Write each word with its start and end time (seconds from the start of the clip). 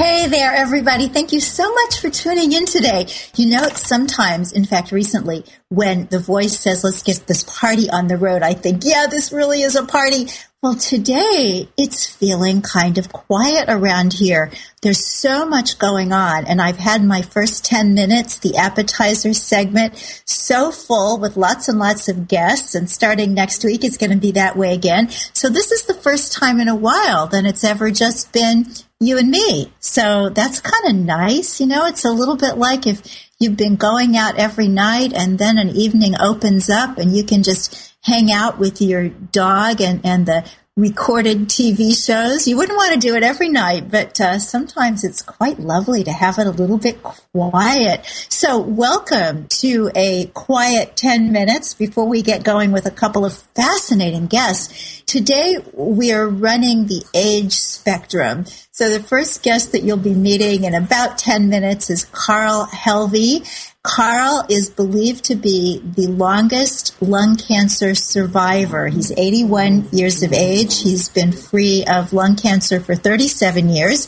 Hey 0.00 0.28
there, 0.28 0.54
everybody. 0.54 1.08
Thank 1.08 1.30
you 1.30 1.40
so 1.40 1.74
much 1.74 2.00
for 2.00 2.08
tuning 2.08 2.54
in 2.54 2.64
today. 2.64 3.06
You 3.36 3.50
know, 3.50 3.68
sometimes, 3.68 4.50
in 4.50 4.64
fact, 4.64 4.92
recently, 4.92 5.44
when 5.68 6.06
the 6.06 6.18
voice 6.18 6.58
says, 6.58 6.82
let's 6.82 7.02
get 7.02 7.26
this 7.26 7.42
party 7.42 7.90
on 7.90 8.06
the 8.06 8.16
road, 8.16 8.42
I 8.42 8.54
think, 8.54 8.82
yeah, 8.82 9.08
this 9.10 9.30
really 9.30 9.60
is 9.60 9.76
a 9.76 9.84
party. 9.84 10.28
Well, 10.62 10.74
today 10.74 11.68
it's 11.76 12.06
feeling 12.06 12.62
kind 12.62 12.96
of 12.96 13.12
quiet 13.12 13.66
around 13.68 14.14
here. 14.14 14.50
There's 14.80 15.04
so 15.04 15.44
much 15.44 15.78
going 15.78 16.14
on 16.14 16.46
and 16.46 16.62
I've 16.62 16.78
had 16.78 17.04
my 17.04 17.20
first 17.20 17.66
10 17.66 17.92
minutes, 17.92 18.38
the 18.38 18.56
appetizer 18.56 19.34
segment, 19.34 20.22
so 20.24 20.70
full 20.70 21.18
with 21.18 21.36
lots 21.36 21.68
and 21.68 21.78
lots 21.78 22.08
of 22.08 22.26
guests 22.26 22.74
and 22.74 22.90
starting 22.90 23.34
next 23.34 23.62
week 23.64 23.84
it's 23.84 23.98
going 23.98 24.12
to 24.12 24.16
be 24.16 24.32
that 24.32 24.56
way 24.56 24.72
again. 24.72 25.10
So 25.34 25.50
this 25.50 25.70
is 25.70 25.84
the 25.84 25.94
first 25.94 26.32
time 26.32 26.58
in 26.58 26.68
a 26.68 26.74
while 26.74 27.26
that 27.26 27.44
it's 27.44 27.64
ever 27.64 27.90
just 27.90 28.32
been 28.32 28.64
you 29.00 29.16
and 29.18 29.30
me. 29.30 29.72
So 29.80 30.28
that's 30.28 30.60
kind 30.60 30.86
of 30.86 30.94
nice. 30.94 31.60
You 31.60 31.66
know, 31.66 31.86
it's 31.86 32.04
a 32.04 32.12
little 32.12 32.36
bit 32.36 32.58
like 32.58 32.86
if 32.86 33.02
you've 33.38 33.56
been 33.56 33.76
going 33.76 34.16
out 34.16 34.36
every 34.36 34.68
night 34.68 35.14
and 35.14 35.38
then 35.38 35.56
an 35.56 35.70
evening 35.70 36.14
opens 36.20 36.68
up 36.68 36.98
and 36.98 37.16
you 37.16 37.24
can 37.24 37.42
just 37.42 37.94
hang 38.02 38.30
out 38.30 38.58
with 38.58 38.80
your 38.80 39.08
dog 39.08 39.80
and, 39.80 40.00
and 40.04 40.26
the 40.26 40.44
recorded 40.76 41.48
TV 41.48 41.94
shows. 41.94 42.46
You 42.46 42.56
wouldn't 42.56 42.76
want 42.76 42.94
to 42.94 42.98
do 42.98 43.16
it 43.16 43.22
every 43.22 43.48
night, 43.48 43.90
but 43.90 44.20
uh, 44.20 44.38
sometimes 44.38 45.02
it's 45.02 45.20
quite 45.20 45.58
lovely 45.58 46.04
to 46.04 46.12
have 46.12 46.38
it 46.38 46.46
a 46.46 46.50
little 46.50 46.78
bit 46.78 47.02
quiet. 47.02 48.06
So, 48.28 48.58
welcome 48.58 49.48
to 49.48 49.90
a 49.94 50.26
quiet 50.26 50.96
10 50.96 51.32
minutes 51.32 51.74
before 51.74 52.06
we 52.06 52.22
get 52.22 52.44
going 52.44 52.70
with 52.70 52.86
a 52.86 52.90
couple 52.90 53.24
of 53.24 53.36
fascinating 53.54 54.26
guests. 54.26 55.02
Today, 55.06 55.56
we 55.74 56.12
are 56.12 56.28
running 56.28 56.86
the 56.86 57.02
age 57.14 57.54
spectrum. 57.54 58.44
So, 58.70 58.90
the 58.90 59.02
first 59.02 59.42
guest 59.42 59.72
that 59.72 59.82
you'll 59.82 59.96
be 59.96 60.14
meeting 60.14 60.64
in 60.64 60.74
about 60.74 61.18
10 61.18 61.48
minutes 61.48 61.90
is 61.90 62.04
Carl 62.04 62.66
Helvey. 62.66 63.69
Carl 63.82 64.44
is 64.50 64.68
believed 64.68 65.24
to 65.24 65.34
be 65.34 65.80
the 65.96 66.06
longest 66.06 67.00
lung 67.00 67.36
cancer 67.36 67.94
survivor. 67.94 68.88
He's 68.88 69.10
81 69.10 69.88
years 69.90 70.22
of 70.22 70.34
age. 70.34 70.82
He's 70.82 71.08
been 71.08 71.32
free 71.32 71.84
of 71.90 72.12
lung 72.12 72.36
cancer 72.36 72.80
for 72.80 72.94
37 72.94 73.70
years. 73.70 74.06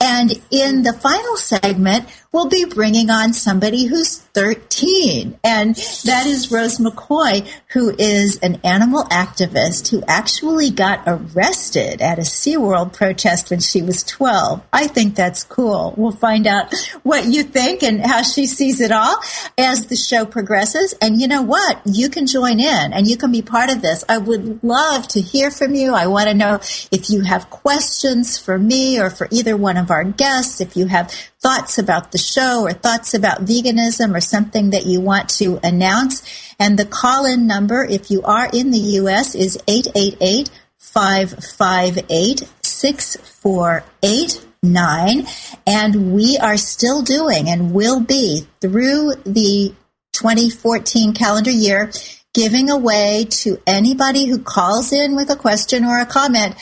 And 0.00 0.32
in 0.52 0.84
the 0.84 0.92
final 0.92 1.36
segment, 1.36 2.06
we'll 2.32 2.48
be 2.48 2.64
bringing 2.64 3.10
on 3.10 3.32
somebody 3.32 3.86
who's 3.86 4.18
13. 4.18 5.38
And 5.42 5.74
that 6.04 6.26
is 6.26 6.52
Rose 6.52 6.78
McCoy, 6.78 7.48
who 7.72 7.94
is 7.98 8.38
an 8.38 8.60
animal 8.62 9.04
activist 9.04 9.88
who 9.88 10.02
actually 10.06 10.70
got 10.70 11.02
arrested 11.06 12.02
at 12.02 12.18
a 12.18 12.22
SeaWorld 12.22 12.92
protest 12.92 13.50
when 13.50 13.60
she 13.60 13.82
was 13.82 14.04
12. 14.04 14.62
I 14.72 14.86
think 14.86 15.14
that's 15.14 15.42
cool. 15.44 15.94
We'll 15.96 16.12
find 16.12 16.46
out 16.46 16.72
what 17.02 17.24
you 17.24 17.42
think 17.42 17.82
and 17.82 18.04
how 18.04 18.22
she 18.22 18.46
sees 18.46 18.80
it 18.80 18.92
all 18.92 19.16
as 19.56 19.86
the 19.86 19.96
show 19.96 20.24
progresses. 20.24 20.94
And 21.00 21.20
you 21.20 21.28
know 21.28 21.42
what? 21.42 21.80
You 21.84 22.10
can 22.10 22.26
join 22.26 22.60
in 22.60 22.92
and 22.92 23.06
you 23.06 23.16
can 23.16 23.32
be 23.32 23.42
part 23.42 23.70
of 23.70 23.82
this. 23.82 24.04
I 24.08 24.18
would 24.18 24.62
love 24.62 25.08
to 25.08 25.20
hear 25.20 25.50
from 25.50 25.74
you. 25.74 25.94
I 25.94 26.06
want 26.06 26.28
to 26.28 26.34
know 26.34 26.56
if 26.92 27.10
you 27.10 27.22
have 27.22 27.50
questions 27.50 28.38
for 28.38 28.58
me 28.58 29.00
or 29.00 29.10
for 29.10 29.28
either 29.30 29.56
one 29.56 29.76
of 29.76 29.90
our 29.90 30.04
guests, 30.04 30.60
if 30.60 30.76
you 30.76 30.86
have 30.86 31.12
thoughts 31.48 31.78
about 31.78 32.12
the 32.12 32.18
show 32.18 32.66
or 32.66 32.74
thoughts 32.74 33.14
about 33.14 33.46
veganism 33.46 34.14
or 34.14 34.20
something 34.20 34.68
that 34.70 34.84
you 34.84 35.00
want 35.00 35.30
to 35.30 35.58
announce. 35.64 36.22
And 36.58 36.78
the 36.78 36.84
call 36.84 37.24
in 37.24 37.46
number, 37.46 37.82
if 37.82 38.10
you 38.10 38.20
are 38.22 38.50
in 38.52 38.70
the 38.70 38.78
U.S., 39.00 39.34
is 39.34 39.56
888 39.66 40.50
558 40.76 42.46
6489. 42.62 45.26
And 45.66 46.12
we 46.12 46.36
are 46.36 46.58
still 46.58 47.00
doing 47.00 47.48
and 47.48 47.72
will 47.72 48.00
be 48.00 48.46
through 48.60 49.14
the 49.24 49.74
2014 50.12 51.14
calendar 51.14 51.50
year 51.50 51.90
giving 52.34 52.68
away 52.68 53.24
to 53.30 53.58
anybody 53.66 54.26
who 54.26 54.38
calls 54.38 54.92
in 54.92 55.16
with 55.16 55.30
a 55.30 55.36
question 55.36 55.86
or 55.86 55.98
a 55.98 56.04
comment 56.04 56.54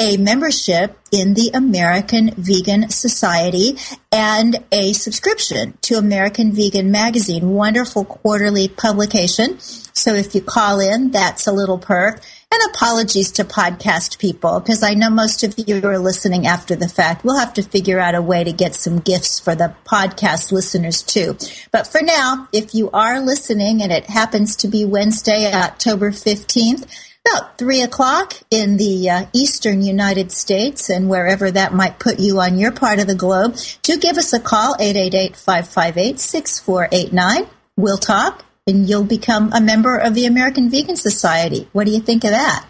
a 0.00 0.16
membership 0.16 0.98
in 1.12 1.34
the 1.34 1.50
American 1.52 2.30
Vegan 2.34 2.88
Society 2.88 3.76
and 4.10 4.64
a 4.72 4.94
subscription 4.94 5.76
to 5.82 5.98
American 5.98 6.52
Vegan 6.52 6.90
Magazine, 6.90 7.50
wonderful 7.50 8.06
quarterly 8.06 8.66
publication. 8.68 9.60
So 9.60 10.14
if 10.14 10.34
you 10.34 10.40
call 10.40 10.80
in, 10.80 11.10
that's 11.10 11.46
a 11.46 11.52
little 11.52 11.76
perk. 11.76 12.22
And 12.50 12.74
apologies 12.74 13.30
to 13.32 13.44
podcast 13.44 14.18
people, 14.18 14.58
because 14.58 14.82
I 14.82 14.94
know 14.94 15.10
most 15.10 15.44
of 15.44 15.54
you 15.58 15.86
are 15.86 15.98
listening 15.98 16.46
after 16.46 16.74
the 16.74 16.88
fact. 16.88 17.22
We'll 17.22 17.38
have 17.38 17.54
to 17.54 17.62
figure 17.62 18.00
out 18.00 18.14
a 18.14 18.22
way 18.22 18.42
to 18.42 18.52
get 18.52 18.74
some 18.74 19.00
gifts 19.00 19.38
for 19.38 19.54
the 19.54 19.74
podcast 19.84 20.50
listeners 20.50 21.02
too. 21.02 21.36
But 21.70 21.86
for 21.86 22.00
now, 22.02 22.48
if 22.52 22.74
you 22.74 22.90
are 22.90 23.20
listening 23.20 23.82
and 23.82 23.92
it 23.92 24.06
happens 24.06 24.56
to 24.56 24.68
be 24.68 24.84
Wednesday, 24.86 25.52
October 25.52 26.10
15th, 26.10 26.88
about 27.26 27.58
three 27.58 27.82
o'clock 27.82 28.34
in 28.50 28.76
the 28.76 29.10
uh, 29.10 29.26
eastern 29.32 29.82
United 29.82 30.30
States 30.32 30.90
and 30.90 31.08
wherever 31.08 31.48
that 31.50 31.74
might 31.74 31.98
put 31.98 32.18
you 32.18 32.40
on 32.40 32.58
your 32.58 32.72
part 32.72 32.98
of 32.98 33.06
the 33.06 33.14
globe, 33.14 33.56
do 33.82 33.98
give 33.98 34.16
us 34.16 34.32
a 34.32 34.40
call, 34.40 34.74
888-558-6489. 34.76 37.48
We'll 37.76 37.98
talk 37.98 38.46
and 38.66 38.88
you'll 38.88 39.04
become 39.04 39.52
a 39.52 39.60
member 39.60 39.96
of 39.96 40.14
the 40.14 40.26
American 40.26 40.70
Vegan 40.70 40.96
Society. 40.96 41.68
What 41.72 41.86
do 41.86 41.92
you 41.92 42.00
think 42.00 42.24
of 42.24 42.30
that? 42.30 42.66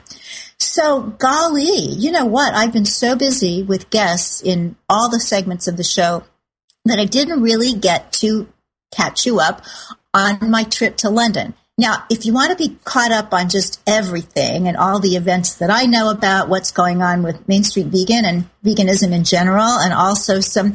So, 0.59 1.01
golly, 1.01 1.73
you 1.73 2.13
know 2.13 2.27
what? 2.27 2.55
I've 2.55 2.73
been 2.73 2.85
so 2.85 3.17
busy 3.17 3.63
with 3.63 3.91
guests 3.91 4.43
in 4.43 4.77
all 4.89 5.09
the 5.09 5.21
segments 5.21 5.67
of 5.67 5.77
the 5.77 5.85
show 5.85 6.25
that 6.85 6.99
I 6.99 7.07
didn't 7.07 7.43
really 7.43 7.73
get 7.73 8.13
to 8.15 8.49
catch 8.95 9.27
you 9.27 9.41
up 9.41 9.63
on 10.13 10.51
my 10.51 10.65
trip 10.65 10.97
to 10.99 11.11
London. 11.11 11.55
Now, 11.81 12.05
if 12.11 12.27
you 12.27 12.35
want 12.35 12.51
to 12.51 12.69
be 12.69 12.77
caught 12.85 13.11
up 13.11 13.33
on 13.33 13.49
just 13.49 13.81
everything 13.87 14.69
and 14.69 14.77
all 14.77 15.01
the 15.01 15.17
events 15.17 15.55
that 15.55 15.71
I 15.71 15.87
know 15.87 16.11
about, 16.11 16.51
what's 16.51 16.73
going 16.73 17.01
on 17.01 17.23
with 17.23 17.49
Main 17.49 17.65
Street 17.65 17.87
Vegan 17.87 18.27
and 18.27 18.45
veganism 18.63 19.13
in 19.13 19.25
general, 19.25 19.65
and 19.65 19.95
also 19.95 20.41
some 20.41 20.75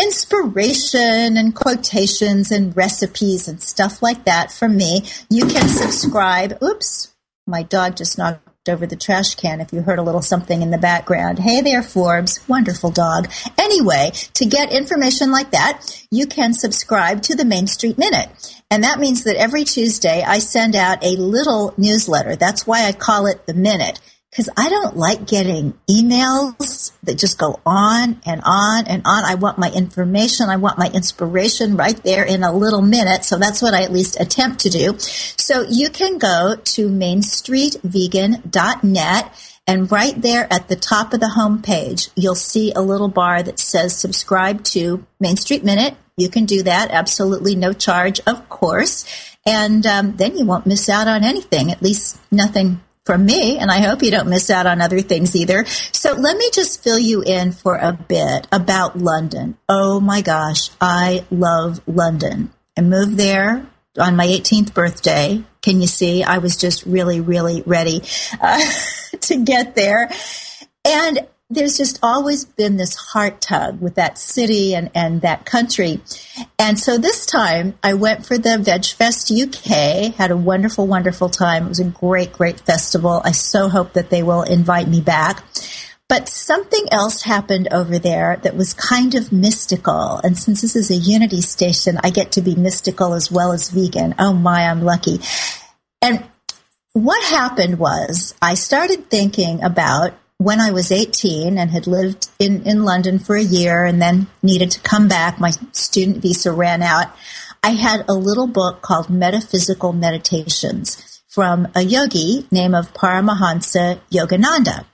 inspiration 0.00 1.36
and 1.36 1.56
quotations 1.56 2.52
and 2.52 2.76
recipes 2.76 3.48
and 3.48 3.60
stuff 3.60 4.00
like 4.00 4.26
that 4.26 4.52
from 4.52 4.76
me, 4.76 5.02
you 5.28 5.44
can 5.46 5.66
subscribe. 5.66 6.62
Oops, 6.62 7.12
my 7.48 7.64
dog 7.64 7.96
just 7.96 8.16
knocked 8.16 8.43
over 8.68 8.86
the 8.86 8.96
trash 8.96 9.34
can 9.34 9.60
if 9.60 9.72
you 9.72 9.82
heard 9.82 9.98
a 9.98 10.02
little 10.02 10.22
something 10.22 10.62
in 10.62 10.70
the 10.70 10.78
background. 10.78 11.38
Hey 11.38 11.60
there, 11.60 11.82
Forbes. 11.82 12.40
Wonderful 12.48 12.90
dog. 12.90 13.30
Anyway, 13.58 14.12
to 14.34 14.46
get 14.46 14.72
information 14.72 15.30
like 15.30 15.50
that, 15.50 15.82
you 16.10 16.26
can 16.26 16.54
subscribe 16.54 17.22
to 17.22 17.34
the 17.34 17.44
Main 17.44 17.66
Street 17.66 17.98
Minute. 17.98 18.30
And 18.70 18.82
that 18.82 18.98
means 18.98 19.24
that 19.24 19.36
every 19.36 19.64
Tuesday 19.64 20.22
I 20.22 20.38
send 20.38 20.74
out 20.74 21.04
a 21.04 21.16
little 21.16 21.74
newsletter. 21.76 22.36
That's 22.36 22.66
why 22.66 22.86
I 22.86 22.92
call 22.92 23.26
it 23.26 23.46
the 23.46 23.54
Minute 23.54 24.00
because 24.34 24.50
I 24.56 24.68
don't 24.68 24.96
like 24.96 25.28
getting 25.28 25.78
emails 25.88 26.90
that 27.04 27.18
just 27.18 27.38
go 27.38 27.60
on 27.64 28.20
and 28.26 28.42
on 28.44 28.88
and 28.88 29.02
on. 29.04 29.24
I 29.24 29.36
want 29.36 29.58
my 29.58 29.70
information. 29.70 30.48
I 30.48 30.56
want 30.56 30.76
my 30.76 30.90
inspiration 30.90 31.76
right 31.76 32.02
there 32.02 32.24
in 32.24 32.42
a 32.42 32.52
little 32.52 32.82
minute. 32.82 33.24
So 33.24 33.38
that's 33.38 33.62
what 33.62 33.74
I 33.74 33.84
at 33.84 33.92
least 33.92 34.18
attempt 34.18 34.62
to 34.62 34.70
do. 34.70 34.98
So 34.98 35.62
you 35.62 35.88
can 35.88 36.18
go 36.18 36.56
to 36.56 36.88
mainstreetvegan.net 36.88 39.52
and 39.68 39.92
right 39.92 40.20
there 40.20 40.52
at 40.52 40.66
the 40.66 40.74
top 40.74 41.14
of 41.14 41.20
the 41.20 41.28
home 41.28 41.62
page, 41.62 42.08
you'll 42.16 42.34
see 42.34 42.72
a 42.72 42.80
little 42.80 43.06
bar 43.06 43.40
that 43.40 43.60
says 43.60 43.96
subscribe 43.96 44.64
to 44.64 45.06
Main 45.20 45.36
Street 45.36 45.62
Minute. 45.62 45.94
You 46.16 46.28
can 46.28 46.44
do 46.44 46.64
that. 46.64 46.90
Absolutely 46.90 47.54
no 47.54 47.72
charge, 47.72 48.18
of 48.26 48.48
course. 48.48 49.04
And 49.46 49.86
um, 49.86 50.16
then 50.16 50.36
you 50.36 50.44
won't 50.44 50.66
miss 50.66 50.88
out 50.88 51.06
on 51.06 51.22
anything, 51.22 51.70
at 51.70 51.82
least 51.82 52.18
nothing 52.32 52.80
from 53.04 53.26
me, 53.26 53.58
and 53.58 53.70
I 53.70 53.80
hope 53.80 54.02
you 54.02 54.10
don't 54.10 54.30
miss 54.30 54.50
out 54.50 54.66
on 54.66 54.80
other 54.80 55.00
things 55.00 55.36
either. 55.36 55.64
So 55.92 56.12
let 56.12 56.36
me 56.36 56.50
just 56.52 56.82
fill 56.82 56.98
you 56.98 57.22
in 57.22 57.52
for 57.52 57.76
a 57.76 57.92
bit 57.92 58.46
about 58.50 58.98
London. 58.98 59.58
Oh 59.68 60.00
my 60.00 60.22
gosh, 60.22 60.70
I 60.80 61.24
love 61.30 61.80
London. 61.86 62.52
I 62.76 62.80
moved 62.80 63.16
there 63.16 63.66
on 63.98 64.16
my 64.16 64.26
18th 64.26 64.74
birthday. 64.74 65.44
Can 65.62 65.80
you 65.80 65.86
see? 65.86 66.22
I 66.22 66.38
was 66.38 66.56
just 66.56 66.84
really, 66.86 67.20
really 67.20 67.62
ready 67.66 68.02
uh, 68.40 68.60
to 69.20 69.36
get 69.36 69.74
there. 69.74 70.10
And 70.84 71.26
there's 71.50 71.76
just 71.76 71.98
always 72.02 72.44
been 72.44 72.76
this 72.76 72.94
heart 72.94 73.40
tug 73.40 73.80
with 73.80 73.96
that 73.96 74.18
city 74.18 74.74
and, 74.74 74.90
and 74.94 75.20
that 75.20 75.44
country. 75.44 76.00
And 76.58 76.78
so 76.78 76.96
this 76.96 77.26
time 77.26 77.78
I 77.82 77.94
went 77.94 78.24
for 78.24 78.38
the 78.38 78.58
Veg 78.58 78.86
Fest 78.86 79.30
UK, 79.30 80.14
had 80.14 80.30
a 80.30 80.36
wonderful, 80.36 80.86
wonderful 80.86 81.28
time. 81.28 81.66
It 81.66 81.68
was 81.68 81.80
a 81.80 81.84
great, 81.84 82.32
great 82.32 82.60
festival. 82.60 83.20
I 83.24 83.32
so 83.32 83.68
hope 83.68 83.92
that 83.92 84.10
they 84.10 84.22
will 84.22 84.42
invite 84.42 84.88
me 84.88 85.00
back. 85.00 85.44
But 86.08 86.28
something 86.28 86.86
else 86.90 87.22
happened 87.22 87.68
over 87.72 87.98
there 87.98 88.38
that 88.42 88.56
was 88.56 88.74
kind 88.74 89.14
of 89.14 89.32
mystical. 89.32 90.18
And 90.18 90.38
since 90.38 90.60
this 90.60 90.76
is 90.76 90.90
a 90.90 90.94
unity 90.94 91.40
station, 91.40 91.98
I 92.02 92.10
get 92.10 92.32
to 92.32 92.42
be 92.42 92.54
mystical 92.54 93.14
as 93.14 93.30
well 93.30 93.52
as 93.52 93.70
vegan. 93.70 94.14
Oh 94.18 94.32
my, 94.32 94.68
I'm 94.68 94.82
lucky. 94.82 95.20
And 96.02 96.24
what 96.92 97.22
happened 97.24 97.78
was 97.78 98.34
I 98.40 98.54
started 98.54 99.10
thinking 99.10 99.62
about 99.62 100.14
when 100.38 100.60
I 100.60 100.70
was 100.70 100.90
18 100.90 101.58
and 101.58 101.70
had 101.70 101.86
lived 101.86 102.28
in, 102.38 102.64
in 102.64 102.84
London 102.84 103.18
for 103.18 103.36
a 103.36 103.42
year 103.42 103.84
and 103.84 104.00
then 104.02 104.26
needed 104.42 104.70
to 104.72 104.80
come 104.80 105.08
back, 105.08 105.38
my 105.38 105.52
student 105.72 106.18
visa 106.18 106.52
ran 106.52 106.82
out. 106.82 107.06
I 107.62 107.70
had 107.70 108.04
a 108.08 108.14
little 108.14 108.46
book 108.46 108.82
called 108.82 109.08
Metaphysical 109.08 109.92
Meditations 109.92 111.22
from 111.28 111.68
a 111.74 111.82
yogi 111.82 112.46
named 112.50 112.74
of 112.74 112.92
Paramahansa 112.92 114.00
Yogananda. 114.10 114.84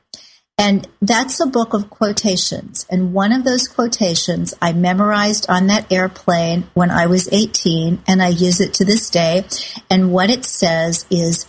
And 0.57 0.87
that's 1.01 1.41
a 1.41 1.47
book 1.47 1.73
of 1.73 1.89
quotations. 1.89 2.85
And 2.91 3.15
one 3.15 3.33
of 3.33 3.45
those 3.45 3.67
quotations 3.67 4.53
I 4.61 4.75
memorized 4.75 5.49
on 5.49 5.69
that 5.69 5.91
airplane 5.91 6.69
when 6.75 6.91
I 6.91 7.07
was 7.07 7.33
18, 7.33 8.03
and 8.07 8.23
I 8.23 8.29
use 8.29 8.61
it 8.61 8.75
to 8.75 8.85
this 8.85 9.09
day. 9.09 9.47
And 9.89 10.13
what 10.13 10.29
it 10.29 10.45
says 10.45 11.07
is, 11.11 11.47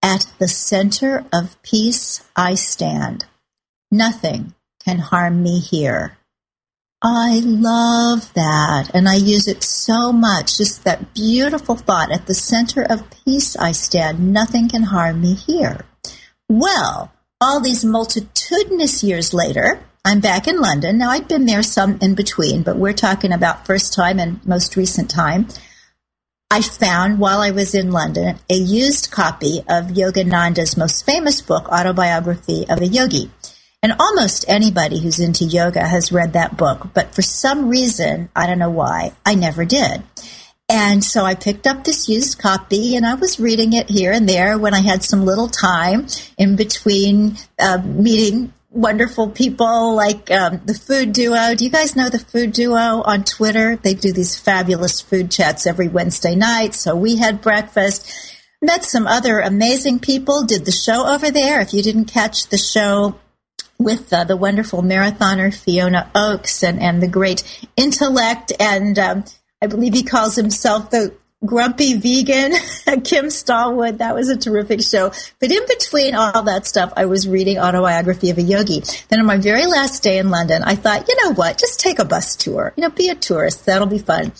At 0.00 0.32
the 0.38 0.46
center 0.46 1.24
of 1.32 1.60
peace 1.62 2.22
I 2.36 2.54
stand. 2.54 3.26
Nothing 3.92 4.54
can 4.84 4.98
harm 4.98 5.42
me 5.42 5.60
here. 5.60 6.16
I 7.02 7.42
love 7.44 8.32
that. 8.32 8.90
And 8.94 9.06
I 9.06 9.16
use 9.16 9.46
it 9.46 9.62
so 9.62 10.12
much. 10.12 10.56
Just 10.56 10.84
that 10.84 11.12
beautiful 11.12 11.76
thought. 11.76 12.10
At 12.10 12.26
the 12.26 12.34
center 12.34 12.82
of 12.82 13.10
peace 13.24 13.54
I 13.54 13.72
stand. 13.72 14.32
Nothing 14.32 14.70
can 14.70 14.84
harm 14.84 15.20
me 15.20 15.34
here. 15.34 15.84
Well, 16.48 17.12
all 17.38 17.60
these 17.60 17.84
multitudinous 17.84 19.04
years 19.04 19.34
later, 19.34 19.82
I'm 20.06 20.20
back 20.20 20.48
in 20.48 20.60
London. 20.60 20.96
Now, 20.96 21.10
I'd 21.10 21.28
been 21.28 21.44
there 21.44 21.62
some 21.62 21.98
in 22.00 22.14
between, 22.14 22.62
but 22.62 22.76
we're 22.76 22.94
talking 22.94 23.32
about 23.32 23.66
first 23.66 23.92
time 23.92 24.18
and 24.18 24.44
most 24.46 24.74
recent 24.74 25.10
time. 25.10 25.48
I 26.50 26.60
found 26.60 27.18
while 27.18 27.40
I 27.40 27.50
was 27.50 27.74
in 27.74 27.92
London 27.92 28.38
a 28.50 28.54
used 28.54 29.10
copy 29.10 29.60
of 29.68 29.86
Yogananda's 29.86 30.76
most 30.76 31.06
famous 31.06 31.40
book, 31.40 31.68
Autobiography 31.68 32.66
of 32.68 32.80
a 32.80 32.86
Yogi. 32.86 33.30
And 33.82 33.94
almost 33.98 34.44
anybody 34.46 35.00
who's 35.00 35.18
into 35.18 35.44
yoga 35.44 35.84
has 35.84 36.12
read 36.12 36.34
that 36.34 36.56
book, 36.56 36.90
but 36.94 37.14
for 37.14 37.22
some 37.22 37.68
reason, 37.68 38.30
I 38.36 38.46
don't 38.46 38.60
know 38.60 38.70
why, 38.70 39.12
I 39.26 39.34
never 39.34 39.64
did. 39.64 40.04
And 40.68 41.02
so 41.02 41.24
I 41.24 41.34
picked 41.34 41.66
up 41.66 41.82
this 41.82 42.08
used 42.08 42.38
copy 42.38 42.94
and 42.96 43.04
I 43.04 43.14
was 43.14 43.40
reading 43.40 43.72
it 43.72 43.90
here 43.90 44.12
and 44.12 44.28
there 44.28 44.56
when 44.56 44.72
I 44.72 44.80
had 44.80 45.02
some 45.02 45.24
little 45.24 45.48
time 45.48 46.06
in 46.38 46.54
between 46.54 47.36
uh, 47.58 47.78
meeting 47.84 48.52
wonderful 48.70 49.28
people 49.28 49.94
like 49.94 50.30
um, 50.30 50.62
the 50.64 50.74
Food 50.74 51.12
Duo. 51.12 51.54
Do 51.54 51.64
you 51.64 51.70
guys 51.70 51.96
know 51.96 52.08
the 52.08 52.18
Food 52.18 52.52
Duo 52.52 53.02
on 53.02 53.24
Twitter? 53.24 53.76
They 53.76 53.94
do 53.94 54.12
these 54.12 54.38
fabulous 54.38 55.00
food 55.00 55.30
chats 55.30 55.66
every 55.66 55.88
Wednesday 55.88 56.36
night. 56.36 56.74
So 56.74 56.96
we 56.96 57.16
had 57.16 57.42
breakfast, 57.42 58.08
met 58.62 58.84
some 58.84 59.06
other 59.06 59.40
amazing 59.40 59.98
people, 59.98 60.44
did 60.44 60.64
the 60.64 60.72
show 60.72 61.06
over 61.06 61.30
there. 61.30 61.60
If 61.60 61.74
you 61.74 61.82
didn't 61.82 62.06
catch 62.06 62.46
the 62.46 62.56
show, 62.56 63.16
with 63.84 64.12
uh, 64.12 64.24
the 64.24 64.36
wonderful 64.36 64.82
marathoner 64.82 65.54
Fiona 65.54 66.10
Oakes 66.14 66.62
and, 66.62 66.80
and 66.80 67.02
the 67.02 67.08
great 67.08 67.42
intellect. 67.76 68.52
And 68.58 68.98
um, 68.98 69.24
I 69.60 69.66
believe 69.66 69.94
he 69.94 70.02
calls 70.02 70.36
himself 70.36 70.90
the 70.90 71.14
grumpy 71.44 71.94
vegan, 71.94 72.52
Kim 73.04 73.30
Stallwood. 73.30 73.98
That 73.98 74.14
was 74.14 74.28
a 74.28 74.36
terrific 74.36 74.80
show. 74.80 75.12
But 75.40 75.50
in 75.50 75.66
between 75.66 76.14
all 76.14 76.42
that 76.44 76.66
stuff, 76.66 76.92
I 76.96 77.06
was 77.06 77.28
reading 77.28 77.58
Autobiography 77.58 78.30
of 78.30 78.38
a 78.38 78.42
Yogi. 78.42 78.82
Then 79.08 79.20
on 79.20 79.26
my 79.26 79.38
very 79.38 79.66
last 79.66 80.02
day 80.02 80.18
in 80.18 80.30
London, 80.30 80.62
I 80.62 80.76
thought, 80.76 81.08
you 81.08 81.16
know 81.24 81.34
what? 81.34 81.58
Just 81.58 81.80
take 81.80 81.98
a 81.98 82.04
bus 82.04 82.36
tour. 82.36 82.72
You 82.76 82.82
know, 82.82 82.90
be 82.90 83.08
a 83.08 83.14
tourist. 83.14 83.66
That'll 83.66 83.86
be 83.86 83.98
fun. 83.98 84.32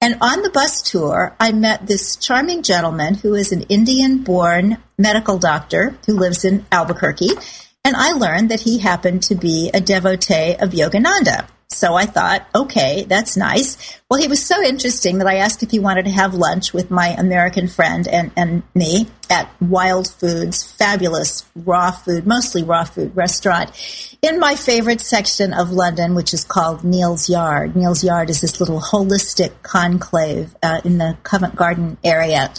And 0.00 0.18
on 0.20 0.42
the 0.42 0.50
bus 0.50 0.82
tour, 0.82 1.34
I 1.40 1.52
met 1.52 1.86
this 1.86 2.16
charming 2.16 2.62
gentleman 2.62 3.14
who 3.14 3.34
is 3.34 3.52
an 3.52 3.62
Indian 3.62 4.22
born 4.22 4.76
medical 4.98 5.38
doctor 5.38 5.96
who 6.06 6.14
lives 6.14 6.44
in 6.44 6.66
Albuquerque. 6.70 7.30
And 7.84 7.94
I 7.96 8.12
learned 8.12 8.50
that 8.50 8.60
he 8.60 8.78
happened 8.78 9.22
to 9.24 9.34
be 9.34 9.70
a 9.74 9.80
devotee 9.80 10.54
of 10.54 10.70
Yogananda. 10.70 11.46
So 11.68 11.94
I 11.94 12.06
thought, 12.06 12.46
okay, 12.54 13.04
that's 13.04 13.36
nice. 13.36 14.00
Well, 14.08 14.20
he 14.20 14.28
was 14.28 14.44
so 14.44 14.62
interesting 14.62 15.18
that 15.18 15.26
I 15.26 15.36
asked 15.36 15.62
if 15.62 15.70
he 15.70 15.80
wanted 15.80 16.04
to 16.04 16.12
have 16.12 16.32
lunch 16.32 16.72
with 16.72 16.90
my 16.90 17.08
American 17.08 17.68
friend 17.68 18.06
and, 18.06 18.30
and 18.36 18.62
me 18.74 19.08
at 19.28 19.50
Wild 19.60 20.08
Foods, 20.08 20.62
fabulous 20.62 21.44
raw 21.56 21.90
food, 21.90 22.26
mostly 22.26 22.62
raw 22.62 22.84
food 22.84 23.16
restaurant 23.16 23.72
in 24.22 24.38
my 24.38 24.54
favorite 24.54 25.00
section 25.00 25.52
of 25.52 25.72
London, 25.72 26.14
which 26.14 26.32
is 26.32 26.44
called 26.44 26.84
Neal's 26.84 27.28
Yard. 27.28 27.74
Neal's 27.74 28.04
Yard 28.04 28.30
is 28.30 28.40
this 28.40 28.60
little 28.60 28.80
holistic 28.80 29.50
conclave 29.62 30.54
uh, 30.62 30.80
in 30.84 30.98
the 30.98 31.18
Covent 31.24 31.56
Garden 31.56 31.98
area. 32.04 32.52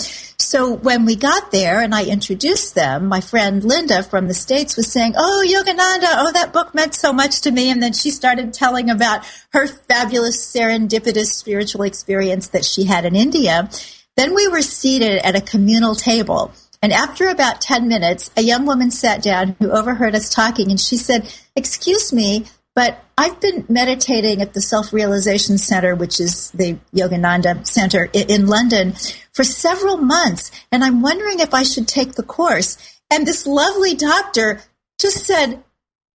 So 0.45 0.75
when 0.75 1.05
we 1.05 1.15
got 1.15 1.49
there 1.49 1.81
and 1.81 1.93
I 1.95 2.05
introduced 2.05 2.75
them, 2.75 3.07
my 3.07 3.19
friend 3.19 3.63
Linda 3.63 4.03
from 4.03 4.27
the 4.27 4.35
States 4.35 4.77
was 4.77 4.91
saying, 4.91 5.15
Oh, 5.17 5.43
Yogananda, 5.43 6.13
oh, 6.19 6.31
that 6.33 6.53
book 6.53 6.75
meant 6.75 6.93
so 6.93 7.11
much 7.11 7.41
to 7.41 7.51
me. 7.51 7.71
And 7.71 7.81
then 7.81 7.93
she 7.93 8.11
started 8.11 8.53
telling 8.53 8.91
about 8.91 9.25
her 9.53 9.65
fabulous 9.65 10.37
serendipitous 10.55 11.33
spiritual 11.33 11.81
experience 11.81 12.49
that 12.49 12.63
she 12.63 12.83
had 12.83 13.05
in 13.05 13.15
India. 13.15 13.71
Then 14.17 14.35
we 14.35 14.47
were 14.47 14.61
seated 14.61 15.17
at 15.25 15.35
a 15.35 15.41
communal 15.41 15.95
table. 15.95 16.53
And 16.79 16.93
after 16.93 17.27
about 17.27 17.59
10 17.59 17.87
minutes, 17.87 18.29
a 18.37 18.43
young 18.43 18.67
woman 18.67 18.91
sat 18.91 19.23
down 19.23 19.55
who 19.59 19.71
overheard 19.71 20.13
us 20.13 20.29
talking 20.29 20.69
and 20.69 20.79
she 20.79 20.97
said, 20.97 21.27
Excuse 21.55 22.13
me, 22.13 22.45
But 22.75 23.01
I've 23.17 23.39
been 23.39 23.65
meditating 23.69 24.41
at 24.41 24.53
the 24.53 24.61
Self 24.61 24.91
Realization 24.91 25.57
Center, 25.57 25.95
which 25.95 26.19
is 26.19 26.51
the 26.51 26.77
Yogananda 26.93 27.65
Center 27.65 28.09
in 28.11 28.47
London, 28.47 28.93
for 29.31 29.45
several 29.45 29.97
months. 29.97 30.51
And 30.71 30.83
I'm 30.83 31.01
wondering 31.01 31.39
if 31.39 31.53
I 31.53 31.63
should 31.63 31.87
take 31.87 32.13
the 32.13 32.23
course. 32.23 32.77
And 33.09 33.25
this 33.25 33.47
lovely 33.47 33.95
doctor 33.95 34.61
just 34.99 35.25
said, 35.25 35.63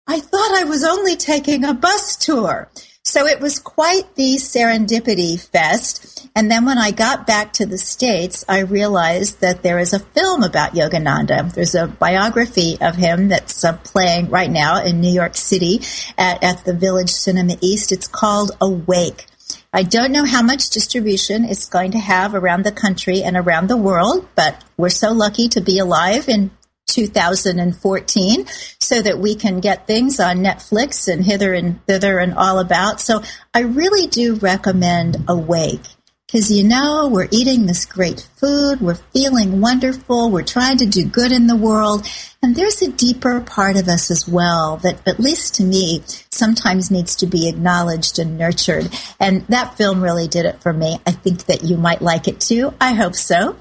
I 0.07 0.19
thought 0.19 0.51
I 0.51 0.63
was 0.63 0.83
only 0.83 1.15
taking 1.15 1.63
a 1.63 1.73
bus 1.73 2.15
tour. 2.15 2.69
So 3.07 3.25
it 3.25 3.39
was 3.39 3.57
quite 3.57 4.15
the 4.15 4.35
serendipity 4.35 5.39
fest. 5.39 6.29
And 6.35 6.51
then 6.51 6.65
when 6.65 6.77
I 6.77 6.91
got 6.91 7.25
back 7.25 7.53
to 7.53 7.65
the 7.65 7.77
States, 7.77 8.43
I 8.49 8.59
realized 8.59 9.39
that 9.39 9.63
there 9.63 9.79
is 9.79 9.93
a 9.93 9.99
film 9.99 10.43
about 10.43 10.73
Yogananda. 10.73 11.53
There's 11.53 11.73
a 11.73 11.87
biography 11.87 12.77
of 12.81 12.97
him 12.97 13.29
that's 13.29 13.63
uh, 13.63 13.77
playing 13.77 14.29
right 14.29 14.51
now 14.51 14.83
in 14.83 14.99
New 14.99 15.13
York 15.13 15.37
City 15.37 15.79
at, 16.17 16.43
at 16.43 16.65
the 16.65 16.73
Village 16.73 17.11
Cinema 17.11 17.55
East. 17.61 17.93
It's 17.93 18.09
called 18.09 18.51
Awake. 18.59 19.25
I 19.71 19.83
don't 19.83 20.11
know 20.11 20.25
how 20.25 20.41
much 20.41 20.69
distribution 20.69 21.45
it's 21.45 21.69
going 21.69 21.91
to 21.91 21.99
have 21.99 22.35
around 22.35 22.65
the 22.65 22.73
country 22.73 23.23
and 23.23 23.37
around 23.37 23.67
the 23.67 23.77
world, 23.77 24.27
but 24.35 24.65
we're 24.75 24.89
so 24.89 25.13
lucky 25.13 25.47
to 25.49 25.61
be 25.61 25.79
alive 25.79 26.27
in 26.27 26.51
2014 26.97 28.45
so 28.79 29.01
that 29.01 29.19
we 29.19 29.35
can 29.35 29.59
get 29.59 29.85
things 29.85 30.19
on 30.19 30.37
Netflix 30.37 31.07
and 31.11 31.23
hither 31.23 31.53
and 31.53 31.85
thither 31.85 32.17
and 32.17 32.33
all 32.33 32.57
about. 32.59 32.99
So 32.99 33.21
I 33.53 33.61
really 33.61 34.07
do 34.07 34.35
recommend 34.35 35.17
Awake. 35.27 35.81
Because 36.25 36.51
you 36.51 36.65
know, 36.65 37.07
we're 37.07 37.29
eating 37.31 37.67
this 37.67 37.85
great 37.85 38.27
food, 38.35 38.81
we're 38.81 38.95
feeling 38.95 39.61
wonderful, 39.61 40.29
we're 40.29 40.43
trying 40.43 40.75
to 40.79 40.85
do 40.85 41.05
good 41.05 41.31
in 41.31 41.47
the 41.47 41.55
world, 41.55 42.05
and 42.43 42.53
there's 42.53 42.81
a 42.81 42.91
deeper 42.91 43.39
part 43.39 43.77
of 43.77 43.87
us 43.87 44.11
as 44.11 44.27
well 44.27 44.75
that, 44.83 45.07
at 45.07 45.21
least 45.21 45.55
to 45.55 45.63
me, 45.63 46.03
sometimes 46.29 46.91
needs 46.91 47.15
to 47.15 47.27
be 47.27 47.47
acknowledged 47.47 48.19
and 48.19 48.37
nurtured. 48.37 48.89
And 49.21 49.47
that 49.47 49.77
film 49.77 50.03
really 50.03 50.27
did 50.27 50.45
it 50.45 50.61
for 50.61 50.73
me. 50.73 50.99
I 51.07 51.11
think 51.13 51.45
that 51.45 51.63
you 51.63 51.77
might 51.77 52.01
like 52.01 52.27
it 52.27 52.41
too. 52.41 52.73
I 52.81 52.93
hope 52.93 53.15
so. 53.15 53.55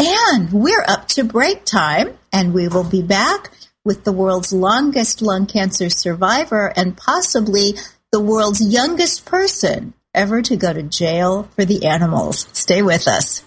And 0.00 0.52
we're 0.52 0.84
up 0.88 1.06
to 1.10 1.22
break 1.22 1.64
time, 1.64 2.17
and 2.32 2.52
we 2.52 2.68
will 2.68 2.88
be 2.88 3.02
back 3.02 3.50
with 3.84 4.04
the 4.04 4.12
world's 4.12 4.52
longest 4.52 5.22
lung 5.22 5.46
cancer 5.46 5.88
survivor 5.88 6.72
and 6.76 6.96
possibly 6.96 7.74
the 8.12 8.20
world's 8.20 8.60
youngest 8.60 9.24
person 9.24 9.94
ever 10.14 10.42
to 10.42 10.56
go 10.56 10.72
to 10.72 10.82
jail 10.82 11.44
for 11.54 11.64
the 11.64 11.86
animals. 11.86 12.48
Stay 12.52 12.82
with 12.82 13.06
us. 13.06 13.44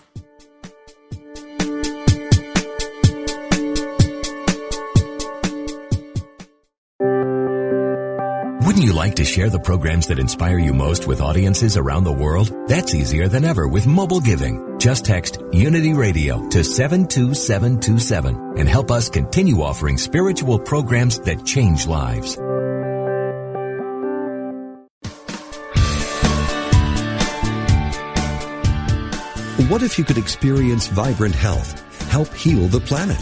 Wouldn't 8.82 8.96
you 8.96 9.00
like 9.00 9.16
to 9.18 9.26
share 9.26 9.52
the 9.52 9.60
programs 9.60 10.08
that 10.08 10.18
inspire 10.18 10.58
you 10.58 10.74
most 10.74 11.06
with 11.06 11.22
audiences 11.22 11.78
around 11.78 12.04
the 12.04 12.12
world? 12.12 12.52
That's 12.68 12.96
easier 12.96 13.28
than 13.28 13.46
ever 13.46 13.68
with 13.68 13.86
mobile 13.86 14.20
giving. 14.20 14.80
Just 14.80 15.06
text 15.06 15.38
Unity 15.52 15.94
Radio 15.94 16.50
to 16.50 16.64
72727 16.64 18.58
and 18.58 18.68
help 18.68 18.90
us 18.90 19.08
continue 19.08 19.62
offering 19.62 20.00
spiritual 20.00 20.58
programs 20.58 21.20
that 21.20 21.46
change 21.46 21.86
lives. 21.86 22.38
What 29.70 29.84
if 29.84 30.00
you 30.00 30.06
could 30.06 30.18
experience 30.18 30.88
vibrant 30.88 31.36
health, 31.36 31.70
help 32.10 32.34
heal 32.34 32.68
the 32.68 32.80
planet, 32.80 33.22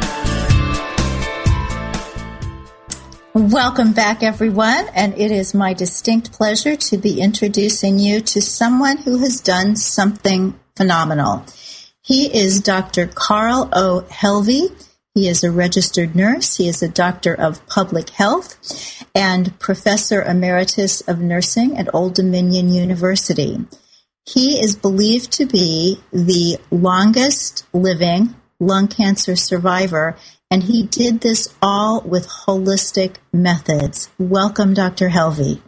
Welcome 3.33 3.93
back, 3.93 4.23
everyone, 4.23 4.89
and 4.93 5.13
it 5.17 5.31
is 5.31 5.53
my 5.53 5.71
distinct 5.71 6.33
pleasure 6.33 6.75
to 6.75 6.97
be 6.97 7.21
introducing 7.21 7.97
you 7.97 8.19
to 8.19 8.41
someone 8.41 8.97
who 8.97 9.19
has 9.19 9.39
done 9.39 9.77
something 9.77 10.59
phenomenal. 10.75 11.45
He 12.01 12.25
is 12.25 12.59
Dr. 12.59 13.07
Carl 13.07 13.69
O. 13.71 14.05
Helvey. 14.09 14.75
He 15.15 15.29
is 15.29 15.45
a 15.45 15.51
registered 15.51 16.13
nurse. 16.13 16.57
He 16.57 16.67
is 16.67 16.83
a 16.83 16.89
doctor 16.89 17.33
of 17.33 17.65
public 17.67 18.09
health 18.09 18.57
and 19.15 19.57
professor 19.59 20.21
emeritus 20.21 20.99
of 20.99 21.19
nursing 21.19 21.77
at 21.77 21.95
Old 21.95 22.15
Dominion 22.15 22.73
University. 22.73 23.65
He 24.25 24.61
is 24.61 24.75
believed 24.75 25.31
to 25.33 25.45
be 25.45 26.01
the 26.11 26.57
longest 26.69 27.65
living 27.71 28.35
lung 28.59 28.89
cancer 28.89 29.37
survivor 29.37 30.17
and 30.51 30.61
he 30.61 30.83
did 30.83 31.21
this 31.21 31.55
all 31.61 32.01
with 32.01 32.27
holistic 32.27 33.15
methods. 33.31 34.09
Welcome, 34.19 34.73
Dr. 34.73 35.07
Helvey. 35.07 35.61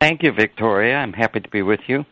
Thank 0.00 0.24
you, 0.24 0.32
Victoria. 0.32 0.96
I'm 0.96 1.12
happy 1.12 1.40
to 1.40 1.48
be 1.48 1.62
with 1.62 1.80
you. 1.86 2.04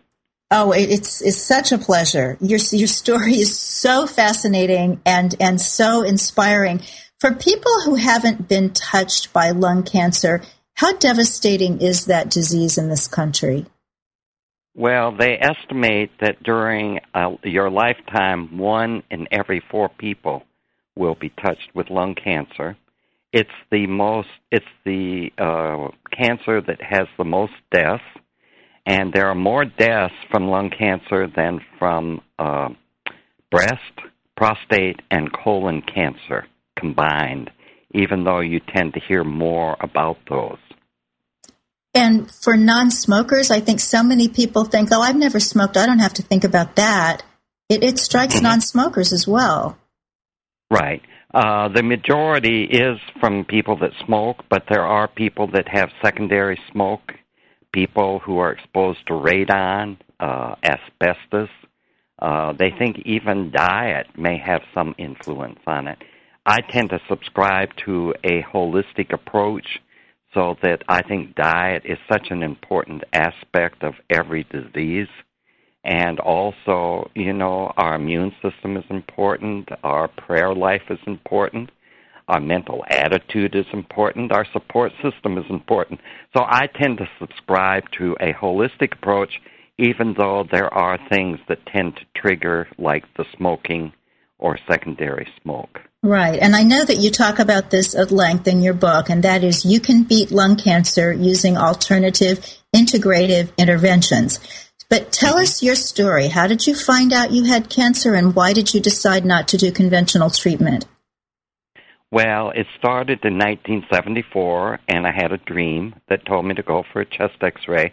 Oh, 0.50 0.72
it's 0.72 1.20
it's 1.20 1.36
such 1.36 1.72
a 1.72 1.78
pleasure. 1.78 2.38
Your 2.40 2.60
your 2.70 2.88
story 2.88 3.34
is 3.34 3.58
so 3.58 4.06
fascinating 4.06 5.00
and 5.04 5.34
and 5.40 5.60
so 5.60 6.02
inspiring. 6.02 6.80
For 7.20 7.34
people 7.34 7.82
who 7.84 7.96
haven't 7.96 8.48
been 8.48 8.72
touched 8.72 9.32
by 9.32 9.50
lung 9.50 9.82
cancer, 9.82 10.42
how 10.74 10.96
devastating 10.96 11.82
is 11.82 12.06
that 12.06 12.30
disease 12.30 12.78
in 12.78 12.88
this 12.88 13.08
country? 13.08 13.66
Well, 14.74 15.16
they 15.16 15.36
estimate 15.36 16.12
that 16.20 16.40
during 16.44 17.00
uh, 17.12 17.32
your 17.42 17.68
lifetime, 17.68 18.58
one 18.58 19.02
in 19.10 19.26
every 19.32 19.60
four 19.70 19.88
people 19.88 20.44
will 20.98 21.14
be 21.14 21.30
touched 21.30 21.70
with 21.74 21.88
lung 21.90 22.14
cancer. 22.14 22.76
it's 23.32 23.58
the 23.70 23.86
most 23.86 24.28
it's 24.50 24.74
the 24.84 25.30
uh, 25.38 25.88
cancer 26.16 26.60
that 26.60 26.80
has 26.82 27.06
the 27.18 27.24
most 27.24 27.52
deaths, 27.70 28.02
and 28.86 29.12
there 29.12 29.28
are 29.28 29.34
more 29.34 29.64
deaths 29.64 30.14
from 30.30 30.48
lung 30.48 30.70
cancer 30.70 31.28
than 31.34 31.60
from 31.78 32.20
uh, 32.38 32.70
breast, 33.50 33.94
prostate, 34.36 35.00
and 35.10 35.30
colon 35.32 35.82
cancer 35.82 36.46
combined. 36.78 37.50
Even 37.94 38.24
though 38.24 38.40
you 38.40 38.60
tend 38.60 38.92
to 38.94 39.00
hear 39.00 39.24
more 39.24 39.74
about 39.80 40.18
those. 40.28 40.58
And 41.94 42.30
for 42.30 42.54
non 42.56 42.90
smokers, 42.90 43.50
I 43.50 43.60
think 43.60 43.80
so 43.80 44.02
many 44.02 44.28
people 44.28 44.64
think, 44.64 44.90
oh, 44.92 45.00
I've 45.00 45.16
never 45.16 45.40
smoked. 45.40 45.76
I 45.76 45.86
don't 45.86 45.98
have 46.00 46.14
to 46.14 46.22
think 46.22 46.44
about 46.44 46.76
that. 46.76 47.22
It, 47.68 47.82
it 47.82 47.98
strikes 47.98 48.34
mm-hmm. 48.34 48.44
non 48.44 48.60
smokers 48.60 49.12
as 49.12 49.26
well. 49.26 49.78
Right. 50.70 51.02
Uh, 51.32 51.68
the 51.68 51.82
majority 51.82 52.64
is 52.64 52.98
from 53.20 53.44
people 53.44 53.78
that 53.78 53.90
smoke, 54.04 54.44
but 54.50 54.64
there 54.68 54.84
are 54.84 55.08
people 55.08 55.50
that 55.52 55.68
have 55.68 55.90
secondary 56.02 56.58
smoke, 56.72 57.12
people 57.72 58.18
who 58.20 58.38
are 58.38 58.52
exposed 58.52 59.06
to 59.06 59.14
radon, 59.14 59.98
uh, 60.20 60.54
asbestos. 60.62 61.50
Uh, 62.20 62.52
they 62.58 62.70
think 62.78 62.98
even 63.04 63.50
diet 63.50 64.06
may 64.16 64.38
have 64.38 64.62
some 64.74 64.94
influence 64.98 65.60
on 65.66 65.86
it. 65.86 65.98
I 66.44 66.60
tend 66.62 66.90
to 66.90 67.00
subscribe 67.08 67.68
to 67.84 68.14
a 68.24 68.42
holistic 68.42 69.12
approach 69.12 69.66
so 70.34 70.56
that 70.62 70.82
I 70.88 71.02
think 71.02 71.34
diet 71.34 71.82
is 71.84 71.98
such 72.10 72.28
an 72.30 72.42
important 72.42 73.04
aspect 73.12 73.82
of 73.82 73.94
every 74.10 74.44
disease. 74.44 75.08
And 75.88 76.20
also, 76.20 77.10
you 77.14 77.32
know, 77.32 77.72
our 77.78 77.94
immune 77.94 78.32
system 78.42 78.76
is 78.76 78.84
important, 78.90 79.70
our 79.82 80.06
prayer 80.08 80.54
life 80.54 80.82
is 80.90 80.98
important, 81.06 81.70
our 82.28 82.40
mental 82.40 82.84
attitude 82.90 83.54
is 83.54 83.64
important, 83.72 84.30
our 84.30 84.46
support 84.52 84.92
system 85.02 85.38
is 85.38 85.46
important. 85.48 86.00
So 86.36 86.44
I 86.46 86.66
tend 86.66 86.98
to 86.98 87.08
subscribe 87.18 87.84
to 87.96 88.14
a 88.20 88.34
holistic 88.34 88.92
approach, 88.92 89.40
even 89.78 90.14
though 90.18 90.44
there 90.52 90.72
are 90.72 90.98
things 91.08 91.38
that 91.48 91.64
tend 91.64 91.96
to 91.96 92.20
trigger, 92.20 92.68
like 92.76 93.04
the 93.16 93.24
smoking 93.34 93.94
or 94.38 94.58
secondary 94.70 95.26
smoke. 95.42 95.80
Right. 96.02 96.38
And 96.38 96.54
I 96.54 96.64
know 96.64 96.84
that 96.84 96.98
you 96.98 97.10
talk 97.10 97.38
about 97.38 97.70
this 97.70 97.94
at 97.94 98.12
length 98.12 98.46
in 98.46 98.60
your 98.60 98.74
book, 98.74 99.08
and 99.08 99.24
that 99.24 99.42
is 99.42 99.64
you 99.64 99.80
can 99.80 100.04
beat 100.04 100.30
lung 100.30 100.56
cancer 100.56 101.14
using 101.14 101.56
alternative 101.56 102.46
integrative 102.76 103.56
interventions. 103.56 104.38
But 104.90 105.12
tell 105.12 105.38
us 105.38 105.62
your 105.62 105.74
story. 105.74 106.28
How 106.28 106.46
did 106.46 106.66
you 106.66 106.74
find 106.74 107.12
out 107.12 107.30
you 107.30 107.44
had 107.44 107.68
cancer, 107.68 108.14
and 108.14 108.34
why 108.34 108.54
did 108.54 108.72
you 108.72 108.80
decide 108.80 109.24
not 109.24 109.48
to 109.48 109.58
do 109.58 109.70
conventional 109.70 110.30
treatment? 110.30 110.86
Well, 112.10 112.50
it 112.50 112.66
started 112.78 113.18
in 113.22 113.34
1974, 113.34 114.80
and 114.88 115.06
I 115.06 115.12
had 115.14 115.30
a 115.30 115.36
dream 115.36 115.94
that 116.08 116.24
told 116.24 116.46
me 116.46 116.54
to 116.54 116.62
go 116.62 116.84
for 116.90 117.02
a 117.02 117.04
chest 117.04 117.36
x 117.42 117.60
ray. 117.68 117.92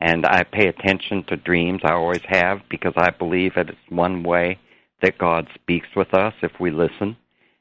And 0.00 0.26
I 0.26 0.42
pay 0.42 0.66
attention 0.66 1.24
to 1.28 1.36
dreams, 1.36 1.82
I 1.84 1.92
always 1.92 2.22
have, 2.28 2.58
because 2.68 2.94
I 2.96 3.10
believe 3.10 3.52
that 3.54 3.68
it's 3.68 3.78
one 3.88 4.24
way 4.24 4.58
that 5.02 5.18
God 5.18 5.46
speaks 5.54 5.86
with 5.94 6.12
us 6.14 6.34
if 6.42 6.50
we 6.58 6.72
listen. 6.72 7.16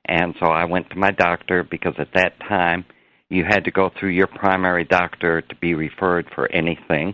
And 0.05 0.33
so 0.39 0.47
I 0.47 0.65
went 0.65 0.89
to 0.89 0.97
my 0.97 1.11
doctor 1.11 1.63
because 1.63 1.93
at 1.99 2.13
that 2.15 2.39
time 2.39 2.85
you 3.29 3.43
had 3.47 3.65
to 3.65 3.71
go 3.71 3.91
through 3.99 4.11
your 4.11 4.27
primary 4.27 4.83
doctor 4.83 5.41
to 5.41 5.55
be 5.55 5.75
referred 5.75 6.27
for 6.33 6.51
anything. 6.51 7.13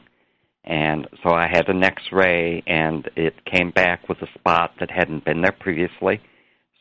And 0.69 1.07
so 1.23 1.31
I 1.31 1.47
had 1.47 1.67
an 1.67 1.83
x 1.83 2.03
ray 2.11 2.61
and 2.67 3.09
it 3.15 3.43
came 3.45 3.71
back 3.71 4.07
with 4.07 4.21
a 4.21 4.31
spot 4.37 4.73
that 4.79 4.91
hadn't 4.91 5.25
been 5.25 5.41
there 5.41 5.55
previously. 5.59 6.21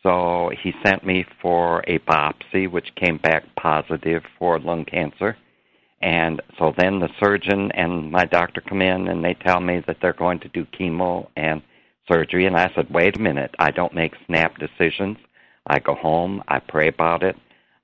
So 0.02 0.50
he 0.62 0.72
sent 0.84 1.06
me 1.06 1.24
for 1.40 1.82
a 1.88 1.98
biopsy, 2.00 2.70
which 2.70 2.94
came 2.96 3.16
back 3.16 3.44
positive 3.56 4.22
for 4.38 4.60
lung 4.60 4.84
cancer. 4.84 5.38
And 6.02 6.42
so 6.58 6.74
then 6.76 7.00
the 7.00 7.08
surgeon 7.18 7.72
and 7.72 8.12
my 8.12 8.26
doctor 8.26 8.60
come 8.60 8.82
in 8.82 9.08
and 9.08 9.24
they 9.24 9.34
tell 9.34 9.58
me 9.58 9.82
that 9.86 9.96
they're 10.02 10.12
going 10.12 10.40
to 10.40 10.48
do 10.48 10.66
chemo 10.78 11.28
and 11.34 11.62
surgery. 12.06 12.46
And 12.46 12.56
I 12.56 12.70
said, 12.74 12.90
wait 12.90 13.16
a 13.16 13.22
minute, 13.22 13.54
I 13.58 13.70
don't 13.70 13.94
make 13.94 14.12
snap 14.26 14.58
decisions. 14.58 15.16
I 15.66 15.78
go 15.78 15.94
home, 15.94 16.42
I 16.46 16.60
pray 16.60 16.88
about 16.88 17.22
it, 17.22 17.36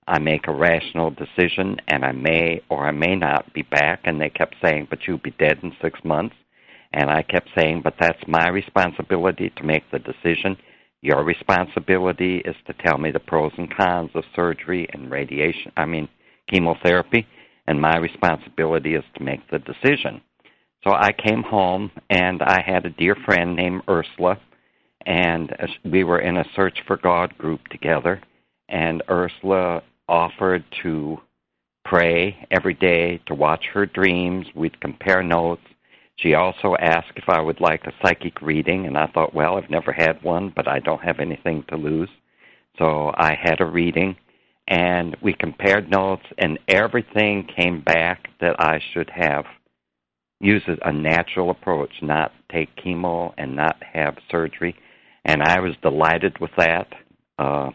I 0.06 0.18
make 0.18 0.46
a 0.46 0.54
rational 0.54 1.10
decision, 1.10 1.78
and 1.88 2.04
I 2.04 2.12
may 2.12 2.62
or 2.68 2.86
I 2.86 2.90
may 2.90 3.16
not 3.16 3.52
be 3.54 3.62
back. 3.62 4.00
And 4.04 4.20
they 4.20 4.30
kept 4.30 4.56
saying, 4.62 4.88
but 4.90 5.00
you'll 5.06 5.18
be 5.18 5.34
dead 5.38 5.58
in 5.62 5.72
six 5.82 5.98
months. 6.04 6.36
And 6.92 7.10
I 7.10 7.22
kept 7.22 7.48
saying, 7.56 7.80
but 7.82 7.94
that's 7.98 8.22
my 8.28 8.48
responsibility 8.48 9.52
to 9.56 9.64
make 9.64 9.90
the 9.90 9.98
decision. 9.98 10.56
Your 11.00 11.24
responsibility 11.24 12.38
is 12.44 12.56
to 12.66 12.74
tell 12.74 12.98
me 12.98 13.10
the 13.10 13.20
pros 13.20 13.52
and 13.58 13.74
cons 13.74 14.10
of 14.14 14.24
surgery 14.36 14.88
and 14.92 15.10
radiation, 15.10 15.72
I 15.76 15.86
mean, 15.86 16.08
chemotherapy, 16.50 17.26
and 17.66 17.80
my 17.80 17.96
responsibility 17.96 18.94
is 18.94 19.04
to 19.16 19.24
make 19.24 19.40
the 19.50 19.58
decision. 19.58 20.20
So 20.84 20.92
I 20.92 21.12
came 21.12 21.42
home 21.42 21.90
and 22.10 22.42
I 22.42 22.62
had 22.64 22.84
a 22.84 22.90
dear 22.90 23.16
friend 23.24 23.56
named 23.56 23.82
Ursula 23.88 24.38
and 25.06 25.54
we 25.84 26.04
were 26.04 26.20
in 26.20 26.36
a 26.36 26.44
search 26.54 26.78
for 26.86 26.96
God 26.96 27.36
group 27.38 27.66
together. 27.68 28.20
And 28.68 29.02
Ursula 29.08 29.82
offered 30.08 30.64
to 30.82 31.18
pray 31.84 32.46
every 32.50 32.74
day, 32.74 33.20
to 33.26 33.34
watch 33.34 33.64
her 33.72 33.86
dreams. 33.86 34.46
We'd 34.54 34.80
compare 34.80 35.22
notes. 35.22 35.62
She 36.16 36.34
also 36.34 36.76
asked 36.78 37.12
if 37.16 37.28
I 37.28 37.40
would 37.40 37.60
like 37.60 37.84
a 37.84 37.92
psychic 38.02 38.40
reading, 38.40 38.86
and 38.86 38.96
I 38.96 39.06
thought, 39.08 39.34
well, 39.34 39.56
I've 39.56 39.70
never 39.70 39.92
had 39.92 40.22
one, 40.22 40.52
but 40.54 40.68
I 40.68 40.78
don't 40.78 41.02
have 41.02 41.20
anything 41.20 41.64
to 41.68 41.76
lose. 41.76 42.08
So 42.78 43.12
I 43.16 43.34
had 43.40 43.60
a 43.60 43.66
reading, 43.66 44.16
and 44.68 45.16
we 45.22 45.34
compared 45.34 45.90
notes, 45.90 46.24
and 46.38 46.58
everything 46.68 47.48
came 47.56 47.80
back 47.80 48.28
that 48.40 48.60
I 48.60 48.80
should 48.92 49.10
have 49.10 49.44
use 50.40 50.62
a 50.82 50.92
natural 50.92 51.50
approach, 51.50 51.92
not 52.02 52.32
take 52.50 52.74
chemo 52.76 53.32
and 53.38 53.56
not 53.56 53.82
have 53.82 54.16
surgery 54.30 54.76
and 55.24 55.42
I 55.42 55.60
was 55.60 55.72
delighted 55.82 56.38
with 56.40 56.50
that. 56.56 56.88
Uh, 57.38 57.70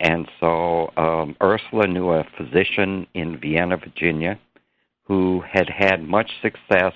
and 0.00 0.28
so 0.40 0.92
um, 0.96 1.36
Ursula 1.42 1.86
knew 1.86 2.10
a 2.10 2.26
physician 2.36 3.06
in 3.14 3.38
Vienna, 3.38 3.76
Virginia, 3.76 4.38
who 5.04 5.42
had 5.50 5.68
had 5.68 6.02
much 6.02 6.30
success 6.42 6.92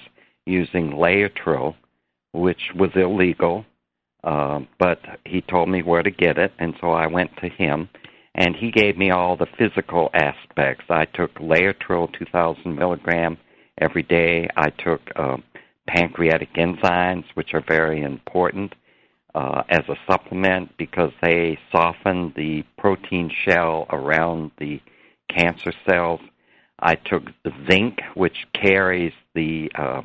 using 0.47 0.93
Laetrile, 0.93 1.77
which 2.33 2.71
was 2.75 2.91
illegal, 2.95 3.65
uh, 4.25 4.61
but 4.79 5.01
he 5.25 5.41
told 5.41 5.69
me 5.69 5.83
where 5.83 6.03
to 6.03 6.11
get 6.11 6.39
it, 6.39 6.53
and 6.59 6.75
so 6.81 6.91
I 6.91 7.07
went 7.07 7.31
to 7.39 7.49
him, 7.49 7.89
and 8.35 8.55
he 8.55 8.71
gave 8.71 8.97
me 8.97 9.11
all 9.11 9.37
the 9.37 9.47
physical 9.59 10.11
aspects. 10.15 10.85
I 10.91 11.07
took 11.07 11.35
Laetrile 11.37 12.13
2,000 12.19 12.75
milligram 12.75 13.39
every 13.79 14.03
day. 14.03 14.49
I 14.57 14.71
took 14.71 15.01
uh, 15.17 15.39
pancreatic 15.87 16.53
enzymes, 16.55 17.25
which 17.35 17.55
are 17.55 17.65
very 17.67 18.03
important 18.03 18.75
uh, 19.35 19.63
as 19.69 19.83
a 19.89 19.97
supplement 20.11 20.77
because 20.77 21.13
they 21.23 21.59
soften 21.73 22.33
the 22.37 22.65
protein 22.79 23.31
shell 23.45 23.87
around 23.91 24.51
the 24.59 24.81
cancer 25.29 25.73
cells. 25.89 26.21
I 26.79 26.95
took 26.95 27.25
zinc, 27.71 28.01
which 28.15 28.47
carries 28.55 29.13
the 29.35 29.71
uh, 29.77 30.03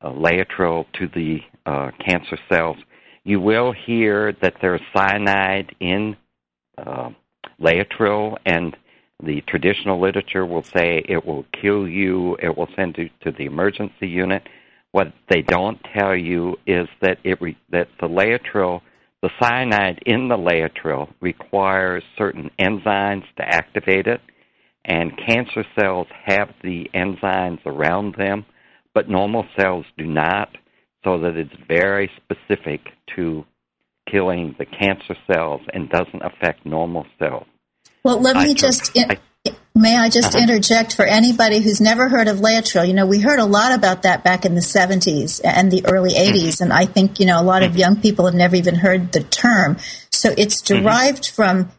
uh, 0.00 0.12
to 0.94 1.08
the 1.08 1.40
uh, 1.64 1.90
cancer 2.04 2.38
cells. 2.48 2.76
You 3.24 3.40
will 3.40 3.72
hear 3.72 4.32
that 4.40 4.54
there's 4.62 4.80
cyanide 4.96 5.74
in 5.80 6.16
uh, 6.78 7.10
and 8.44 8.76
the 9.22 9.40
traditional 9.42 10.00
literature 10.00 10.44
will 10.44 10.62
say 10.62 11.02
it 11.08 11.24
will 11.24 11.44
kill 11.60 11.88
you, 11.88 12.36
it 12.40 12.56
will 12.56 12.68
send 12.76 12.96
you 12.98 13.08
to 13.22 13.32
the 13.32 13.46
emergency 13.46 14.06
unit. 14.06 14.46
What 14.96 15.12
they 15.28 15.42
don't 15.42 15.78
tell 15.94 16.16
you 16.16 16.56
is 16.66 16.88
that 17.02 17.18
it 17.22 17.42
re- 17.42 17.58
that 17.70 17.88
the 18.00 18.08
Laetrile, 18.08 18.80
the 19.20 19.28
cyanide 19.38 20.00
in 20.06 20.28
the 20.28 20.38
Laetrile 20.38 21.12
requires 21.20 22.02
certain 22.16 22.50
enzymes 22.58 23.24
to 23.36 23.42
activate 23.42 24.06
it, 24.06 24.22
and 24.86 25.12
cancer 25.18 25.66
cells 25.78 26.06
have 26.24 26.48
the 26.62 26.88
enzymes 26.94 27.58
around 27.66 28.14
them, 28.16 28.46
but 28.94 29.06
normal 29.06 29.44
cells 29.60 29.84
do 29.98 30.06
not, 30.06 30.48
so 31.04 31.18
that 31.18 31.36
it's 31.36 31.52
very 31.68 32.10
specific 32.16 32.80
to 33.16 33.44
killing 34.10 34.56
the 34.58 34.64
cancer 34.64 35.14
cells 35.30 35.60
and 35.74 35.90
doesn't 35.90 36.22
affect 36.22 36.64
normal 36.64 37.04
cells. 37.18 37.44
Well, 38.02 38.18
let 38.22 38.38
me 38.38 38.54
just. 38.54 38.96
I, 38.96 39.18
May 39.74 39.96
I 39.96 40.08
just 40.08 40.34
uh-huh. 40.34 40.42
interject 40.42 40.94
for 40.94 41.04
anybody 41.04 41.60
who's 41.60 41.80
never 41.80 42.08
heard 42.08 42.28
of 42.28 42.38
Laetrile? 42.38 42.88
You 42.88 42.94
know, 42.94 43.06
we 43.06 43.20
heard 43.20 43.38
a 43.38 43.44
lot 43.44 43.72
about 43.72 44.02
that 44.02 44.24
back 44.24 44.44
in 44.44 44.54
the 44.54 44.60
70s 44.60 45.40
and 45.44 45.70
the 45.70 45.84
early 45.86 46.14
80s, 46.14 46.32
mm-hmm. 46.32 46.64
and 46.64 46.72
I 46.72 46.86
think, 46.86 47.20
you 47.20 47.26
know, 47.26 47.40
a 47.40 47.44
lot 47.44 47.62
of 47.62 47.72
mm-hmm. 47.72 47.80
young 47.80 48.00
people 48.00 48.24
have 48.24 48.34
never 48.34 48.56
even 48.56 48.74
heard 48.74 49.12
the 49.12 49.22
term. 49.22 49.76
So 50.10 50.32
it's 50.36 50.62
mm-hmm. 50.62 50.82
derived 50.82 51.24
mm-hmm. 51.24 51.34
from, 51.34 51.70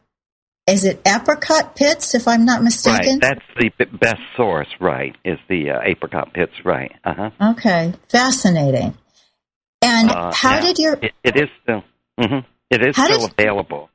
is 0.67 0.85
it 0.85 1.01
apricot 1.07 1.75
pits, 1.75 2.13
if 2.13 2.27
I'm 2.27 2.45
not 2.45 2.63
mistaken? 2.63 3.19
Right, 3.19 3.21
that's 3.21 3.45
the 3.79 3.85
best 3.97 4.21
source, 4.35 4.69
right, 4.79 5.15
is 5.25 5.39
the 5.49 5.71
uh, 5.71 5.79
apricot 5.83 6.33
pits, 6.33 6.53
right. 6.63 6.91
Uh-huh. 7.03 7.31
Okay, 7.53 7.93
fascinating. 8.09 8.95
And 9.81 10.11
uh, 10.11 10.31
how 10.33 10.59
did 10.61 10.77
your... 10.77 10.93
It, 10.93 11.13
it 11.23 11.35
is 11.35 11.49
still, 11.63 11.83
mm-hmm. 12.19 12.45
it 12.69 12.87
is 12.87 12.95
still 12.95 13.27
did, 13.27 13.39
available. 13.39 13.89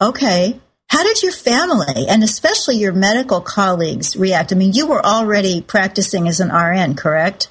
Okay. 0.00 0.58
How 0.90 1.04
did 1.04 1.22
your 1.22 1.30
family 1.30 2.08
and 2.08 2.24
especially 2.24 2.74
your 2.74 2.92
medical 2.92 3.40
colleagues 3.40 4.16
react? 4.16 4.52
I 4.52 4.56
mean, 4.56 4.72
you 4.72 4.88
were 4.88 5.06
already 5.06 5.62
practicing 5.62 6.26
as 6.26 6.40
an 6.40 6.48
RN, 6.48 6.96
correct? 6.96 7.48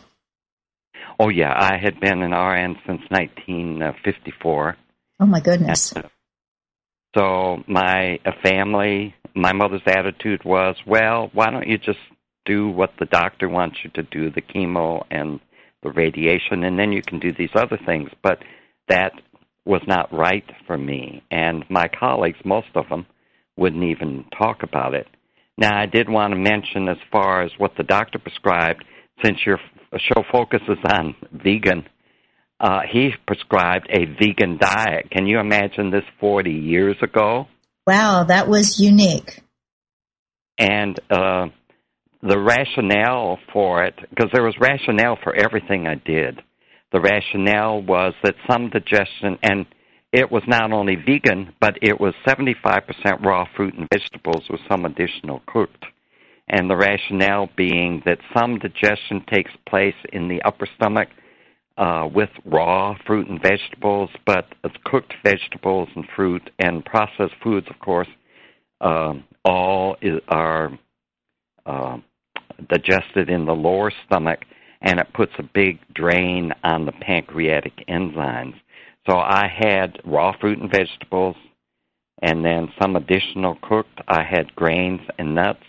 Oh, 1.17 1.30
yeah. 1.30 1.54
I 1.56 1.78
had 1.82 2.02
been 2.02 2.21
an 2.21 2.32
RN 2.32 2.75
since 2.86 3.02
1954. 3.10 4.75
Oh, 5.21 5.25
my 5.25 5.39
goodness. 5.39 5.93
And, 5.93 6.04
uh, 6.04 6.10
so 7.15 7.63
my 7.65 8.19
family, 8.43 9.15
my 9.34 9.54
mother's 9.54 9.84
attitude 9.88 10.43
was, 10.43 10.75
well, 10.86 11.30
why 11.32 11.49
don't 11.49 11.67
you 11.67 11.78
just 11.78 11.99
do 12.43 12.67
what 12.67 12.91
the 12.99 13.06
doctor 13.06 13.47
wants 13.47 13.78
you 13.86 13.89
to 13.91 14.04
do, 14.04 14.30
the 14.30 14.41
chemo 14.41 15.06
and 15.10 15.39
the 15.82 15.91
radiation, 15.91 16.65
and 16.65 16.78
then 16.78 16.91
you 16.91 17.02
can 17.02 17.19
do 17.19 17.32
these 17.32 17.56
other 17.56 17.80
things. 17.86 18.10
But 18.21 18.39
that 18.89 19.13
was 19.63 19.82
not 19.88 20.12
right 20.12 20.45
for 20.67 20.78
me. 20.78 21.23
And 21.32 21.63
my 21.69 21.88
colleagues, 21.88 22.39
most 22.43 22.67
of 22.75 22.89
them, 22.89 23.06
wouldn't 23.60 23.84
even 23.84 24.26
talk 24.38 24.63
about 24.63 24.93
it. 24.93 25.08
Now, 25.58 25.78
I 25.78 25.86
did 25.86 26.10
want 26.10 26.34
to 26.34 26.39
mention 26.39 26.88
as 26.88 26.98
far 27.12 27.43
as 27.43 27.52
what 27.58 27.72
the 27.78 27.84
doctor 27.84 28.17
prescribed, 28.17 28.84
since 29.24 29.38
your 29.45 29.60
show 29.98 30.24
focuses 30.32 30.78
on 30.89 31.15
vegan, 31.32 31.86
uh, 32.60 32.80
he 32.89 33.12
prescribed 33.28 33.88
a 33.89 34.06
vegan 34.06 34.58
diet. 34.58 35.10
Can 35.12 35.26
you 35.28 35.39
imagine 35.39 35.91
this 35.91 36.04
40 36.19 36.52
years 36.52 36.98
ago? 37.02 37.48
Wow, 37.86 38.24
that 38.26 38.48
was 38.48 38.80
unique. 38.80 39.41
And 40.58 41.00
uh, 41.10 41.48
the 42.22 42.38
rationale 42.38 43.39
for 43.52 43.84
it, 43.84 43.95
because 44.10 44.30
there 44.34 44.43
was 44.43 44.56
rationale 44.60 45.17
for 45.24 45.34
everything 45.34 45.88
I 45.88 45.95
did. 45.95 46.41
The 46.91 47.00
rationale 47.00 47.82
was 47.82 48.13
that 48.24 48.36
some 48.50 48.69
digestion, 48.69 49.38
and 49.43 49.65
it 50.12 50.32
was 50.32 50.43
not 50.48 50.72
only 50.72 50.95
vegan, 50.95 51.54
but 51.62 51.78
it 51.82 52.00
was 52.00 52.13
75% 52.28 53.24
raw 53.24 53.45
fruit 53.56 53.76
and 53.76 53.88
vegetables 53.93 54.43
with 54.50 54.60
some 54.69 54.86
additional 54.86 55.41
cooked. 55.45 55.86
And 56.48 56.69
the 56.69 56.78
rationale 56.78 57.48
being 57.56 58.02
that 58.06 58.17
some 58.36 58.58
digestion 58.58 59.24
takes 59.32 59.52
place 59.67 59.95
in 60.12 60.28
the 60.28 60.41
upper 60.41 60.67
stomach 60.76 61.10
uh, 61.78 62.10
with 62.13 62.30
raw 62.43 62.95
fruit 63.06 63.30
and 63.30 63.41
vegetables, 63.41 64.10
but 64.26 64.45
cooked 64.84 65.13
vegetables 65.24 65.88
and 65.95 66.06
fruit 66.15 66.50
and 66.58 66.84
processed 66.84 67.36
foods, 67.43 67.67
of 67.69 67.80
course, 67.80 68.08
um, 68.82 69.24
all 69.45 69.95
is, 70.02 70.19
are 70.28 70.78
uh, 71.65 71.98
digested 72.67 73.30
in 73.30 73.45
the 73.45 73.54
lower 73.54 73.91
stomach, 74.06 74.39
and 74.82 75.00
it 75.00 75.08
puts 75.13 75.32
a 75.38 75.43
big 75.43 75.80
drain 75.93 76.52
on 76.63 76.86
the 76.86 76.91
pancreatic 76.91 77.74
enzymes. 77.88 78.56
So 79.07 79.17
I 79.17 79.47
had 79.47 79.99
raw 80.05 80.35
fruit 80.39 80.59
and 80.59 80.71
vegetables, 80.71 81.35
and 82.21 82.43
then 82.43 82.71
some 82.81 82.95
additional 82.95 83.57
cooked. 83.62 83.99
I 84.07 84.23
had 84.23 84.55
grains 84.55 85.01
and 85.17 85.35
nuts, 85.35 85.63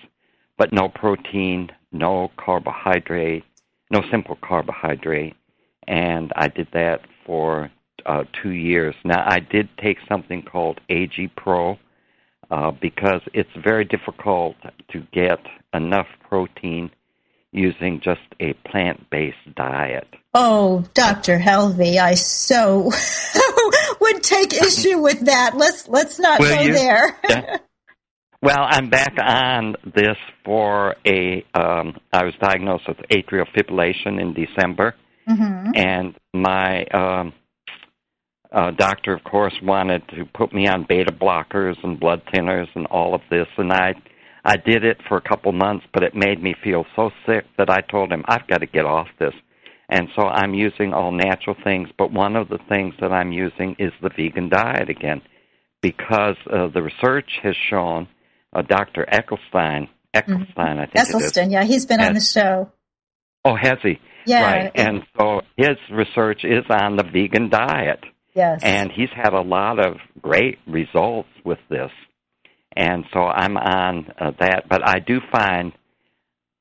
but 0.59 0.73
no 0.73 0.89
protein, 0.89 1.71
no 1.93 2.31
carbohydrate, 2.37 3.45
no 3.91 4.03
simple 4.11 4.39
carbohydrate, 4.43 5.35
and 5.87 6.33
I 6.37 6.49
did 6.49 6.69
that 6.73 7.01
for 7.25 7.71
uh, 8.07 8.25
two 8.43 8.51
years. 8.51 8.95
Now, 9.05 9.25
I 9.27 9.41
did 9.41 9.69
take 9.83 9.99
something 10.09 10.43
called 10.43 10.81
AG 10.89 11.31
Pro 11.37 11.79
uh, 12.51 12.73
because 12.73 13.21
it's 13.33 13.51
very 13.63 13.85
difficult 13.85 14.57
to 14.91 15.07
get 15.13 15.39
enough 15.75 16.07
protein 16.29 16.91
using 17.53 18.01
just 18.03 18.21
a 18.41 18.53
plant-based 18.69 19.55
diet. 19.57 20.07
Oh, 20.35 20.85
Dr. 20.95 21.39
Helvey, 21.39 21.99
I 21.99 22.15
so 22.15 22.91
would 24.01 24.23
take 24.23 24.53
issue 24.53 25.01
with 25.01 25.21
that. 25.27 25.57
Let's 25.57 25.89
let's 25.89 26.19
not 26.19 26.41
Will 26.41 26.55
go 26.55 26.61
you? 26.63 26.73
there. 26.73 27.19
yeah. 27.29 27.57
Well, 28.43 28.61
I'm 28.61 28.89
back 28.89 29.15
on 29.21 29.75
this 29.85 30.17
for 30.45 30.95
a. 31.05 31.45
Um, 31.55 31.99
I 32.13 32.25
was 32.25 32.35
diagnosed 32.41 32.85
with 32.89 32.99
atrial 33.11 33.47
fibrillation 33.55 34.21
in 34.21 34.33
December, 34.33 34.95
Mm-hmm. 35.31 35.71
And 35.75 36.15
my 36.35 36.85
um, 36.87 37.33
uh, 38.53 38.71
doctor, 38.73 39.15
of 39.15 39.23
course, 39.25 39.55
wanted 39.63 40.07
to 40.09 40.25
put 40.35 40.53
me 40.53 40.67
on 40.67 40.87
beta 40.89 41.13
blockers 41.13 41.77
and 41.83 42.01
blood 42.01 42.23
thinners 42.35 42.67
and 42.75 42.87
all 42.87 43.15
of 43.15 43.21
this, 43.31 43.47
and 43.57 43.73
I 43.73 43.95
I 44.45 44.57
did 44.57 44.85
it 44.85 44.99
for 45.09 45.17
a 45.17 45.21
couple 45.21 45.53
months, 45.53 45.87
but 45.93 46.03
it 46.03 46.15
made 46.15 46.43
me 46.43 46.55
feel 46.63 46.85
so 46.97 47.11
sick 47.27 47.45
that 47.59 47.71
I 47.71 47.81
told 47.81 48.13
him 48.13 48.25
I've 48.27 48.47
got 48.47 48.59
to 48.59 48.67
get 48.67 48.85
off 48.85 49.09
this. 49.19 49.35
And 49.89 50.09
so 50.15 50.23
I'm 50.23 50.55
using 50.55 50.93
all 50.93 51.11
natural 51.13 51.57
things, 51.65 51.89
but 51.99 52.13
one 52.13 52.37
of 52.37 52.49
the 52.49 52.59
things 52.69 52.95
that 53.01 53.13
I'm 53.13 53.33
using 53.33 53.75
is 53.79 53.93
the 54.01 54.11
vegan 54.17 54.49
diet 54.49 54.89
again, 54.89 55.21
because 55.83 56.37
uh, 56.51 56.69
the 56.73 56.83
research 56.83 57.29
has 57.43 57.57
shown 57.69 58.07
uh, 58.55 58.63
Dr. 58.63 59.07
Eckelstein, 59.13 59.89
Eccleston, 60.15 60.47
mm-hmm. 60.57 60.81
I 60.81 60.87
think 60.87 61.09
Esselstyn, 61.09 61.51
yeah, 61.51 61.65
he's 61.65 61.87
been 61.87 61.99
has, 61.99 62.09
on 62.09 62.15
the 62.15 62.21
show. 62.21 62.71
Oh, 63.45 63.57
has 63.57 63.79
he? 63.83 63.99
Yeah. 64.27 64.43
Right. 64.43 64.73
And 64.75 65.03
so 65.19 65.41
his 65.57 65.77
research 65.91 66.45
is 66.45 66.65
on 66.71 66.97
the 66.97 67.05
vegan 67.05 67.49
diet. 67.49 68.01
Yes. 68.35 68.61
And 68.63 68.93
he's 68.93 69.09
had 69.15 69.33
a 69.33 69.41
lot 69.41 69.85
of 69.85 69.97
great 70.23 70.59
results 70.67 71.29
with 71.45 71.59
this. 71.69 71.91
And 72.77 73.05
so 73.13 73.21
I'm 73.21 73.57
on 73.57 74.13
uh, 74.19 74.33
that. 74.41 74.69
But 74.69 74.87
I 74.87 75.01
do 75.01 75.21
find, 75.33 75.73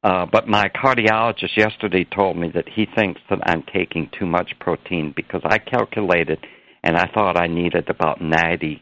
uh, 0.04 0.26
but 0.32 0.48
my 0.48 0.69
cardiologist 0.69 1.56
yesterday 1.56 2.06
told 2.06 2.38
me 2.38 2.52
that 2.56 2.67
he 2.67 2.88
thinks 2.95 3.22
that 3.30 3.39
I'm 3.43 3.63
taking 3.74 4.10
too 4.17 4.26
much 4.26 4.52
protein 4.60 5.13
because 5.15 5.41
I 5.45 5.60
calculated 5.60 6.39
and 6.84 6.98
I 6.98 7.10
thought 7.13 7.38
I 7.38 7.48
needed 7.48 7.89
about 7.89 8.22
90 8.22 8.82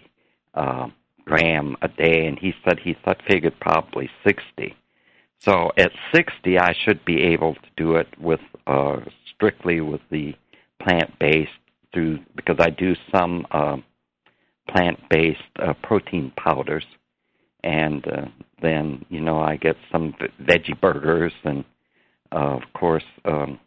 uh, 0.53 0.87
gram 1.25 1.75
a 1.81 1.87
day. 1.87 2.27
And 2.27 2.39
he 2.39 2.53
said 2.63 2.79
he 2.79 2.95
thought, 3.03 3.21
figured 3.27 3.59
probably 3.59 4.09
60. 4.25 4.75
So 5.39 5.71
at 5.77 5.91
60, 6.15 6.57
I 6.57 6.73
should 6.83 7.03
be 7.05 7.21
able 7.21 7.53
to 7.55 7.69
do 7.75 7.95
it 7.95 8.07
with 8.19 8.39
uh, 8.65 8.97
strictly 9.35 9.81
with 9.81 10.01
the 10.09 10.33
plant-based 10.81 11.51
through 11.93 12.19
because 12.35 12.57
I 12.59 12.69
do 12.69 12.95
some 13.15 13.45
uh, 13.51 13.77
plant-based 14.69 15.39
uh, 15.59 15.73
protein 15.83 16.31
powders, 16.37 16.85
and 17.63 18.07
uh, 18.07 18.25
then 18.61 19.05
you 19.09 19.21
know 19.21 19.39
I 19.39 19.57
get 19.57 19.75
some 19.91 20.13
veggie 20.41 20.79
burgers, 20.79 21.33
and 21.43 21.63
uh, 22.31 22.57
of 22.57 22.63
course 22.73 23.05
um, 23.25 23.59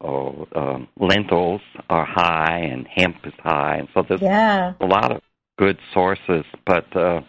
oh, 0.00 0.46
um, 0.54 0.88
lentils 0.98 1.62
are 1.90 2.04
high 2.04 2.58
and 2.58 2.86
hemp 2.86 3.16
is 3.24 3.34
high, 3.38 3.76
and 3.76 3.88
so 3.94 4.04
there's 4.08 4.22
yeah. 4.22 4.74
a 4.80 4.86
lot 4.86 5.12
of 5.12 5.22
good 5.58 5.78
sources, 5.92 6.44
but. 6.66 6.96
Uh, 6.96 7.20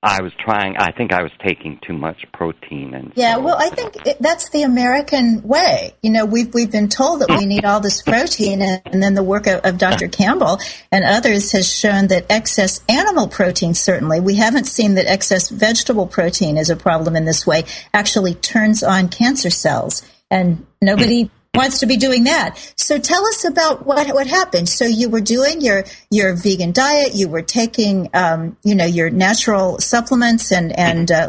I 0.00 0.22
was 0.22 0.32
trying. 0.38 0.76
I 0.76 0.92
think 0.92 1.12
I 1.12 1.22
was 1.22 1.32
taking 1.44 1.80
too 1.84 1.92
much 1.92 2.24
protein, 2.32 2.94
and 2.94 3.12
yeah. 3.16 3.34
So, 3.34 3.40
well, 3.40 3.56
I 3.58 3.68
think 3.70 4.06
it, 4.06 4.16
that's 4.20 4.48
the 4.50 4.62
American 4.62 5.42
way. 5.42 5.92
You 6.02 6.10
know, 6.10 6.24
we've 6.24 6.54
we've 6.54 6.70
been 6.70 6.88
told 6.88 7.20
that 7.22 7.30
we 7.30 7.46
need 7.46 7.64
all 7.64 7.80
this 7.80 8.00
protein, 8.02 8.62
and, 8.62 8.80
and 8.86 9.02
then 9.02 9.14
the 9.14 9.24
work 9.24 9.48
of, 9.48 9.64
of 9.64 9.76
Dr. 9.76 10.06
Campbell 10.18 10.60
and 10.92 11.04
others 11.04 11.50
has 11.50 11.72
shown 11.72 12.06
that 12.08 12.26
excess 12.30 12.80
animal 12.88 13.26
protein 13.26 13.74
certainly. 13.74 14.20
We 14.20 14.36
haven't 14.36 14.66
seen 14.66 14.94
that 14.94 15.06
excess 15.06 15.48
vegetable 15.48 16.06
protein 16.06 16.58
is 16.58 16.70
a 16.70 16.76
problem 16.76 17.16
in 17.16 17.24
this 17.24 17.44
way. 17.44 17.64
Actually, 17.92 18.34
turns 18.34 18.84
on 18.84 19.08
cancer 19.08 19.50
cells, 19.50 20.04
and 20.30 20.64
nobody 20.80 21.24
hmm. 21.24 21.37
Wants 21.54 21.80
to 21.80 21.86
be 21.86 21.96
doing 21.96 22.24
that. 22.24 22.56
So 22.76 22.98
tell 22.98 23.24
us 23.26 23.44
about 23.44 23.86
what 23.86 24.06
what 24.08 24.26
happened. 24.26 24.68
So 24.68 24.84
you 24.84 25.08
were 25.08 25.20
doing 25.20 25.60
your 25.60 25.84
your 26.10 26.36
vegan 26.36 26.72
diet. 26.72 27.14
You 27.14 27.28
were 27.28 27.42
taking 27.42 28.10
um, 28.14 28.56
you 28.62 28.74
know 28.74 28.86
your 28.86 29.10
natural 29.10 29.78
supplements 29.78 30.52
and 30.52 30.76
and 30.78 31.10
uh. 31.10 31.28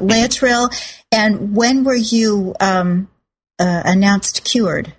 And 1.11 1.55
when 1.55 1.83
were 1.83 1.95
you 1.95 2.55
um, 2.59 3.09
uh, 3.57 3.81
announced 3.85 4.43
cured? 4.43 4.93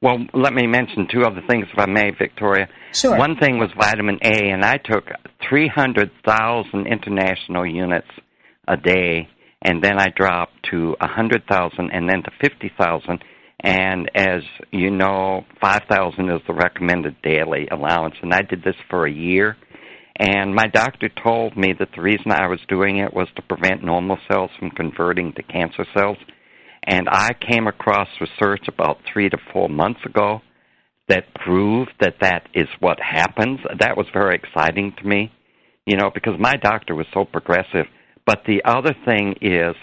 Well, 0.00 0.24
let 0.32 0.52
me 0.54 0.66
mention 0.68 1.08
two 1.10 1.22
other 1.24 1.42
things, 1.48 1.66
if 1.72 1.78
I 1.78 1.86
may, 1.86 2.12
Victoria. 2.16 2.68
Sure. 2.92 3.18
One 3.18 3.36
thing 3.36 3.58
was 3.58 3.68
vitamin 3.76 4.18
A, 4.22 4.50
and 4.50 4.64
I 4.64 4.76
took 4.76 5.08
300,000 5.48 6.86
international 6.86 7.66
units 7.66 8.06
a 8.68 8.76
day, 8.76 9.28
and 9.62 9.82
then 9.82 9.98
I 9.98 10.06
dropped 10.14 10.54
to 10.70 10.94
100,000 11.00 11.90
and 11.90 12.08
then 12.08 12.22
to 12.22 12.30
50,000 12.40 13.24
and 13.60 14.10
as 14.14 14.42
you 14.70 14.90
know, 14.90 15.44
5,000 15.60 16.30
is 16.30 16.40
the 16.46 16.54
recommended 16.54 17.20
daily 17.22 17.66
allowance. 17.70 18.14
And 18.22 18.32
I 18.32 18.42
did 18.42 18.62
this 18.62 18.76
for 18.88 19.06
a 19.06 19.12
year. 19.12 19.56
And 20.16 20.54
my 20.54 20.66
doctor 20.66 21.08
told 21.22 21.56
me 21.56 21.74
that 21.78 21.88
the 21.94 22.02
reason 22.02 22.30
I 22.30 22.48
was 22.48 22.60
doing 22.68 22.98
it 22.98 23.12
was 23.12 23.28
to 23.36 23.42
prevent 23.42 23.84
normal 23.84 24.18
cells 24.30 24.50
from 24.58 24.70
converting 24.70 25.32
to 25.34 25.42
cancer 25.42 25.84
cells. 25.96 26.18
And 26.84 27.08
I 27.08 27.30
came 27.34 27.66
across 27.66 28.08
research 28.20 28.66
about 28.68 28.98
three 29.12 29.28
to 29.28 29.38
four 29.52 29.68
months 29.68 30.00
ago 30.04 30.40
that 31.08 31.34
proved 31.34 31.92
that 32.00 32.16
that 32.20 32.48
is 32.54 32.68
what 32.80 32.98
happens. 33.00 33.60
That 33.78 33.96
was 33.96 34.06
very 34.12 34.36
exciting 34.36 34.94
to 34.98 35.06
me, 35.06 35.32
you 35.86 35.96
know, 35.96 36.10
because 36.12 36.34
my 36.38 36.54
doctor 36.62 36.94
was 36.94 37.06
so 37.12 37.24
progressive. 37.24 37.86
But 38.26 38.42
the 38.46 38.62
other 38.64 38.94
thing 39.04 39.36
is, 39.40 39.74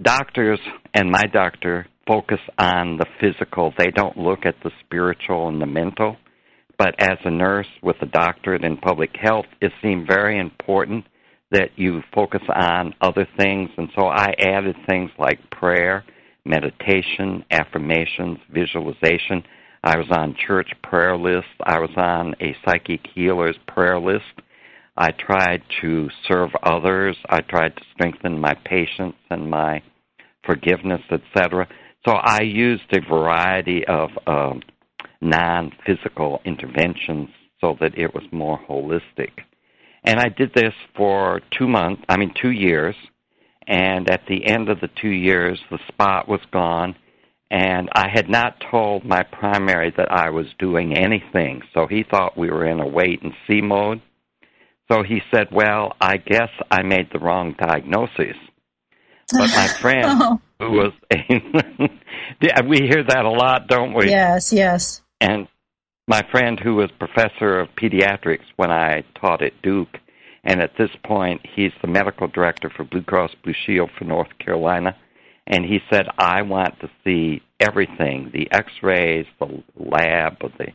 doctors 0.00 0.60
and 0.92 1.10
my 1.10 1.24
doctor 1.32 1.86
focus 2.06 2.40
on 2.58 2.98
the 2.98 3.06
physical. 3.20 3.72
They 3.76 3.90
don't 3.90 4.16
look 4.16 4.46
at 4.46 4.56
the 4.62 4.70
spiritual 4.84 5.48
and 5.48 5.60
the 5.60 5.66
mental. 5.66 6.16
But 6.78 6.94
as 6.98 7.18
a 7.24 7.30
nurse 7.30 7.68
with 7.82 7.96
a 8.02 8.06
doctorate 8.06 8.64
in 8.64 8.76
public 8.76 9.10
health, 9.16 9.46
it 9.60 9.72
seemed 9.82 10.08
very 10.08 10.38
important 10.38 11.04
that 11.50 11.70
you 11.76 12.02
focus 12.12 12.42
on 12.52 12.94
other 13.00 13.28
things, 13.38 13.70
and 13.76 13.88
so 13.94 14.06
I 14.06 14.34
added 14.40 14.74
things 14.88 15.10
like 15.18 15.50
prayer, 15.50 16.04
meditation, 16.44 17.44
affirmations, 17.50 18.38
visualization. 18.52 19.44
I 19.84 19.96
was 19.98 20.08
on 20.10 20.36
church 20.46 20.72
prayer 20.82 21.16
lists. 21.16 21.50
I 21.62 21.78
was 21.78 21.90
on 21.96 22.34
a 22.40 22.56
psychic 22.64 23.00
healer's 23.14 23.56
prayer 23.68 24.00
list. 24.00 24.24
I 24.96 25.10
tried 25.12 25.62
to 25.80 26.08
serve 26.26 26.50
others. 26.62 27.16
I 27.28 27.40
tried 27.40 27.76
to 27.76 27.82
strengthen 27.94 28.40
my 28.40 28.54
patience 28.64 29.16
and 29.30 29.48
my 29.48 29.82
forgiveness, 30.44 31.02
etc. 31.10 31.68
So 32.06 32.12
I 32.12 32.42
used 32.42 32.84
a 32.92 33.00
variety 33.00 33.84
of 33.86 34.10
uh, 34.26 34.54
non-physical 35.20 36.40
interventions 36.44 37.30
so 37.60 37.76
that 37.80 37.96
it 37.96 38.14
was 38.14 38.24
more 38.30 38.58
holistic. 38.68 39.30
And 40.04 40.20
I 40.20 40.28
did 40.28 40.52
this 40.54 40.74
for 40.96 41.40
two 41.58 41.66
months, 41.66 42.02
I 42.08 42.18
mean, 42.18 42.34
two 42.40 42.50
years. 42.50 42.94
And 43.66 44.10
at 44.10 44.26
the 44.28 44.44
end 44.44 44.68
of 44.68 44.80
the 44.80 44.90
two 45.00 45.08
years, 45.08 45.58
the 45.70 45.78
spot 45.88 46.28
was 46.28 46.40
gone. 46.52 46.94
And 47.50 47.88
I 47.94 48.08
had 48.12 48.28
not 48.28 48.62
told 48.70 49.04
my 49.04 49.22
primary 49.22 49.92
that 49.96 50.12
I 50.12 50.28
was 50.30 50.46
doing 50.58 50.96
anything. 50.96 51.62
So 51.72 51.86
he 51.86 52.02
thought 52.02 52.36
we 52.36 52.50
were 52.50 52.66
in 52.66 52.80
a 52.80 52.86
wait 52.86 53.22
and 53.22 53.32
see 53.48 53.62
mode. 53.62 54.02
So 54.90 55.02
he 55.02 55.22
said, 55.32 55.48
Well, 55.50 55.94
I 56.00 56.18
guess 56.18 56.50
I 56.70 56.82
made 56.82 57.08
the 57.12 57.18
wrong 57.18 57.54
diagnosis. 57.58 58.36
But 59.32 59.48
my 59.48 59.68
friend, 59.80 60.04
oh. 60.20 60.40
Was 60.70 60.92
a, 61.10 62.64
we 62.66 62.78
hear 62.78 63.04
that 63.04 63.24
a 63.24 63.30
lot, 63.30 63.68
don't 63.68 63.94
we? 63.94 64.08
Yes, 64.08 64.52
yes. 64.52 65.02
And 65.20 65.48
my 66.06 66.22
friend 66.30 66.60
who 66.60 66.76
was 66.76 66.90
professor 66.98 67.60
of 67.60 67.68
pediatrics 67.80 68.44
when 68.56 68.70
I 68.70 69.04
taught 69.20 69.42
at 69.42 69.60
Duke, 69.62 69.96
and 70.44 70.60
at 70.60 70.76
this 70.78 70.90
point 71.04 71.40
he's 71.54 71.72
the 71.80 71.88
medical 71.88 72.28
director 72.28 72.70
for 72.74 72.84
Blue 72.84 73.02
Cross 73.02 73.32
Blue 73.42 73.54
Shield 73.66 73.90
for 73.98 74.04
North 74.04 74.38
Carolina, 74.38 74.96
and 75.46 75.64
he 75.64 75.80
said, 75.90 76.06
I 76.18 76.42
want 76.42 76.80
to 76.80 76.90
see 77.04 77.42
everything, 77.60 78.30
the 78.32 78.48
x-rays, 78.50 79.26
the 79.38 79.62
lab, 79.76 80.38
the 80.40 80.72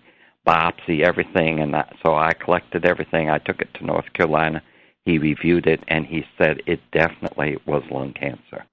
biopsy, 0.47 1.03
everything, 1.03 1.59
and 1.59 1.73
that, 1.73 1.93
so 2.05 2.13
I 2.13 2.33
collected 2.33 2.85
everything. 2.85 3.29
I 3.29 3.39
took 3.39 3.61
it 3.61 3.73
to 3.75 3.85
North 3.85 4.11
Carolina. 4.13 4.61
He 5.05 5.17
reviewed 5.17 5.67
it, 5.67 5.83
and 5.87 6.05
he 6.05 6.23
said 6.37 6.61
it 6.65 6.79
definitely 6.91 7.57
was 7.65 7.83
lung 7.91 8.13
cancer. 8.13 8.65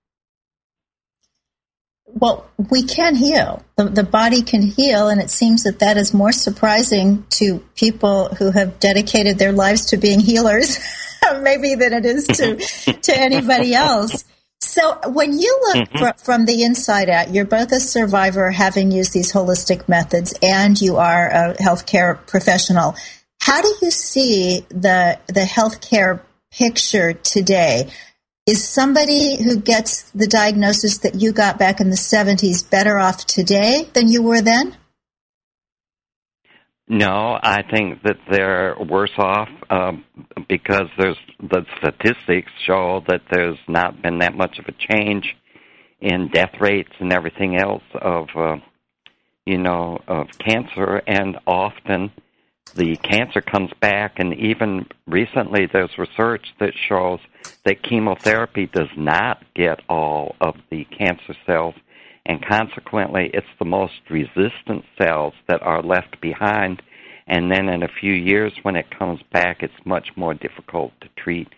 Well, 2.06 2.48
we 2.70 2.84
can 2.84 3.14
heal. 3.16 3.62
The, 3.76 3.84
the 3.84 4.04
body 4.04 4.42
can 4.42 4.62
heal, 4.62 5.08
and 5.08 5.20
it 5.20 5.30
seems 5.30 5.64
that 5.64 5.80
that 5.80 5.96
is 5.96 6.14
more 6.14 6.32
surprising 6.32 7.26
to 7.30 7.58
people 7.74 8.28
who 8.36 8.52
have 8.52 8.78
dedicated 8.78 9.38
their 9.38 9.52
lives 9.52 9.86
to 9.86 9.96
being 9.96 10.20
healers, 10.20 10.78
maybe 11.42 11.74
than 11.74 11.92
it 11.92 12.06
is 12.06 12.26
to 12.28 12.56
to 13.02 13.18
anybody 13.18 13.74
else. 13.74 14.24
So, 14.60 14.98
when 15.10 15.38
you 15.38 15.58
look 15.62 15.88
mm-hmm. 15.88 15.98
fr- 15.98 16.24
from 16.24 16.46
the 16.46 16.62
inside 16.62 17.10
out, 17.10 17.34
you're 17.34 17.44
both 17.44 17.72
a 17.72 17.80
survivor, 17.80 18.50
having 18.50 18.92
used 18.92 19.12
these 19.12 19.32
holistic 19.32 19.88
methods, 19.88 20.32
and 20.40 20.80
you 20.80 20.96
are 20.96 21.28
a 21.28 21.54
healthcare 21.54 22.24
professional. 22.26 22.94
How 23.40 23.62
do 23.62 23.74
you 23.82 23.90
see 23.90 24.64
the 24.68 25.18
the 25.26 25.42
healthcare 25.42 26.20
picture 26.52 27.12
today? 27.12 27.90
Is 28.46 28.62
somebody 28.62 29.42
who 29.42 29.56
gets 29.58 30.08
the 30.12 30.28
diagnosis 30.28 30.98
that 30.98 31.16
you 31.16 31.32
got 31.32 31.58
back 31.58 31.80
in 31.80 31.90
the 31.90 31.96
70s 31.96 32.68
better 32.70 32.96
off 32.96 33.26
today 33.26 33.88
than 33.92 34.06
you 34.06 34.22
were 34.22 34.40
then? 34.40 34.76
No, 36.88 37.36
I 37.42 37.62
think 37.68 38.04
that 38.04 38.18
they're 38.30 38.76
worse 38.78 39.10
off 39.18 39.48
um, 39.68 40.04
because 40.48 40.86
there's 40.96 41.18
the 41.40 41.66
statistics 41.78 42.52
show 42.64 43.02
that 43.08 43.22
there's 43.32 43.58
not 43.66 44.00
been 44.00 44.20
that 44.20 44.36
much 44.36 44.60
of 44.60 44.66
a 44.66 44.92
change 44.92 45.34
in 46.00 46.28
death 46.32 46.54
rates 46.60 46.92
and 47.00 47.12
everything 47.12 47.56
else 47.56 47.82
of 48.00 48.28
uh, 48.36 48.56
you 49.44 49.58
know 49.58 49.98
of 50.06 50.28
cancer, 50.38 51.02
and 51.08 51.36
often 51.46 52.12
the 52.76 52.96
cancer 52.96 53.40
comes 53.40 53.70
back, 53.80 54.18
and 54.18 54.34
even 54.34 54.86
recently 55.06 55.66
there's 55.72 55.98
research 55.98 56.46
that 56.60 56.72
shows 56.88 57.20
that 57.64 57.82
chemotherapy 57.82 58.66
does 58.66 58.90
not 58.96 59.42
get 59.54 59.80
all 59.88 60.36
of 60.40 60.54
the 60.70 60.84
cancer 60.84 61.34
cells, 61.46 61.74
and 62.26 62.44
consequently 62.44 63.30
it's 63.32 63.46
the 63.58 63.64
most 63.64 63.94
resistant 64.10 64.84
cells 65.00 65.34
that 65.48 65.62
are 65.62 65.82
left 65.82 66.20
behind, 66.20 66.82
and 67.26 67.50
then 67.50 67.68
in 67.68 67.82
a 67.82 67.88
few 68.00 68.12
years 68.12 68.52
when 68.62 68.76
it 68.76 68.96
comes 68.96 69.20
back, 69.32 69.62
it's 69.62 69.86
much 69.86 70.08
more 70.16 70.34
difficult 70.34 70.92
to 71.00 71.08
treat. 71.16 71.48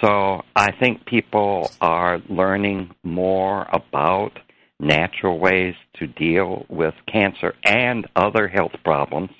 So 0.00 0.42
I 0.56 0.72
think 0.72 1.06
people 1.06 1.70
are 1.80 2.20
learning 2.28 2.90
more 3.04 3.66
about 3.72 4.38
natural 4.80 5.38
ways 5.38 5.74
to 5.98 6.06
deal 6.06 6.66
with 6.68 6.94
cancer 7.06 7.54
and 7.64 8.06
other 8.16 8.48
health 8.48 8.72
problems 8.82 9.30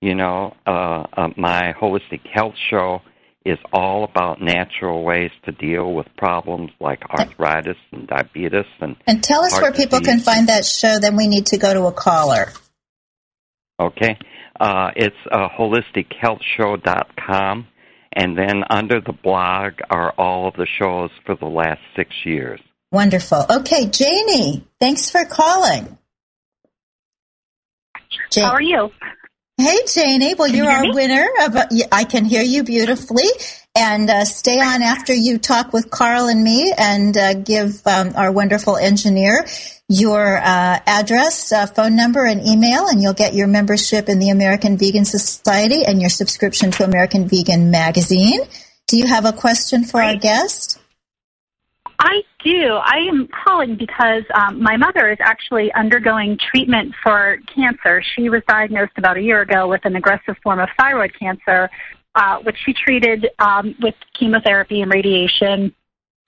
you 0.00 0.14
know, 0.14 0.54
uh, 0.66 1.04
uh, 1.16 1.28
my 1.36 1.74
holistic 1.80 2.20
health 2.32 2.54
show 2.70 3.00
is 3.44 3.58
all 3.72 4.04
about 4.04 4.40
natural 4.40 5.02
ways 5.04 5.30
to 5.44 5.50
deal 5.52 5.92
with 5.94 6.06
problems 6.16 6.70
like 6.80 7.02
arthritis 7.10 7.76
and 7.92 8.06
diabetes 8.06 8.64
and. 8.80 8.96
And 9.06 9.22
tell 9.24 9.44
us 9.44 9.52
where 9.60 9.72
people 9.72 9.98
disease. 10.00 10.16
can 10.16 10.24
find 10.24 10.48
that 10.48 10.64
show. 10.64 10.98
Then 11.00 11.16
we 11.16 11.26
need 11.28 11.46
to 11.46 11.56
go 11.56 11.72
to 11.72 11.86
a 11.86 11.92
caller. 11.92 12.52
Okay, 13.80 14.18
uh, 14.60 14.90
it's 14.96 15.14
uh, 15.30 15.48
holistichealthshow.com, 15.56 17.66
and 18.12 18.36
then 18.36 18.64
under 18.68 19.00
the 19.00 19.12
blog 19.12 19.74
are 19.88 20.12
all 20.18 20.48
of 20.48 20.54
the 20.54 20.66
shows 20.80 21.10
for 21.24 21.36
the 21.36 21.46
last 21.46 21.78
six 21.96 22.10
years. 22.24 22.60
Wonderful. 22.90 23.46
Okay, 23.48 23.86
Janie, 23.86 24.64
thanks 24.80 25.10
for 25.10 25.24
calling. 25.24 25.96
Jane- 28.30 28.44
How 28.44 28.52
are 28.52 28.62
you? 28.62 28.90
Hey, 29.60 29.76
Janie. 29.92 30.34
Well, 30.34 30.46
you're 30.46 30.70
our 30.70 30.82
me? 30.82 30.92
winner. 30.94 31.28
Of 31.40 31.56
a, 31.56 31.68
I 31.90 32.04
can 32.04 32.24
hear 32.24 32.42
you 32.42 32.62
beautifully. 32.62 33.26
And 33.76 34.08
uh, 34.08 34.24
stay 34.24 34.60
on 34.60 34.82
after 34.82 35.12
you 35.12 35.36
talk 35.38 35.72
with 35.72 35.90
Carl 35.90 36.28
and 36.28 36.44
me 36.44 36.72
and 36.78 37.16
uh, 37.16 37.34
give 37.34 37.84
um, 37.84 38.12
our 38.14 38.30
wonderful 38.30 38.76
engineer 38.76 39.44
your 39.88 40.36
uh, 40.38 40.78
address, 40.86 41.50
uh, 41.50 41.66
phone 41.66 41.96
number, 41.96 42.24
and 42.24 42.46
email, 42.46 42.86
and 42.86 43.02
you'll 43.02 43.14
get 43.14 43.34
your 43.34 43.48
membership 43.48 44.08
in 44.08 44.20
the 44.20 44.28
American 44.28 44.76
Vegan 44.76 45.04
Society 45.04 45.84
and 45.84 46.00
your 46.00 46.10
subscription 46.10 46.70
to 46.70 46.84
American 46.84 47.26
Vegan 47.26 47.72
Magazine. 47.72 48.40
Do 48.86 48.96
you 48.96 49.08
have 49.08 49.24
a 49.24 49.32
question 49.32 49.82
for 49.82 50.00
our 50.00 50.14
guest? 50.14 50.78
I 51.98 52.22
do. 52.44 52.74
I 52.74 52.98
am 53.08 53.28
calling 53.44 53.76
because 53.76 54.22
um, 54.34 54.62
my 54.62 54.76
mother 54.76 55.10
is 55.10 55.18
actually 55.20 55.72
undergoing 55.72 56.38
treatment 56.38 56.94
for 57.02 57.38
cancer. 57.52 58.02
She 58.14 58.28
was 58.28 58.42
diagnosed 58.46 58.92
about 58.96 59.16
a 59.16 59.20
year 59.20 59.40
ago 59.40 59.68
with 59.68 59.84
an 59.84 59.96
aggressive 59.96 60.36
form 60.42 60.60
of 60.60 60.68
thyroid 60.78 61.12
cancer, 61.18 61.68
uh, 62.14 62.38
which 62.38 62.56
she 62.64 62.72
treated 62.72 63.28
um, 63.40 63.74
with 63.80 63.94
chemotherapy 64.16 64.80
and 64.80 64.92
radiation 64.92 65.74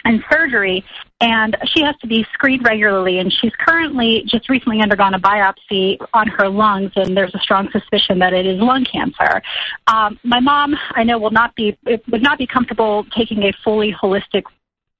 and 0.04 0.24
surgery. 0.30 0.84
And 1.20 1.56
she 1.66 1.82
has 1.82 1.94
to 1.98 2.08
be 2.08 2.26
screened 2.32 2.64
regularly. 2.64 3.18
And 3.18 3.32
she's 3.32 3.52
currently 3.64 4.24
just 4.26 4.48
recently 4.48 4.80
undergone 4.80 5.14
a 5.14 5.20
biopsy 5.20 5.98
on 6.14 6.26
her 6.26 6.48
lungs, 6.48 6.90
and 6.96 7.16
there's 7.16 7.34
a 7.34 7.40
strong 7.40 7.68
suspicion 7.70 8.18
that 8.18 8.32
it 8.32 8.44
is 8.44 8.58
lung 8.60 8.84
cancer. 8.84 9.40
Um, 9.86 10.18
my 10.24 10.40
mom, 10.40 10.74
I 10.96 11.04
know, 11.04 11.18
will 11.18 11.30
not 11.30 11.54
be 11.54 11.78
it 11.86 12.02
would 12.10 12.22
not 12.22 12.38
be 12.38 12.46
comfortable 12.46 13.06
taking 13.16 13.44
a 13.44 13.52
fully 13.62 13.94
holistic 14.02 14.42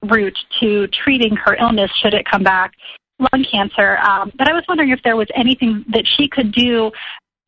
route 0.03 0.37
to 0.59 0.87
treating 0.87 1.35
her 1.35 1.55
illness 1.55 1.91
should 2.01 2.13
it 2.13 2.25
come 2.29 2.43
back 2.43 2.73
lung 3.19 3.45
cancer. 3.51 3.97
Um, 3.97 4.31
but 4.35 4.49
I 4.49 4.53
was 4.53 4.63
wondering 4.67 4.89
if 4.89 4.99
there 5.03 5.15
was 5.15 5.27
anything 5.35 5.85
that 5.89 6.05
she 6.17 6.27
could 6.27 6.51
do 6.51 6.91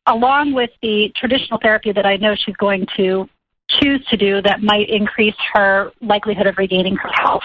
along 0.06 0.52
with 0.52 0.70
the 0.82 1.10
traditional 1.16 1.58
therapy 1.60 1.92
that 1.92 2.06
I 2.06 2.16
know 2.16 2.34
she's 2.36 2.56
going 2.56 2.86
to 2.96 3.28
choose 3.68 4.04
to 4.10 4.16
do 4.16 4.42
that 4.42 4.62
might 4.62 4.88
increase 4.88 5.34
her 5.54 5.90
likelihood 6.00 6.46
of 6.46 6.56
regaining 6.58 6.96
her 6.96 7.10
health. 7.12 7.42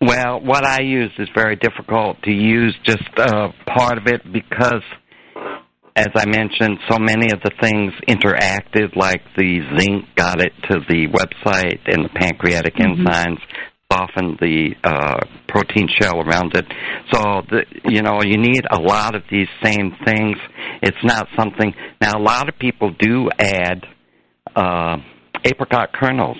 Well, 0.00 0.40
what 0.40 0.64
I 0.64 0.80
use 0.80 1.12
is 1.18 1.28
very 1.34 1.56
difficult 1.56 2.22
to 2.22 2.30
use 2.30 2.74
just 2.84 3.02
uh, 3.18 3.48
part 3.66 3.98
of 3.98 4.06
it 4.06 4.22
because 4.32 4.82
as 6.00 6.08
I 6.14 6.26
mentioned, 6.26 6.78
so 6.90 6.98
many 6.98 7.30
of 7.30 7.40
the 7.42 7.50
things 7.60 7.92
interacted, 8.08 8.96
like 8.96 9.22
the 9.36 9.60
zinc 9.78 10.06
got 10.16 10.40
it 10.40 10.52
to 10.70 10.78
the 10.88 11.08
website 11.08 11.80
and 11.86 12.06
the 12.06 12.08
pancreatic 12.08 12.74
mm-hmm. 12.74 13.06
enzymes 13.06 13.38
softened 13.92 14.38
the 14.40 14.74
uh, 14.82 15.18
protein 15.46 15.88
shell 16.00 16.20
around 16.20 16.56
it. 16.56 16.64
So, 17.12 17.42
the, 17.50 17.66
you 17.84 18.00
know, 18.00 18.22
you 18.24 18.38
need 18.38 18.62
a 18.70 18.80
lot 18.80 19.14
of 19.14 19.24
these 19.30 19.48
same 19.62 19.94
things. 20.06 20.36
It's 20.80 21.04
not 21.04 21.28
something. 21.38 21.74
Now, 22.00 22.12
a 22.16 22.22
lot 22.22 22.48
of 22.48 22.58
people 22.58 22.94
do 22.98 23.28
add 23.38 23.84
uh, 24.56 24.96
apricot 25.44 25.92
kernels 25.92 26.38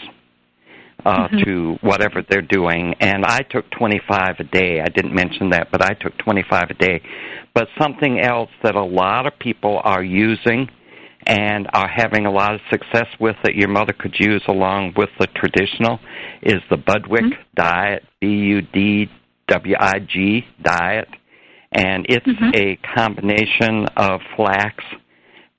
uh, 1.05 1.29
mm-hmm. 1.29 1.38
to 1.44 1.77
whatever 1.83 2.23
they're 2.29 2.40
doing. 2.40 2.94
And 3.01 3.25
I 3.27 3.40
took 3.40 3.70
25 3.79 4.37
a 4.38 4.44
day. 4.44 4.81
I 4.81 4.88
didn't 4.88 5.14
mention 5.14 5.51
that, 5.51 5.68
but 5.70 5.83
I 5.83 5.94
took 6.01 6.16
25 6.18 6.62
a 6.70 6.75
day. 6.75 7.03
But 7.54 7.68
something 7.80 8.20
else 8.20 8.50
that 8.62 8.76
a 8.76 8.84
lot 8.84 9.26
of 9.26 9.38
people 9.38 9.80
are 9.82 10.02
using, 10.02 10.68
and 11.26 11.68
are 11.74 11.88
having 11.88 12.26
a 12.26 12.30
lot 12.30 12.54
of 12.54 12.60
success 12.70 13.06
with 13.18 13.36
that 13.44 13.54
your 13.54 13.68
mother 13.68 13.92
could 13.92 14.14
use 14.18 14.42
along 14.48 14.94
with 14.96 15.10
the 15.18 15.26
traditional 15.26 15.98
is 16.42 16.60
the 16.70 16.76
Budwig 16.76 17.20
mm-hmm. 17.20 17.42
diet, 17.54 18.04
B 18.20 18.26
U 18.26 18.62
D 18.62 19.06
W 19.48 19.74
I 19.78 19.98
G 19.98 20.44
diet. 20.62 21.08
And 21.72 22.06
it's 22.08 22.26
mm-hmm. 22.26 22.50
a 22.54 22.78
combination 22.96 23.86
of 23.96 24.20
flax, 24.34 24.82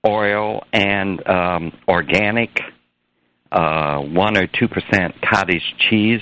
oil, 0.05 0.63
and 0.73 1.25
um, 1.27 1.71
organic, 1.87 2.49
uh, 3.51 3.99
1 3.99 4.37
or 4.37 4.47
2% 4.47 5.13
cottage 5.21 5.75
cheese. 5.89 6.21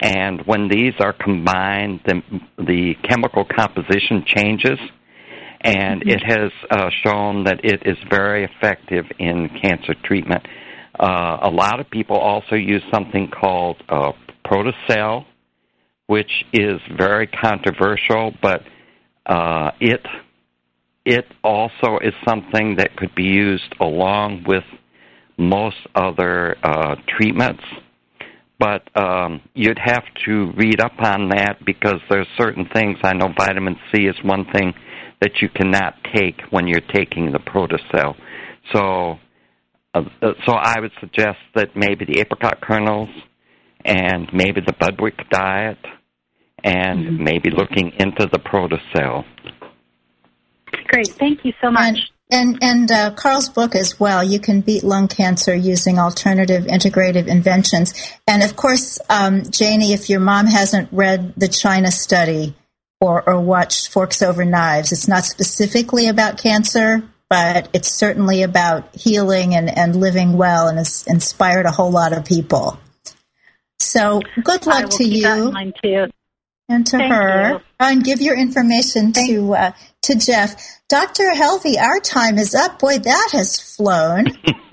And 0.00 0.40
when 0.46 0.68
these 0.68 0.94
are 0.98 1.12
combined, 1.12 2.00
the, 2.06 2.22
the 2.58 2.94
chemical 3.08 3.44
composition 3.44 4.24
changes 4.26 4.78
and 5.60 6.00
mm-hmm. 6.00 6.10
it 6.10 6.22
has 6.24 6.50
uh, 6.70 6.90
shown 7.04 7.44
that 7.44 7.64
it 7.64 7.82
is 7.84 7.96
very 8.08 8.44
effective 8.44 9.04
in 9.18 9.48
cancer 9.60 9.94
treatment. 10.04 10.46
Uh, 10.98 11.38
a 11.42 11.50
lot 11.50 11.80
of 11.80 11.90
people 11.90 12.16
also 12.16 12.54
use 12.54 12.82
something 12.92 13.28
called 13.30 13.76
uh, 13.88 14.12
Protocel, 14.44 15.26
which 16.06 16.30
is 16.52 16.80
very 16.96 17.26
controversial, 17.26 18.32
but 18.42 18.62
uh, 19.26 19.70
it 19.80 20.04
it 21.04 21.24
also 21.42 21.98
is 22.02 22.12
something 22.28 22.76
that 22.76 22.94
could 22.96 23.14
be 23.14 23.24
used 23.24 23.74
along 23.80 24.44
with 24.46 24.64
most 25.38 25.76
other 25.94 26.56
uh, 26.62 26.96
treatments. 27.08 27.62
But 28.60 28.82
um, 28.94 29.40
you'd 29.54 29.80
have 29.82 30.04
to 30.26 30.52
read 30.54 30.80
up 30.80 30.92
on 30.98 31.30
that 31.30 31.64
because 31.64 31.98
there's 32.10 32.28
certain 32.38 32.68
things. 32.74 32.98
I 33.02 33.14
know 33.14 33.28
vitamin 33.36 33.76
C 33.90 34.02
is 34.02 34.14
one 34.22 34.44
thing 34.52 34.74
that 35.22 35.40
you 35.40 35.48
cannot 35.48 35.94
take 36.14 36.36
when 36.50 36.66
you're 36.66 36.82
taking 36.94 37.32
the 37.32 37.38
protocel. 37.38 38.14
So, 38.74 39.18
uh, 39.94 40.02
so 40.46 40.52
I 40.52 40.78
would 40.78 40.92
suggest 41.00 41.38
that 41.54 41.74
maybe 41.74 42.04
the 42.04 42.20
apricot 42.20 42.60
kernels 42.60 43.08
and 43.82 44.28
maybe 44.32 44.60
the 44.60 44.74
Budwig 44.74 45.28
diet 45.30 45.78
and 46.62 46.98
mm-hmm. 47.00 47.24
maybe 47.24 47.50
looking 47.50 47.92
into 47.98 48.28
the 48.30 48.38
protocel. 48.38 49.24
Great, 50.88 51.08
thank 51.08 51.46
you 51.46 51.54
so 51.62 51.70
much. 51.70 51.98
And 52.32 52.58
and, 52.62 52.90
uh, 52.90 53.10
Carl's 53.12 53.48
book 53.48 53.74
as 53.74 53.98
well. 53.98 54.22
You 54.22 54.38
can 54.38 54.60
beat 54.60 54.84
lung 54.84 55.08
cancer 55.08 55.54
using 55.54 55.98
alternative 55.98 56.64
integrative 56.64 57.26
inventions. 57.26 57.94
And 58.26 58.42
of 58.42 58.56
course, 58.56 58.98
um, 59.08 59.42
Janie, 59.50 59.92
if 59.92 60.08
your 60.08 60.20
mom 60.20 60.46
hasn't 60.46 60.88
read 60.92 61.34
the 61.36 61.48
China 61.48 61.90
study, 61.90 62.54
or, 63.00 63.26
or 63.26 63.40
watched 63.40 63.88
Forks 63.88 64.22
Over 64.22 64.44
Knives. 64.44 64.92
It's 64.92 65.08
not 65.08 65.24
specifically 65.24 66.08
about 66.08 66.38
cancer, 66.38 67.02
but 67.30 67.68
it's 67.72 67.90
certainly 67.90 68.42
about 68.42 68.94
healing 68.94 69.54
and, 69.54 69.76
and 69.76 69.96
living 69.96 70.36
well 70.36 70.68
and 70.68 70.78
has 70.78 71.04
inspired 71.06 71.66
a 71.66 71.70
whole 71.70 71.90
lot 71.90 72.12
of 72.12 72.24
people. 72.24 72.78
So 73.78 74.20
good 74.44 74.66
luck 74.66 74.90
to 74.90 75.04
you. 75.04 75.50
And 76.70 76.86
to 76.86 76.98
Thank 76.98 77.12
her, 77.12 77.50
you. 77.54 77.60
and 77.80 78.04
give 78.04 78.20
your 78.20 78.36
information 78.36 79.12
Thank 79.12 79.30
to 79.30 79.54
uh, 79.54 79.72
to 80.02 80.14
Jeff. 80.14 80.54
Dr. 80.88 81.32
Helvey, 81.32 81.76
our 81.76 81.98
time 81.98 82.38
is 82.38 82.54
up. 82.54 82.78
Boy, 82.78 82.98
that 82.98 83.30
has 83.32 83.58
flown. 83.58 84.26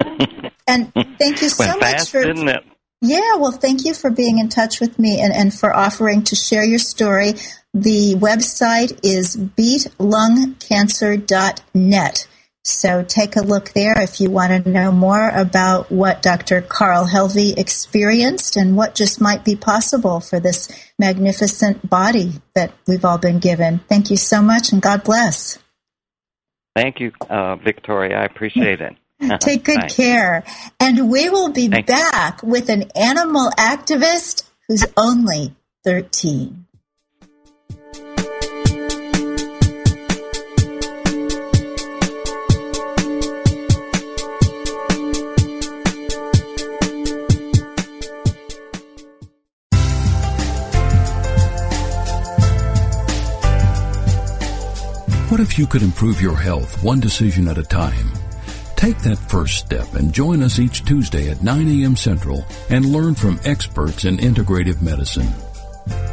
and 0.68 0.94
thank 0.94 1.42
you 1.42 1.50
so 1.50 1.66
Went 1.66 1.82
much 1.82 1.94
fast, 1.94 2.12
for 2.12 2.24
didn't 2.24 2.50
it? 2.50 2.64
Yeah, 3.02 3.38
well, 3.38 3.52
thank 3.52 3.84
you 3.84 3.96
for 3.96 4.12
being 4.12 4.38
in 4.38 4.50
touch 4.50 4.80
with 4.80 5.00
me 5.00 5.20
and, 5.20 5.34
and 5.34 5.52
for 5.54 5.76
offering 5.76 6.24
to 6.26 6.36
share 6.36 6.64
your 6.64 6.80
story. 6.80 7.34
The 7.74 8.14
website 8.16 9.00
is 9.04 9.36
beatlungcancer.net. 9.36 12.28
So 12.68 13.02
take 13.02 13.38
a 13.38 13.42
look 13.42 13.70
there 13.70 14.00
if 14.02 14.20
you 14.20 14.30
want 14.30 14.66
to 14.66 14.70
know 14.70 14.92
more 14.92 15.30
about 15.30 15.90
what 15.90 16.22
Dr. 16.22 16.62
Carl 16.62 17.08
Helvey 17.08 17.58
experienced 17.58 18.58
and 18.58 18.76
what 18.76 18.94
just 18.94 19.22
might 19.22 19.46
be 19.46 19.56
possible 19.56 20.20
for 20.20 20.40
this 20.40 20.68
magnificent 21.00 21.90
body 21.90 22.34
that 22.56 22.74
we've 22.86 23.06
all 23.06 23.18
been 23.18 23.40
given. 23.40 23.80
Thank 23.88 24.12
you 24.12 24.18
so 24.18 24.42
much 24.42 24.74
and 24.74 24.82
God 24.82 25.04
bless. 25.06 25.60
Thank 26.76 27.00
you, 27.00 27.14
uh, 27.30 27.56
Victoria. 27.56 28.18
I 28.18 28.26
appreciate 28.26 28.82
it. 28.82 28.96
Take 29.40 29.64
good 29.64 29.80
Thanks. 29.80 29.96
care. 29.96 30.44
And 30.80 31.10
we 31.10 31.30
will 31.30 31.52
be 31.52 31.70
Thank 31.70 31.88
back 31.88 32.44
with 32.44 32.70
an 32.70 32.84
animal 32.96 33.50
activist 33.58 34.44
who's 34.68 34.86
only 34.96 35.56
13. 35.86 36.67
What 55.30 55.42
if 55.42 55.60
you 55.60 55.68
could 55.68 55.82
improve 55.82 56.22
your 56.22 56.38
health 56.38 56.82
one 56.82 57.02
decision 57.02 57.50
at 57.50 57.58
a 57.58 57.64
time? 57.64 58.14
Take 58.78 58.98
that 59.00 59.18
first 59.18 59.58
step 59.58 59.94
and 59.96 60.14
join 60.14 60.42
us 60.42 60.58
each 60.58 60.86
Tuesday 60.86 61.30
at 61.30 61.44
9 61.44 61.68
a.m. 61.68 61.98
Central 61.98 62.46
and 62.70 62.86
learn 62.86 63.14
from 63.14 63.38
experts 63.44 64.06
in 64.06 64.16
integrative 64.20 64.82
medicine. 64.82 65.28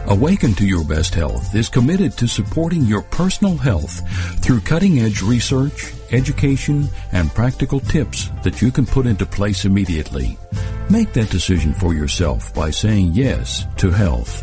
Awaken 0.06 0.52
to 0.54 0.66
Your 0.66 0.84
Best 0.84 1.14
Health 1.14 1.54
is 1.54 1.68
committed 1.68 2.16
to 2.18 2.26
supporting 2.26 2.82
your 2.82 3.02
personal 3.02 3.56
health 3.56 4.02
through 4.40 4.62
cutting 4.62 4.98
edge 4.98 5.22
research, 5.22 5.94
education, 6.10 6.88
and 7.12 7.32
practical 7.32 7.78
tips 7.78 8.32
that 8.42 8.60
you 8.60 8.72
can 8.72 8.84
put 8.84 9.06
into 9.06 9.24
place 9.24 9.64
immediately. 9.64 10.36
Make 10.90 11.12
that 11.12 11.30
decision 11.30 11.72
for 11.72 11.94
yourself 11.94 12.52
by 12.52 12.70
saying 12.70 13.12
yes 13.12 13.64
to 13.76 13.92
health. 13.92 14.42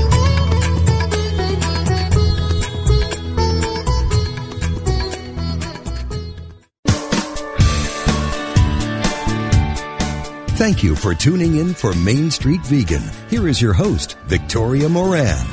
Thank 10.61 10.83
you 10.83 10.95
for 10.95 11.15
tuning 11.15 11.55
in 11.55 11.73
for 11.73 11.91
Main 11.95 12.29
Street 12.29 12.61
Vegan. 12.61 13.01
Here 13.31 13.47
is 13.47 13.59
your 13.59 13.73
host, 13.73 14.15
Victoria 14.27 14.87
Moran. 14.87 15.43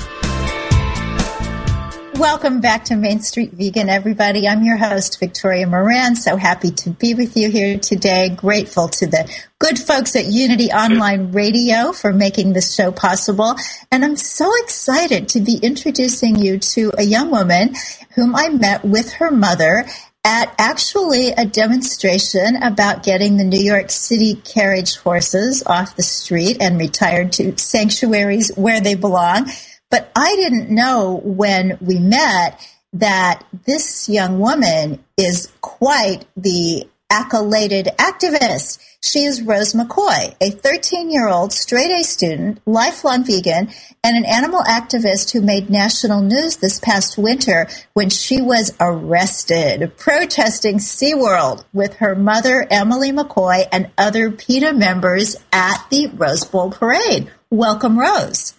Welcome 2.17 2.61
back 2.61 2.85
to 2.85 2.95
Main 2.95 3.21
Street 3.21 3.53
Vegan, 3.53 3.89
everybody. 3.89 4.47
I'm 4.47 4.63
your 4.63 4.77
host, 4.77 5.19
Victoria 5.19 5.67
Moran. 5.67 6.15
So 6.15 6.37
happy 6.37 6.73
to 6.73 6.91
be 6.91 7.15
with 7.15 7.39
you 7.39 7.51
here 7.51 7.79
today. 7.79 8.29
Grateful 8.29 8.89
to 8.89 9.07
the 9.07 9.35
good 9.59 9.79
folks 9.79 10.15
at 10.15 10.27
Unity 10.27 10.73
Online 10.73 11.33
Radio 11.33 11.93
for 11.93 12.13
making 12.13 12.53
this 12.53 12.75
show 12.75 12.93
possible. 12.93 13.55
And 13.91 14.05
I'm 14.05 14.17
so 14.17 14.53
excited 14.63 15.31
to 15.31 15.41
be 15.41 15.57
introducing 15.57 16.37
you 16.37 16.59
to 16.59 16.93
a 16.99 17.03
young 17.03 17.31
woman 17.31 17.75
whom 18.15 18.37
I 18.37 18.51
met 18.51 18.85
with 18.85 19.11
her 19.13 19.31
mother 19.31 19.87
at 20.25 20.55
actually 20.59 21.31
a 21.31 21.47
demonstration 21.47 22.57
about 22.63 23.03
getting 23.03 23.37
the 23.37 23.45
New 23.45 23.61
York 23.61 23.91
City 23.91 24.35
carriage 24.35 24.97
horses 24.97 25.63
off 25.67 25.97
the 25.97 26.03
street 26.03 26.59
and 26.61 26.79
retired 26.79 27.33
to 27.33 27.57
sanctuaries 27.57 28.51
where 28.57 28.81
they 28.81 28.95
belong. 28.95 29.51
But 29.91 30.11
I 30.15 30.37
didn't 30.37 30.71
know 30.71 31.21
when 31.25 31.79
we 31.81 31.99
met 31.99 32.61
that 32.93 33.45
this 33.65 34.09
young 34.09 34.39
woman 34.39 35.05
is 35.17 35.53
quite 35.61 36.27
the 36.37 36.89
accoladed 37.11 37.89
activist. 37.99 38.79
She 39.01 39.21
is 39.21 39.43
Rose 39.43 39.75
McCoy, 39.75 40.35
a 40.41 40.51
13 40.51 41.11
year 41.11 41.29
old 41.29 41.53
straight 41.53 41.91
A 41.91 42.03
student, 42.03 42.61
lifelong 42.67 43.25
vegan, 43.25 43.71
and 44.03 44.17
an 44.17 44.25
animal 44.25 44.63
activist 44.63 45.33
who 45.33 45.41
made 45.41 45.71
national 45.71 46.23
news 46.23 46.57
this 46.57 46.81
past 46.81 47.17
winter 47.17 47.69
when 47.93 48.11
she 48.11 48.41
was 48.43 48.75
arrested 48.81 49.97
protesting 49.97 50.79
SeaWorld 50.79 51.65
with 51.73 51.95
her 51.97 52.15
mother, 52.15 52.67
Emily 52.71 53.13
McCoy, 53.13 53.67
and 53.71 53.91
other 53.97 54.31
PETA 54.31 54.73
members 54.73 55.37
at 55.53 55.87
the 55.91 56.09
Rose 56.09 56.45
Bowl 56.45 56.71
parade. 56.71 57.31
Welcome, 57.51 57.99
Rose. 57.99 58.55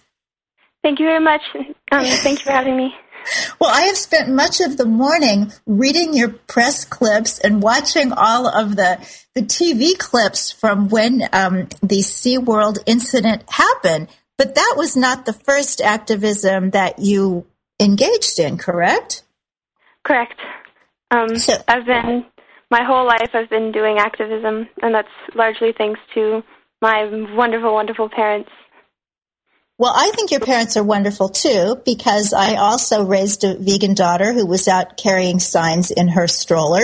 Thank 0.82 0.98
you 0.98 1.06
very 1.06 1.22
much. 1.22 1.42
Um, 1.92 2.04
thank 2.04 2.38
you 2.38 2.44
for 2.44 2.52
having 2.52 2.76
me. 2.76 2.94
Well, 3.60 3.70
I 3.70 3.82
have 3.82 3.96
spent 3.96 4.28
much 4.28 4.60
of 4.60 4.76
the 4.76 4.86
morning 4.86 5.52
reading 5.66 6.14
your 6.14 6.30
press 6.30 6.84
clips 6.84 7.38
and 7.38 7.62
watching 7.62 8.12
all 8.12 8.48
of 8.48 8.76
the 8.76 8.98
the 9.34 9.42
TV 9.42 9.96
clips 9.96 10.50
from 10.50 10.88
when 10.88 11.22
um, 11.32 11.68
the 11.82 12.00
SeaWorld 12.00 12.78
incident 12.86 13.44
happened. 13.48 14.08
But 14.36 14.54
that 14.54 14.74
was 14.76 14.96
not 14.96 15.26
the 15.26 15.32
first 15.32 15.80
activism 15.80 16.70
that 16.70 16.98
you 16.98 17.46
engaged 17.78 18.38
in, 18.38 18.58
correct? 18.58 19.22
Correct. 20.04 20.40
Um, 21.10 21.36
so, 21.36 21.62
I've 21.68 21.86
been 21.86 22.24
my 22.70 22.82
whole 22.82 23.06
life. 23.06 23.30
I've 23.34 23.50
been 23.50 23.70
doing 23.70 23.98
activism, 23.98 24.68
and 24.82 24.94
that's 24.94 25.08
largely 25.34 25.72
thanks 25.76 26.00
to 26.14 26.42
my 26.80 27.04
wonderful, 27.34 27.74
wonderful 27.74 28.08
parents 28.08 28.50
well, 29.80 29.94
I 29.96 30.10
think 30.10 30.30
your 30.30 30.40
parents 30.40 30.76
are 30.76 30.84
wonderful 30.84 31.30
too, 31.30 31.80
because 31.86 32.34
I 32.34 32.56
also 32.56 33.02
raised 33.02 33.44
a 33.44 33.54
vegan 33.54 33.94
daughter 33.94 34.34
who 34.34 34.44
was 34.44 34.68
out 34.68 34.98
carrying 34.98 35.38
signs 35.38 35.90
in 35.90 36.08
her 36.08 36.28
stroller. 36.28 36.82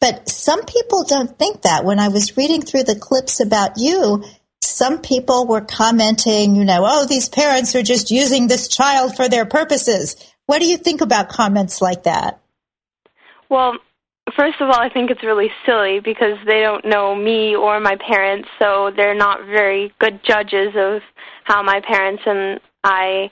But 0.00 0.28
some 0.28 0.64
people 0.64 1.04
don't 1.04 1.38
think 1.38 1.62
that. 1.62 1.84
When 1.84 2.00
I 2.00 2.08
was 2.08 2.36
reading 2.36 2.60
through 2.60 2.82
the 2.82 2.96
clips 2.96 3.38
about 3.38 3.74
you, 3.76 4.24
some 4.60 4.98
people 5.02 5.46
were 5.46 5.60
commenting, 5.60 6.56
you 6.56 6.64
know, 6.64 6.84
oh, 6.84 7.06
these 7.06 7.28
parents 7.28 7.76
are 7.76 7.82
just 7.84 8.10
using 8.10 8.48
this 8.48 8.66
child 8.66 9.14
for 9.14 9.28
their 9.28 9.46
purposes. 9.46 10.16
What 10.46 10.58
do 10.58 10.66
you 10.66 10.78
think 10.78 11.00
about 11.00 11.28
comments 11.28 11.80
like 11.80 12.02
that? 12.02 12.40
Well, 13.48 13.78
first 14.36 14.60
of 14.60 14.68
all, 14.68 14.80
I 14.80 14.88
think 14.88 15.10
it's 15.10 15.22
really 15.22 15.50
silly 15.66 16.00
because 16.00 16.38
they 16.46 16.60
don't 16.60 16.84
know 16.84 17.14
me 17.14 17.54
or 17.56 17.80
my 17.80 17.96
parents, 17.96 18.48
so 18.60 18.90
they're 18.96 19.14
not 19.14 19.46
very 19.46 19.92
good 19.98 20.20
judges 20.24 20.68
of 20.76 21.02
how 21.44 21.62
my 21.62 21.80
parents 21.80 22.22
and 22.26 22.60
I, 22.84 23.30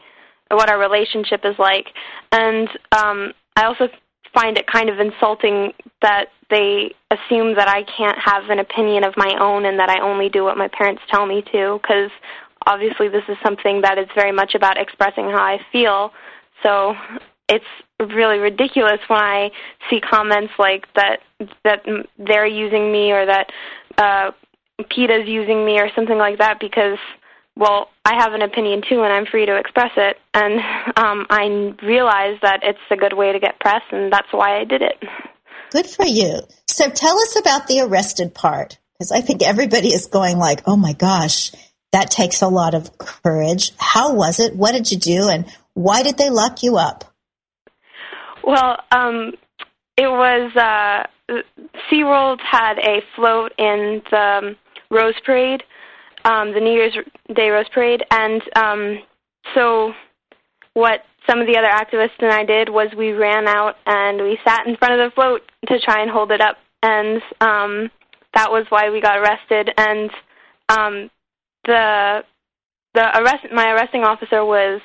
what 0.51 0.69
our 0.69 0.79
relationship 0.79 1.41
is 1.45 1.55
like. 1.59 1.87
And 2.33 2.69
um, 2.93 3.33
I 3.57 3.65
also 3.65 3.89
find 4.35 4.57
it 4.57 4.67
kind 4.67 4.89
of 4.89 5.01
insulting 5.01 5.73
that 6.03 6.27
they 6.51 6.93
assume 7.11 7.55
that 7.57 7.69
I 7.69 7.83
can't 7.97 8.19
have 8.19 8.51
an 8.51 8.59
opinion 8.59 9.05
of 9.05 9.15
my 9.17 9.37
own 9.41 9.67
and 9.67 9.79
that 9.79 9.89
I 9.89 10.01
only 10.01 10.29
do 10.29 10.45
what 10.45 10.57
my 10.57 10.69
parents 10.69 11.03
tell 11.11 11.27
me 11.27 11.43
to, 11.53 11.79
because 11.83 12.11
obviously 12.67 13.09
this 13.09 13.25
is 13.29 13.37
something 13.45 13.81
that 13.83 13.99
is 13.99 14.07
very 14.15 14.33
much 14.33 14.55
about 14.55 14.77
expressing 14.77 15.25
how 15.25 15.43
I 15.43 15.59
feel. 15.73 16.13
So 16.63 16.95
it's 17.51 18.13
really 18.15 18.39
ridiculous 18.39 19.01
when 19.09 19.21
I 19.21 19.51
see 19.91 20.01
comments 20.01 20.53
like 20.59 20.87
that 20.95 21.19
that 21.65 21.85
they're 22.19 22.47
using 22.47 22.91
me 22.91 23.13
or 23.13 23.27
that 23.27 23.51
uh, 23.99 24.31
PETA's 24.89 25.29
using 25.29 25.65
me 25.65 25.79
or 25.79 25.91
something 25.95 26.17
like 26.17 26.39
that 26.39 26.61
because 26.61 26.99
well, 27.57 27.91
I 28.07 28.15
have 28.23 28.33
an 28.33 28.43
opinion 28.43 28.83
too, 28.89 29.03
and 29.03 29.13
I'm 29.13 29.27
free 29.27 29.45
to 29.45 29.57
express 29.59 29.91
it. 29.97 30.17
And 30.33 30.61
um, 30.97 31.27
I 31.29 31.75
realize 31.83 32.39
that 32.43 32.61
it's 32.63 32.79
a 32.91 32.97
good 32.97 33.13
way 33.13 33.33
to 33.33 33.39
get 33.39 33.61
press, 33.61 33.83
and 33.91 34.13
that's 34.13 34.33
why 34.33 34.59
I 34.59 34.65
did 34.65 34.83
it. 34.83 34.97
Good 35.71 35.87
for 35.87 36.07
you. 36.07 36.41
So 36.67 36.89
tell 36.89 37.19
us 37.19 37.39
about 37.39 37.67
the 37.67 37.81
arrested 37.81 38.35
part, 38.35 38.79
because 38.99 39.13
I 39.13 39.21
think 39.21 39.43
everybody 39.43 39.89
is 39.89 40.07
going 40.07 40.39
like, 40.39 40.63
"Oh 40.67 40.77
my 40.77 40.95
gosh, 40.95 41.53
that 41.93 42.11
takes 42.11 42.43
a 42.43 42.49
lot 42.49 42.75
of 42.75 42.97
courage." 42.99 43.73
How 43.77 44.15
was 44.15 44.41
it? 44.41 44.57
What 44.57 44.73
did 44.73 44.91
you 44.91 44.99
do, 44.99 45.29
and 45.29 45.45
why 45.75 46.03
did 46.03 46.17
they 46.17 46.31
lock 46.31 46.63
you 46.63 46.77
up? 46.77 47.10
Well, 48.43 48.79
um, 48.93 49.33
it 49.97 50.09
was 50.09 50.57
uh, 50.57 51.43
SeaWorld 51.91 52.41
had 52.41 52.79
a 52.79 53.01
float 53.17 53.53
in 53.59 54.03
the 54.11 54.57
Rose 54.91 55.15
Parade 55.25 55.63
um, 56.25 56.53
the 56.53 56.61
New 56.61 56.73
Year's 56.73 56.97
Day 57.35 57.49
Rose 57.49 57.69
Parade, 57.73 58.05
and 58.11 58.43
um, 58.57 58.99
so 59.55 59.93
what 60.75 61.01
some 61.29 61.41
of 61.41 61.47
the 61.47 61.57
other 61.57 61.69
activists 61.69 62.19
and 62.21 62.33
I 62.33 62.45
did 62.45 62.69
was 62.69 62.89
we 62.97 63.13
ran 63.13 63.47
out 63.47 63.77
and 63.87 64.23
we 64.23 64.39
sat 64.45 64.67
in 64.67 64.77
front 64.77 64.95
of 64.95 65.11
the 65.11 65.15
float 65.15 65.43
to 65.69 65.79
try 65.81 66.03
and 66.03 66.11
hold 66.11 66.31
it 66.33 66.41
up, 66.41 66.57
and 66.83 67.23
um, 67.41 67.91
that 68.35 68.51
was 68.51 68.67
why 68.69 68.91
we 68.91 69.01
got 69.01 69.19
arrested. 69.19 69.71
And 69.77 70.11
um, 70.69 71.11
the 71.65 72.21
the 72.95 73.19
arrest 73.19 73.47
my 73.53 73.73
arresting 73.73 74.05
officer 74.05 74.45
was 74.45 74.81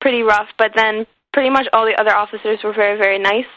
pretty 0.00 0.22
rough, 0.22 0.48
but 0.58 0.72
then 0.74 1.06
pretty 1.36 1.50
much 1.50 1.66
all 1.74 1.84
the 1.84 2.00
other 2.00 2.16
officers 2.16 2.60
were 2.64 2.72
very 2.72 2.96
very 2.96 3.18
nice. 3.18 3.52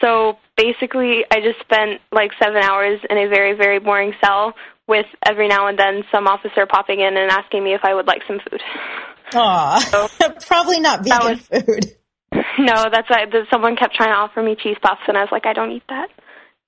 So 0.00 0.38
basically, 0.56 1.22
I 1.30 1.40
just 1.40 1.60
spent 1.60 2.00
like 2.10 2.30
seven 2.42 2.62
hours 2.62 2.98
in 3.10 3.18
a 3.18 3.28
very 3.28 3.52
very 3.52 3.78
boring 3.78 4.14
cell 4.24 4.54
with 4.88 5.04
every 5.26 5.46
now 5.46 5.68
and 5.68 5.78
then 5.78 6.02
some 6.10 6.26
officer 6.26 6.64
popping 6.64 7.00
in 7.00 7.18
and 7.18 7.30
asking 7.30 7.62
me 7.62 7.74
if 7.74 7.82
I 7.84 7.92
would 7.92 8.06
like 8.06 8.22
some 8.26 8.40
food. 8.48 8.62
Aw, 9.34 9.78
so, 9.80 10.08
probably 10.46 10.80
not 10.80 11.04
vegan 11.04 11.38
was, 11.52 11.64
food. 11.64 11.94
No, 12.58 12.88
that's 12.90 13.10
why 13.10 13.26
someone 13.50 13.76
kept 13.76 13.94
trying 13.94 14.10
to 14.10 14.16
offer 14.16 14.42
me 14.42 14.54
cheese 14.54 14.76
puffs, 14.80 15.00
and 15.08 15.16
I 15.16 15.20
was 15.20 15.30
like, 15.32 15.46
I 15.46 15.52
don't 15.52 15.72
eat 15.72 15.82
that. 15.88 16.08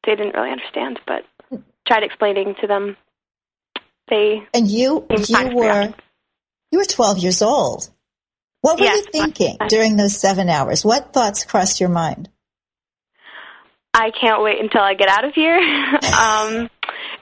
They 0.05 0.17
didn't 0.17 0.35
really 0.35 0.51
understand, 0.51 0.99
but 1.07 1.23
tried 1.87 2.03
explaining 2.03 2.57
to 2.61 2.67
them. 2.67 2.97
They 4.09 4.43
and 4.53 4.69
you 4.69 5.07
you 5.09 5.55
were 5.55 5.95
you 6.71 6.79
were 6.79 6.85
twelve 6.85 7.19
years 7.19 7.41
old. 7.41 7.89
What 8.63 8.79
were 8.79 8.87
yes, 8.87 9.05
you 9.05 9.11
thinking 9.11 9.57
during 9.69 9.97
those 9.97 10.17
seven 10.17 10.49
hours? 10.49 10.85
What 10.85 11.13
thoughts 11.13 11.45
crossed 11.45 11.81
your 11.81 11.89
mind? 11.89 12.29
I 13.93 14.11
can't 14.19 14.43
wait 14.43 14.61
until 14.61 14.81
I 14.81 14.95
get 14.95 15.09
out 15.09 15.25
of 15.25 15.35
here. 15.35 15.59
um, 15.59 16.71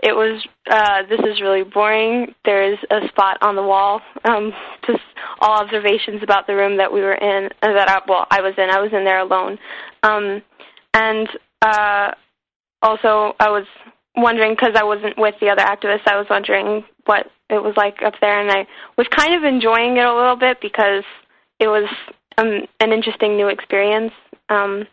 it 0.03 0.15
was 0.15 0.47
uh, 0.71 1.03
this 1.09 1.21
is 1.21 1.41
really 1.41 1.65
boring. 1.65 2.35
There 2.45 2.73
is 2.73 2.79
a 2.91 3.09
spot 3.09 3.39
on 3.41 3.57
the 3.57 3.63
wall, 3.63 4.03
um, 4.25 4.53
just 4.87 5.03
all 5.41 5.61
observations 5.61 6.23
about 6.23 6.47
the 6.47 6.55
room 6.55 6.77
that 6.77 6.93
we 6.93 7.01
were 7.01 7.15
in. 7.15 7.49
Uh, 7.63 7.73
that 7.73 7.89
I, 7.89 8.01
well, 8.07 8.27
I 8.31 8.43
was 8.43 8.55
in. 8.59 8.71
I 8.71 8.81
was 8.81 8.93
in 8.93 9.05
there 9.05 9.21
alone, 9.21 9.59
um, 10.03 10.43
and 10.93 11.29
uh, 11.63 12.13
also 12.83 13.35
I 13.41 13.49
was 13.49 13.67
wondering 14.15 14.53
because 14.53 14.75
I 14.77 14.85
wasn't 14.85 15.19
with 15.19 15.37
the 15.41 15.49
other 15.49 15.63
activists. 15.63 16.07
I 16.07 16.17
was 16.17 16.27
wondering 16.29 16.85
what 17.07 17.31
it 17.49 17.63
was 17.63 17.75
like 17.79 18.03
up 18.05 18.15
there, 18.21 18.41
and 18.41 18.51
I 18.51 18.67
was 18.99 19.09
kind 19.09 19.35
of 19.35 19.43
enjoying 19.43 19.97
it 19.97 20.05
a 20.05 20.15
little 20.15 20.37
bit 20.37 20.61
because 20.61 21.05
it 21.61 21.69
was 21.69 21.89
um, 22.39 22.67
an 22.81 22.93
interesting 22.93 23.37
new 23.37 23.49
experience. 23.49 24.13
Um, 24.49 24.87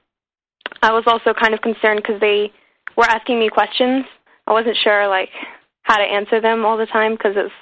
I 0.81 0.91
was 0.91 1.05
also 1.07 1.33
kind 1.33 1.53
of 1.53 1.61
concerned 1.61 2.01
because 2.03 2.21
they 2.21 2.51
were 2.95 3.05
asking 3.05 3.39
me 3.39 3.49
questions 3.49 4.05
I 4.47 4.53
wasn't 4.53 4.77
sure 4.81 5.07
like 5.07 5.29
how 5.83 5.97
to 5.97 6.03
answer 6.03 6.39
them 6.41 6.65
all 6.65 6.77
the 6.77 6.85
time 6.85 7.13
because 7.13 7.33
it's 7.35 7.53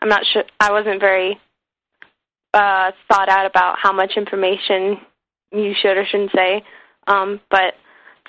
I'm 0.00 0.08
not 0.08 0.24
sure 0.32 0.42
I 0.58 0.72
wasn't 0.72 1.00
very 1.00 1.38
uh, 2.54 2.90
thought 3.08 3.28
out 3.28 3.46
about 3.46 3.78
how 3.78 3.92
much 3.92 4.12
information 4.16 4.98
you 5.52 5.74
should 5.80 5.98
or 5.98 6.06
shouldn't 6.06 6.32
say. 6.34 6.64
Um, 7.06 7.40
but 7.50 7.74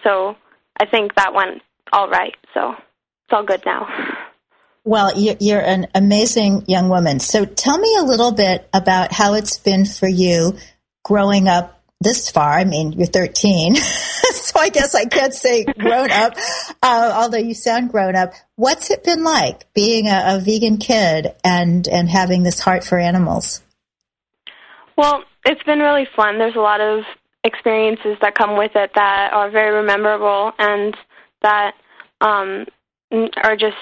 so 0.04 0.36
I 0.80 0.86
think 0.86 1.16
that 1.16 1.34
went 1.34 1.62
all 1.94 2.10
right. 2.10 2.36
So 2.54 2.72
it's 2.72 3.32
all 3.32 3.46
good 3.46 3.64
now. 3.66 3.88
Well, 4.84 5.12
you're 5.16 5.62
an 5.62 5.88
amazing 5.94 6.66
young 6.68 6.90
woman. 6.90 7.20
So 7.20 7.46
tell 7.46 7.78
me 7.78 7.96
a 8.00 8.04
little 8.04 8.32
bit 8.32 8.68
about 8.74 9.12
how 9.12 9.36
it's 9.36 9.60
been 9.60 9.86
for 9.86 10.08
you 10.08 10.58
growing 11.04 11.48
up 11.48 11.80
this 12.00 12.32
far. 12.32 12.52
I 12.52 12.64
mean, 12.64 12.94
you're 12.94 13.06
13, 13.06 13.76
so 13.76 14.60
I 14.60 14.70
guess 14.70 14.96
I 14.96 15.06
can't 15.06 15.36
say 15.36 15.66
grown 15.66 16.10
up, 16.10 16.34
uh, 16.82 17.12
although 17.16 17.38
you 17.38 17.54
sound 17.54 17.92
grown 17.92 18.16
up. 18.16 18.34
What's 18.56 18.90
it 18.90 19.04
been 19.04 19.24
like 19.24 19.72
being 19.74 20.08
a, 20.08 20.24
a 20.36 20.40
vegan 20.40 20.78
kid 20.78 21.36
and, 21.44 21.88
and 21.88 22.10
having 22.10 22.42
this 22.42 22.60
heart 22.60 22.84
for 22.84 22.98
animals? 22.98 23.62
Well, 24.98 25.24
it's 25.46 25.62
been 25.64 25.80
really 25.80 26.08
fun. 26.16 26.40
There's 26.40 26.56
a 26.56 26.60
lot 26.60 26.82
of 26.82 27.04
experiences 27.44 28.18
that 28.22 28.34
come 28.36 28.58
with 28.58 28.72
it 28.76 28.92
that 28.96 29.32
are 29.32 29.52
very 29.52 29.86
memorable 29.86 30.54
and 30.58 30.96
that 31.44 31.74
um, 32.20 32.66
are 33.44 33.56
just 33.56 33.78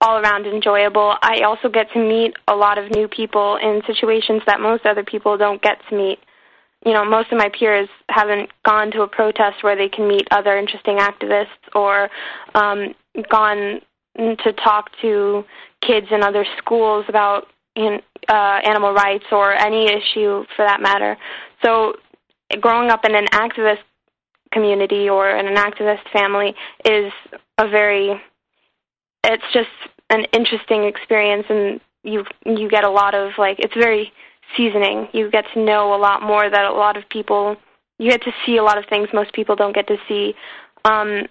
all 0.00 0.18
around 0.18 0.46
enjoyable. 0.46 1.14
I 1.22 1.42
also 1.42 1.68
get 1.68 1.90
to 1.92 1.98
meet 1.98 2.34
a 2.46 2.54
lot 2.54 2.78
of 2.78 2.90
new 2.90 3.08
people 3.08 3.56
in 3.56 3.82
situations 3.86 4.42
that 4.46 4.60
most 4.60 4.86
other 4.86 5.02
people 5.02 5.36
don't 5.36 5.60
get 5.60 5.78
to 5.90 5.96
meet 5.96 6.18
you 6.84 6.92
know, 6.92 7.04
most 7.04 7.32
of 7.32 7.38
my 7.38 7.48
peers 7.58 7.88
haven't 8.08 8.50
gone 8.64 8.90
to 8.92 9.02
a 9.02 9.08
protest 9.08 9.62
where 9.62 9.76
they 9.76 9.88
can 9.88 10.06
meet 10.06 10.28
other 10.30 10.56
interesting 10.56 10.98
activists 10.98 11.46
or 11.74 12.08
um, 12.54 12.94
gone 13.28 13.80
to 14.16 14.52
talk 14.64 14.90
to 15.02 15.44
kids 15.82 16.06
in 16.10 16.22
other 16.22 16.44
schools 16.58 17.04
about 17.08 17.46
in, 17.74 18.00
uh, 18.28 18.60
animal 18.64 18.92
rights 18.92 19.24
or 19.32 19.52
any 19.52 19.86
issue 19.86 20.44
for 20.56 20.64
that 20.64 20.80
matter. 20.80 21.16
So, 21.64 21.94
growing 22.60 22.90
up 22.90 23.04
in 23.04 23.14
an 23.14 23.26
activist 23.26 23.82
community 24.52 25.08
or 25.08 25.30
in 25.30 25.46
an 25.46 25.56
activist 25.56 26.08
family 26.12 26.54
is 26.84 27.12
a 27.58 27.68
very 27.68 28.20
it's 29.24 29.44
just 29.52 29.68
an 30.10 30.24
interesting 30.32 30.84
experience, 30.84 31.44
and 31.48 31.80
you 32.02 32.24
you 32.44 32.68
get 32.68 32.84
a 32.84 32.90
lot 32.90 33.14
of 33.14 33.32
like 33.38 33.58
it's 33.58 33.74
very 33.74 34.12
seasoning. 34.56 35.08
You 35.12 35.30
get 35.30 35.44
to 35.54 35.64
know 35.64 35.94
a 35.94 35.98
lot 35.98 36.22
more 36.22 36.48
that 36.48 36.64
a 36.64 36.72
lot 36.72 36.96
of 36.96 37.08
people 37.08 37.56
you 37.98 38.10
get 38.10 38.22
to 38.22 38.32
see 38.46 38.56
a 38.56 38.62
lot 38.62 38.78
of 38.78 38.84
things 38.88 39.08
most 39.12 39.32
people 39.32 39.56
don't 39.56 39.74
get 39.74 39.86
to 39.88 39.96
see. 40.08 40.34
Um, 40.84 41.26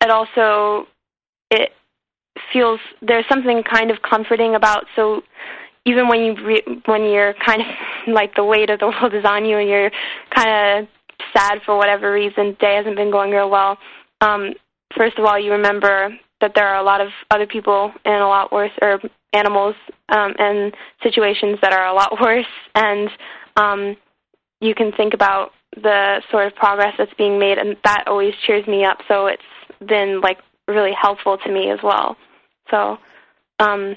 it 0.00 0.10
also 0.10 0.86
it 1.50 1.70
feels 2.52 2.80
there's 3.02 3.24
something 3.28 3.62
kind 3.62 3.90
of 3.90 3.98
comforting 4.02 4.54
about 4.54 4.84
so 4.94 5.22
even 5.84 6.08
when 6.08 6.20
you 6.20 6.34
re- 6.44 6.82
when 6.86 7.04
you're 7.04 7.34
kind 7.44 7.62
of 7.62 7.66
like 8.14 8.34
the 8.36 8.44
weight 8.44 8.70
of 8.70 8.78
the 8.78 8.86
world 8.86 9.14
is 9.14 9.24
on 9.24 9.44
you 9.44 9.58
and 9.58 9.68
you're 9.68 9.90
kind 10.34 10.48
of 10.84 10.88
sad 11.36 11.58
for 11.64 11.76
whatever 11.76 12.12
reason 12.12 12.56
day 12.60 12.76
hasn't 12.76 12.96
been 12.96 13.10
going 13.10 13.30
real 13.30 13.50
well 13.50 13.76
um 14.20 14.52
first 14.96 15.18
of 15.18 15.24
all 15.24 15.38
you 15.38 15.50
remember 15.50 16.10
that 16.40 16.52
there 16.54 16.68
are 16.68 16.80
a 16.80 16.84
lot 16.84 17.00
of 17.00 17.08
other 17.30 17.46
people 17.46 17.92
in 18.04 18.12
a 18.12 18.28
lot 18.28 18.52
worse 18.52 18.72
or 18.80 19.00
animals 19.32 19.74
um 20.08 20.34
and 20.38 20.74
situations 21.02 21.58
that 21.62 21.72
are 21.72 21.86
a 21.86 21.94
lot 21.94 22.18
worse 22.20 22.46
and 22.74 23.10
um 23.56 23.96
you 24.60 24.74
can 24.74 24.92
think 24.92 25.14
about 25.14 25.52
the 25.74 26.22
sort 26.30 26.46
of 26.46 26.54
progress 26.54 26.94
that's 26.96 27.12
being 27.14 27.38
made 27.38 27.58
and 27.58 27.76
that 27.84 28.04
always 28.06 28.34
cheers 28.46 28.66
me 28.66 28.84
up 28.84 28.98
so 29.06 29.26
it's 29.26 29.42
been 29.86 30.20
like 30.20 30.38
really 30.66 30.92
helpful 31.00 31.36
to 31.38 31.52
me 31.52 31.70
as 31.70 31.78
well 31.82 32.16
so 32.70 32.98
um 33.58 33.96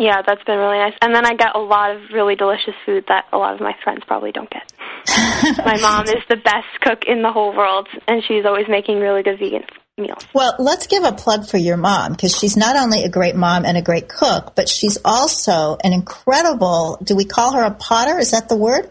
yeah, 0.00 0.22
that's 0.24 0.44
been 0.44 0.58
really 0.58 0.78
nice. 0.78 0.94
And 1.02 1.12
then 1.12 1.26
I 1.26 1.34
get 1.34 1.56
a 1.56 1.58
lot 1.58 1.90
of 1.90 2.00
really 2.12 2.36
delicious 2.36 2.74
food 2.86 3.04
that 3.08 3.24
a 3.32 3.36
lot 3.36 3.54
of 3.54 3.60
my 3.60 3.74
friends 3.82 4.04
probably 4.06 4.30
don't 4.30 4.48
get. 4.48 4.72
my 5.66 5.76
mom 5.80 6.04
is 6.04 6.22
the 6.28 6.36
best 6.36 6.68
cook 6.80 7.02
in 7.08 7.22
the 7.22 7.32
whole 7.32 7.54
world, 7.54 7.88
and 8.06 8.22
she's 8.22 8.44
always 8.46 8.66
making 8.68 9.00
really 9.00 9.24
good 9.24 9.40
vegan 9.40 9.64
meals. 9.98 10.24
Well, 10.32 10.54
let's 10.58 10.86
give 10.86 11.04
a 11.04 11.12
plug 11.12 11.46
for 11.46 11.58
your 11.58 11.76
mom 11.76 12.12
because 12.12 12.36
she's 12.36 12.56
not 12.56 12.76
only 12.76 13.04
a 13.04 13.08
great 13.08 13.36
mom 13.36 13.64
and 13.64 13.76
a 13.76 13.82
great 13.82 14.08
cook, 14.08 14.54
but 14.54 14.68
she's 14.68 14.98
also 15.04 15.76
an 15.82 15.92
incredible. 15.92 16.98
Do 17.02 17.16
we 17.16 17.24
call 17.24 17.52
her 17.54 17.62
a 17.62 17.72
potter? 17.72 18.18
Is 18.18 18.30
that 18.30 18.48
the 18.48 18.56
word? 18.56 18.90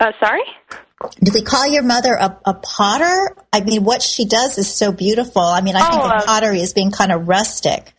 Uh, 0.00 0.12
sorry? 0.20 0.42
Do 1.20 1.30
we 1.32 1.42
call 1.42 1.66
your 1.68 1.84
mother 1.84 2.14
a, 2.14 2.38
a 2.44 2.54
potter? 2.54 3.36
I 3.52 3.60
mean, 3.60 3.84
what 3.84 4.02
she 4.02 4.24
does 4.24 4.58
is 4.58 4.72
so 4.72 4.90
beautiful. 4.90 5.42
I 5.42 5.60
mean, 5.60 5.76
I 5.76 5.86
oh, 5.86 5.90
think 5.90 6.04
of 6.04 6.10
uh, 6.10 6.24
pottery 6.24 6.60
as 6.60 6.72
being 6.72 6.90
kind 6.90 7.12
of 7.12 7.28
rustic. 7.28 7.92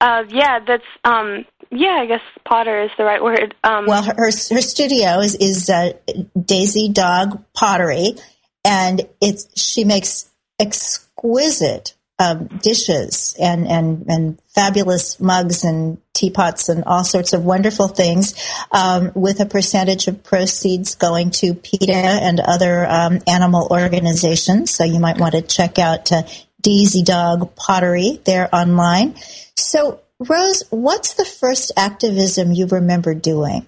Uh, 0.00 0.24
yeah, 0.28 0.58
that's 0.66 0.84
um, 1.04 1.46
yeah. 1.70 1.98
I 2.02 2.06
guess 2.06 2.20
Potter 2.44 2.82
is 2.82 2.90
the 2.98 3.04
right 3.04 3.22
word. 3.22 3.54
Um, 3.64 3.86
well, 3.86 4.02
her 4.02 4.14
her, 4.16 4.30
studio 4.30 5.20
is 5.20 5.34
is 5.36 5.70
uh, 5.70 5.92
Daisy 6.38 6.90
Dog 6.90 7.42
Pottery, 7.54 8.16
and 8.64 9.00
it's 9.22 9.48
she 9.58 9.84
makes 9.84 10.28
exquisite 10.58 11.94
um, 12.18 12.46
dishes 12.62 13.34
and 13.40 13.66
and 13.66 14.06
and 14.08 14.40
fabulous 14.54 15.18
mugs 15.18 15.64
and 15.64 15.98
teapots 16.12 16.68
and 16.68 16.84
all 16.84 17.02
sorts 17.02 17.32
of 17.32 17.44
wonderful 17.44 17.88
things, 17.88 18.34
um, 18.70 19.10
with 19.14 19.40
a 19.40 19.46
percentage 19.46 20.06
of 20.06 20.22
proceeds 20.22 20.94
going 20.94 21.30
to 21.30 21.54
PETA 21.54 21.92
and 21.92 22.38
other 22.38 22.86
um, 22.86 23.20
animal 23.26 23.66
organizations. 23.70 24.70
So 24.70 24.84
you 24.84 25.00
might 25.00 25.18
want 25.18 25.34
to 25.34 25.42
check 25.42 25.78
out 25.78 26.12
uh, 26.12 26.22
Daisy 26.60 27.02
Dog 27.02 27.54
Pottery 27.56 28.20
there 28.24 28.48
online. 28.54 29.16
So, 29.56 30.00
Rose, 30.20 30.62
what's 30.70 31.14
the 31.14 31.24
first 31.24 31.72
activism 31.76 32.52
you 32.52 32.66
remember 32.66 33.14
doing? 33.14 33.66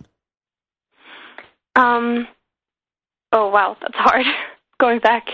Um, 1.74 2.26
oh, 3.32 3.51
wow, 3.51 3.76
that's 3.80 3.97
hard. 3.97 4.24
going 4.80 5.01
back, 5.01 5.28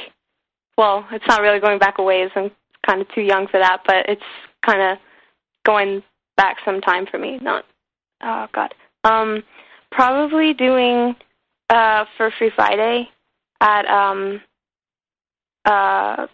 well, 0.82 1.06
it's 1.12 1.24
not 1.28 1.40
really 1.40 1.60
going 1.60 1.78
back 1.78 1.98
a 1.98 2.02
ways. 2.02 2.30
I'm 2.34 2.50
kind 2.84 3.00
of 3.00 3.06
too 3.14 3.20
young 3.20 3.46
for 3.46 3.60
that, 3.60 3.82
but 3.86 4.08
it's 4.08 4.20
kind 4.66 4.82
of 4.82 4.98
going 5.64 6.02
back 6.36 6.56
some 6.64 6.80
time 6.80 7.06
for 7.08 7.18
me. 7.18 7.38
Not, 7.40 7.64
oh, 8.20 8.46
God. 8.52 8.74
Um, 9.04 9.44
probably 9.92 10.54
doing 10.54 11.14
uh, 11.70 12.04
for 12.16 12.32
Free 12.36 12.50
Friday 12.56 13.08
at 13.60 13.86
um, 13.86 14.40
uh, 15.64 16.26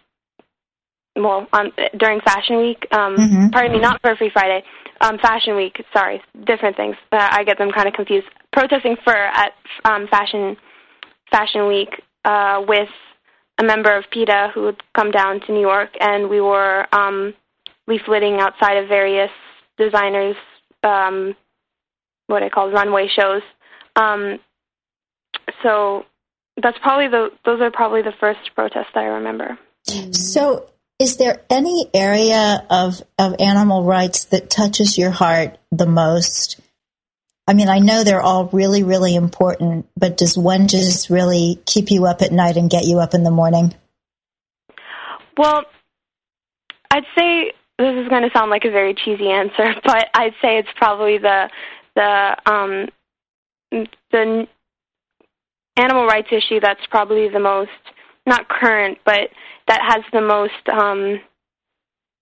well 1.15 1.47
on 1.53 1.71
during 1.99 2.21
Fashion 2.23 2.57
Week. 2.57 2.87
Um, 2.91 3.17
mm-hmm. 3.17 3.49
Pardon 3.51 3.73
me, 3.73 3.81
not 3.81 4.01
for 4.01 4.17
Free 4.17 4.31
Friday. 4.33 4.65
Um, 5.03 5.19
Fashion 5.19 5.57
Week. 5.57 5.77
Sorry, 5.93 6.23
different 6.47 6.75
things. 6.75 6.97
Uh, 7.13 7.29
I 7.31 7.45
get 7.45 7.59
them 7.59 7.71
kind 7.71 7.87
of 7.87 7.93
confused. 7.93 8.27
Protesting 8.55 8.97
fur 9.05 9.13
at 9.13 9.53
um, 9.85 10.07
Fashion 10.11 10.57
Fashion 11.31 11.69
Week 11.69 11.91
uh, 12.25 12.63
with 12.67 12.89
a 13.59 13.65
member 13.65 13.95
of 13.97 14.05
PETA 14.11 14.53
who 14.55 14.67
had 14.67 14.77
come 14.95 15.11
down 15.11 15.41
to 15.41 15.53
New 15.53 15.61
York, 15.61 15.91
and 16.01 16.31
we 16.31 16.41
were 16.41 16.87
um, 16.93 17.35
leafleting 17.89 18.41
outside 18.41 18.77
of 18.77 18.89
various 18.89 19.31
designers. 19.77 20.37
Um, 20.83 21.35
what 22.29 22.43
I 22.43 22.51
call 22.51 22.71
runway 22.71 23.09
shows. 23.09 23.43
Um, 23.97 24.39
so 25.63 26.05
that's 26.63 26.79
probably 26.79 27.09
the 27.09 27.31
those 27.45 27.61
are 27.61 27.71
probably 27.71 28.03
the 28.03 28.13
first 28.21 28.55
protests 28.55 28.89
that 28.95 29.01
I 29.01 29.07
remember. 29.07 29.59
So 30.13 30.69
is 30.99 31.17
there 31.17 31.43
any 31.49 31.89
area 31.95 32.67
of, 32.69 33.03
of 33.19 33.37
animal 33.39 33.85
rights 33.85 34.25
that 34.27 34.51
touches 34.51 34.99
your 34.99 35.11
heart 35.11 35.59
the 35.71 35.87
most? 35.87 36.61
I 37.49 37.55
mean, 37.55 37.71
I 37.71 37.79
know 37.79 38.05
they're 38.05 38.21
all 38.21 38.51
really, 38.53 38.83
really 38.83 39.15
important, 39.15 39.87
but 39.97 40.19
does 40.19 40.37
one 40.37 40.69
just 40.69 41.09
really 41.09 41.59
keep 41.65 41.91
you 41.91 42.05
up 42.05 42.21
at 42.21 42.31
night 42.31 42.59
and 42.59 42.69
get 42.69 42.85
you 42.85 42.99
up 42.99 43.15
in 43.15 43.23
the 43.23 43.31
morning? 43.31 43.75
Well, 45.35 45.63
I'd 46.91 47.07
say 47.19 47.53
this 47.79 47.95
is 47.97 48.09
going 48.09 48.23
to 48.23 48.31
sound 48.37 48.51
like 48.51 48.67
a 48.67 48.71
very 48.71 48.93
cheesy 48.93 49.31
answer, 49.31 49.75
but 49.85 50.09
I'd 50.13 50.35
say 50.43 50.59
it's 50.59 50.69
probably 50.77 51.17
the 51.17 51.49
the 51.97 52.37
um, 52.45 52.89
the 54.11 54.47
animal 55.79 56.07
rights 56.07 56.29
issue 56.31 56.61
that's 56.61 56.85
probably 56.91 57.31
the 57.31 57.41
most 57.41 57.71
not 58.27 58.47
current, 58.51 58.99
but 59.07 59.31
that 59.69 59.81
has 59.89 60.05
the 60.13 60.21
most 60.21 60.69
um 60.71 61.19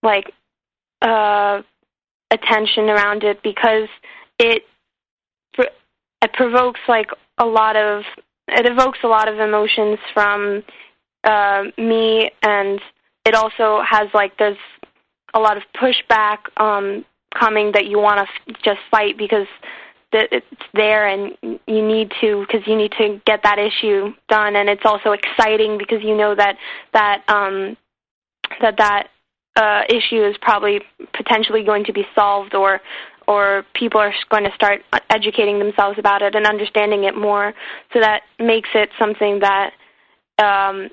like 0.05 0.31
uh 1.03 1.63
attention 2.31 2.89
around 2.89 3.25
it 3.25 3.43
because 3.43 3.89
it 4.39 4.63
it 6.27 6.33
provokes 6.33 6.81
like 6.89 7.09
a 7.39 7.47
lot 7.47 7.77
of 7.77 8.03
it 8.49 8.67
evokes 8.67 8.99
a 9.03 9.09
lot 9.09 9.29
of 9.29 9.39
emotions 9.39 9.99
from 10.13 10.63
uh, 11.25 11.65
me 11.79 12.31
and 12.43 12.81
it 13.25 13.35
also 13.35 13.83
has 13.89 14.09
like 14.13 14.37
there's 14.39 14.59
a 15.35 15.41
lot 15.41 15.57
of 15.57 15.63
pushback 15.81 16.39
um 16.57 17.05
coming 17.39 17.73
that 17.73 17.87
you 17.87 17.99
want 17.99 18.19
to 18.19 18.53
f- 18.53 18.63
just 18.65 18.81
fight 18.91 19.17
because 19.19 19.47
that 20.13 20.29
it's 20.33 20.47
there 20.75 21.09
and 21.09 21.37
you 21.67 21.87
need 21.87 22.13
to 22.21 22.45
because 22.47 22.67
you 22.67 22.77
need 22.77 22.93
to 22.93 23.21
get 23.27 23.41
that 23.43 23.59
issue 23.59 24.13
done. 24.29 24.57
And 24.57 24.69
it's 24.69 24.85
also 24.85 25.13
exciting 25.13 25.79
because 25.79 26.03
you 26.03 26.17
know 26.17 26.35
that 26.35 26.57
that 26.93 27.23
um 27.29 27.77
that 28.61 28.77
that 28.79 29.09
uh 29.57 29.83
issue 29.89 30.25
is 30.25 30.37
probably 30.41 30.81
potentially 31.13 31.65
going 31.65 31.85
to 31.85 31.93
be 31.93 32.05
solved 32.15 32.55
or 32.55 32.81
or 33.27 33.65
people 33.75 34.01
are 34.01 34.15
going 34.31 34.45
to 34.45 34.53
start 34.55 34.83
educating 35.11 35.59
themselves 35.59 35.99
about 35.99 36.23
it 36.23 36.35
and 36.35 36.47
understanding 36.47 37.05
it 37.05 37.17
more. 37.17 37.53
So 37.93 38.01
that 38.01 38.23
makes 38.39 38.69
it 38.75 38.91
something 38.99 39.41
that 39.41 39.73
um 40.39 40.89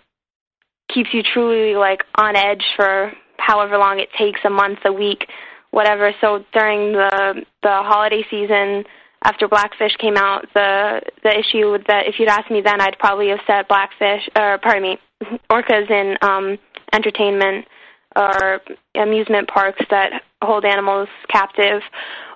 keeps 0.93 1.09
you 1.13 1.23
truly 1.23 1.75
like 1.75 2.03
on 2.15 2.35
edge 2.35 2.63
for 2.75 3.11
however 3.37 3.77
long 3.77 3.99
it 3.99 4.09
takes 4.17 4.39
a 4.45 4.49
month 4.49 4.79
a 4.85 4.93
week 4.93 5.25
whatever. 5.73 6.13
So 6.21 6.45
during 6.53 6.93
the 6.93 7.43
the 7.63 7.81
holiday 7.83 8.23
season 8.29 8.85
after 9.23 9.47
Blackfish 9.47 9.95
came 9.97 10.15
out, 10.15 10.45
the 10.53 11.01
the 11.23 11.37
issue 11.37 11.71
with 11.71 11.85
that 11.87 12.07
if 12.07 12.19
you'd 12.19 12.29
asked 12.29 12.51
me 12.51 12.61
then, 12.61 12.79
I'd 12.79 12.97
probably 12.99 13.29
have 13.29 13.39
said 13.47 13.67
Blackfish, 13.67 14.29
or 14.37 14.59
pardon 14.59 14.83
me, 14.83 14.97
orcas 15.49 15.89
in 15.89 16.15
um, 16.21 16.57
entertainment 16.93 17.65
or 18.15 18.61
amusement 18.95 19.47
parks 19.47 19.83
that 19.89 20.21
hold 20.41 20.65
animals 20.65 21.09
captive. 21.29 21.81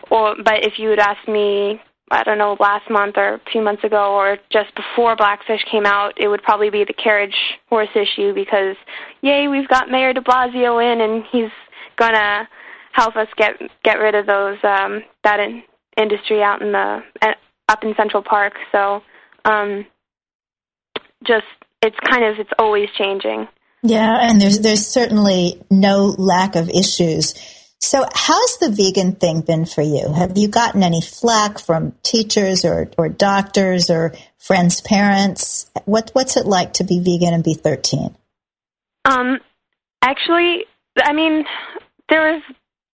Or, 0.10 0.36
but 0.44 0.66
if 0.66 0.74
you 0.78 0.90
had 0.90 1.00
asked 1.00 1.28
me, 1.28 1.82
I 2.10 2.24
don't 2.24 2.38
know, 2.38 2.56
last 2.60 2.90
month 2.90 3.18
or 3.18 3.42
two 3.52 3.62
months 3.62 3.84
ago, 3.84 4.14
or 4.14 4.38
just 4.50 4.74
before 4.76 5.16
Blackfish 5.16 5.62
came 5.70 5.86
out, 5.86 6.14
it 6.18 6.30
would 6.30 6.42
probably 6.42 6.70
be 6.70 6.86
the 6.86 6.94
carriage 6.94 7.36
horse 7.68 7.90
issue 7.96 8.34
because, 8.34 8.78
yay, 9.22 9.48
we've 9.50 9.68
got 9.68 9.92
Mayor 9.92 10.14
De 10.14 10.22
Blasio 10.22 10.82
in, 10.82 11.02
and 11.02 11.24
he's 11.32 11.52
gonna 11.98 12.48
help 12.94 13.16
us 13.16 13.28
get 13.36 13.54
get 13.84 14.00
rid 14.00 14.16
of 14.16 14.26
those 14.26 14.58
um, 14.64 15.04
that 15.24 15.40
in, 15.40 15.64
industry 15.98 16.42
out 16.42 16.62
in 16.62 16.72
the 16.72 17.04
up 17.70 17.84
in 17.84 17.94
Central 17.98 18.24
Park. 18.24 18.54
So 18.72 19.02
um, 19.44 19.86
just 21.26 21.46
it's 21.82 21.98
kind 22.10 22.24
of 22.24 22.40
it's 22.40 22.50
always 22.58 22.88
changing. 22.98 23.48
Yeah, 23.84 24.18
and 24.22 24.42
there's 24.42 24.60
there's 24.60 24.86
certainly 24.86 25.62
no 25.70 26.16
lack 26.18 26.56
of 26.56 26.70
issues. 26.70 27.34
So 27.80 28.06
how's 28.12 28.58
the 28.58 28.70
vegan 28.70 29.14
thing 29.14 29.42
been 29.42 29.66
for 29.66 29.84
you? 29.84 30.12
Have 30.12 30.36
you 30.36 30.48
gotten 30.48 30.82
any 30.82 31.00
flack 31.00 31.60
from 31.60 31.94
teachers 32.02 32.66
or, 32.66 32.90
or 32.98 33.08
doctors 33.08 33.92
or 33.92 34.14
friends' 34.40 34.82
parents? 34.82 35.70
What 35.86 36.10
what's 36.14 36.38
it 36.38 36.48
like 36.48 36.74
to 36.74 36.84
be 36.84 37.00
vegan 37.00 37.34
and 37.34 37.44
be 37.44 37.54
13? 37.54 38.16
Um 39.06 39.40
actually, 40.02 40.66
I 40.98 41.14
mean, 41.14 41.46
there 42.10 42.34
has 42.34 42.44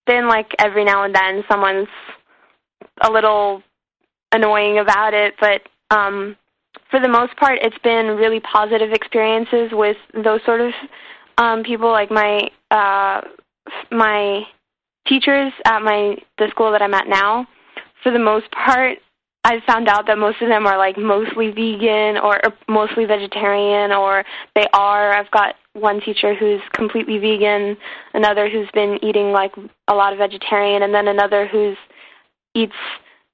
been 0.06 0.28
like 0.28 0.48
every 0.60 0.84
now 0.84 1.04
and 1.04 1.16
then 1.16 1.44
someone's 1.50 1.88
a 3.02 3.12
little 3.12 3.64
annoying 4.32 4.80
about 4.80 5.14
it, 5.14 5.36
but 5.40 5.62
um, 5.96 6.36
for 6.94 7.00
the 7.00 7.10
most 7.10 7.36
part, 7.38 7.58
it's 7.64 7.78
been 7.84 8.06
really 8.18 8.40
positive 8.40 8.92
experiences 8.92 9.72
with 9.72 9.98
those 10.14 10.42
sort 10.46 10.62
of 10.62 10.72
um, 11.40 11.64
people, 11.64 11.90
like 11.90 12.12
my 12.12 12.48
uh, 12.70 13.20
my 13.90 14.44
teachers 15.08 15.52
at 15.66 15.80
my 15.80 16.16
the 16.38 16.50
school 16.52 16.72
that 16.72 16.84
I'm 16.84 16.94
at 16.94 17.08
now. 17.08 17.48
For 18.04 18.12
the 18.12 18.20
most 18.20 18.46
part, 18.52 19.00
I've 19.44 19.64
found 19.64 19.88
out 19.88 20.06
that 20.06 20.20
most 20.20 20.40
of 20.44 20.50
them 20.50 20.68
are 20.68 20.78
like 20.78 20.96
mostly 20.96 21.48
vegan 21.50 22.20
or, 22.22 22.46
or 22.46 22.54
mostly 22.70 23.06
vegetarian, 23.06 23.92
or 23.92 24.24
they 24.54 24.68
are. 24.74 25.14
I've 25.14 25.32
got 25.32 25.56
one 25.74 26.00
teacher 26.00 26.36
who's 26.36 26.62
completely 26.74 27.18
vegan, 27.18 27.76
another 28.14 28.48
who's 28.48 28.70
been 28.76 29.00
eating 29.02 29.32
like 29.32 29.54
a 29.88 29.96
lot 29.96 30.14
of 30.14 30.20
vegetarian, 30.20 30.84
and 30.84 30.94
then 30.94 31.08
another 31.08 31.48
who's 31.48 31.76
eats 32.54 32.76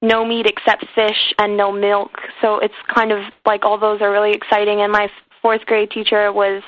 no 0.01 0.25
meat 0.25 0.45
except 0.45 0.85
fish 0.95 1.33
and 1.37 1.57
no 1.57 1.71
milk. 1.71 2.11
So 2.41 2.59
it's 2.59 2.73
kind 2.93 3.11
of 3.11 3.19
like 3.45 3.65
all 3.65 3.77
those 3.77 4.01
are 4.01 4.11
really 4.11 4.31
exciting. 4.31 4.81
And 4.81 4.91
my 4.91 5.09
fourth 5.41 5.65
grade 5.65 5.91
teacher 5.91 6.31
was 6.31 6.63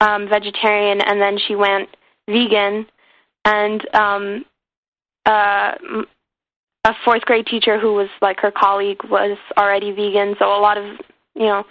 um, 0.00 0.28
vegetarian, 0.28 1.00
and 1.00 1.20
then 1.20 1.38
she 1.46 1.54
went 1.54 1.88
vegan. 2.28 2.86
And 3.44 3.94
um, 3.94 4.44
uh, 5.26 5.72
a 6.84 6.92
fourth 7.04 7.22
grade 7.22 7.46
teacher 7.46 7.78
who 7.78 7.94
was 7.94 8.08
like 8.20 8.40
her 8.40 8.50
colleague 8.50 9.04
was 9.04 9.38
already 9.56 9.92
vegan. 9.92 10.34
So 10.38 10.46
a 10.46 10.60
lot 10.60 10.78
of 10.78 10.84
you 11.34 11.46
know 11.46 11.64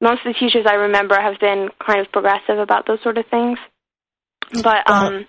most 0.00 0.26
of 0.26 0.32
the 0.32 0.38
teachers 0.38 0.66
I 0.66 0.74
remember 0.74 1.20
have 1.20 1.38
been 1.40 1.68
kind 1.84 2.00
of 2.00 2.10
progressive 2.12 2.58
about 2.58 2.86
those 2.86 3.02
sort 3.02 3.18
of 3.18 3.26
things. 3.26 3.58
But 4.62 4.88
um, 4.90 5.26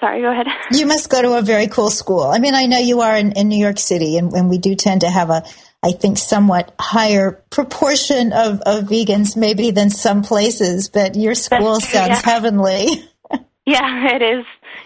Sorry, 0.00 0.20
go 0.20 0.30
ahead. 0.30 0.46
You 0.72 0.86
must 0.86 1.08
go 1.08 1.22
to 1.22 1.38
a 1.38 1.42
very 1.42 1.68
cool 1.68 1.90
school. 1.90 2.22
I 2.22 2.38
mean, 2.38 2.54
I 2.54 2.66
know 2.66 2.78
you 2.78 3.00
are 3.00 3.16
in, 3.16 3.32
in 3.32 3.48
New 3.48 3.58
York 3.58 3.78
City, 3.78 4.16
and, 4.16 4.32
and 4.32 4.50
we 4.50 4.58
do 4.58 4.74
tend 4.74 5.02
to 5.02 5.10
have 5.10 5.30
a, 5.30 5.44
I 5.82 5.92
think, 5.92 6.18
somewhat 6.18 6.74
higher 6.80 7.44
proportion 7.50 8.32
of, 8.32 8.60
of 8.62 8.84
vegans 8.84 9.36
maybe 9.36 9.70
than 9.70 9.90
some 9.90 10.22
places, 10.22 10.88
but 10.88 11.14
your 11.14 11.34
school 11.34 11.74
That's, 11.74 11.88
sounds 11.88 12.08
yeah. 12.08 12.22
heavenly. 12.24 12.86
yeah, 13.66 14.14
it 14.14 14.22
is. 14.22 14.44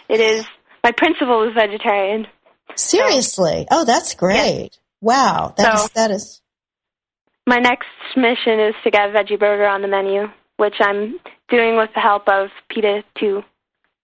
It 0.09 0.21
is. 0.21 0.47
My 0.85 0.93
principal 0.93 1.49
is 1.49 1.55
vegetarian. 1.55 2.27
Seriously? 2.75 3.67
So, 3.71 3.79
oh, 3.81 3.85
that's 3.85 4.15
great. 4.15 4.71
Yeah. 4.73 4.79
Wow. 5.01 5.55
That 5.57 5.79
so, 5.79 5.85
is, 5.85 5.91
that 5.91 6.11
is. 6.11 6.43
My 7.47 7.59
next 7.59 7.89
mission 8.17 8.61
is 8.61 8.75
to 8.85 8.91
get 8.91 9.09
a 9.09 9.13
veggie 9.13 9.39
burger 9.39 9.67
on 9.67 9.83
the 9.83 9.89
menu, 9.89 10.29
which 10.59 10.75
I'm 10.81 11.19
doing 11.49 11.77
with 11.77 11.91
the 11.95 12.01
help 12.01 12.29
of 12.29 12.51
PETA 12.69 13.05
2. 13.19 13.43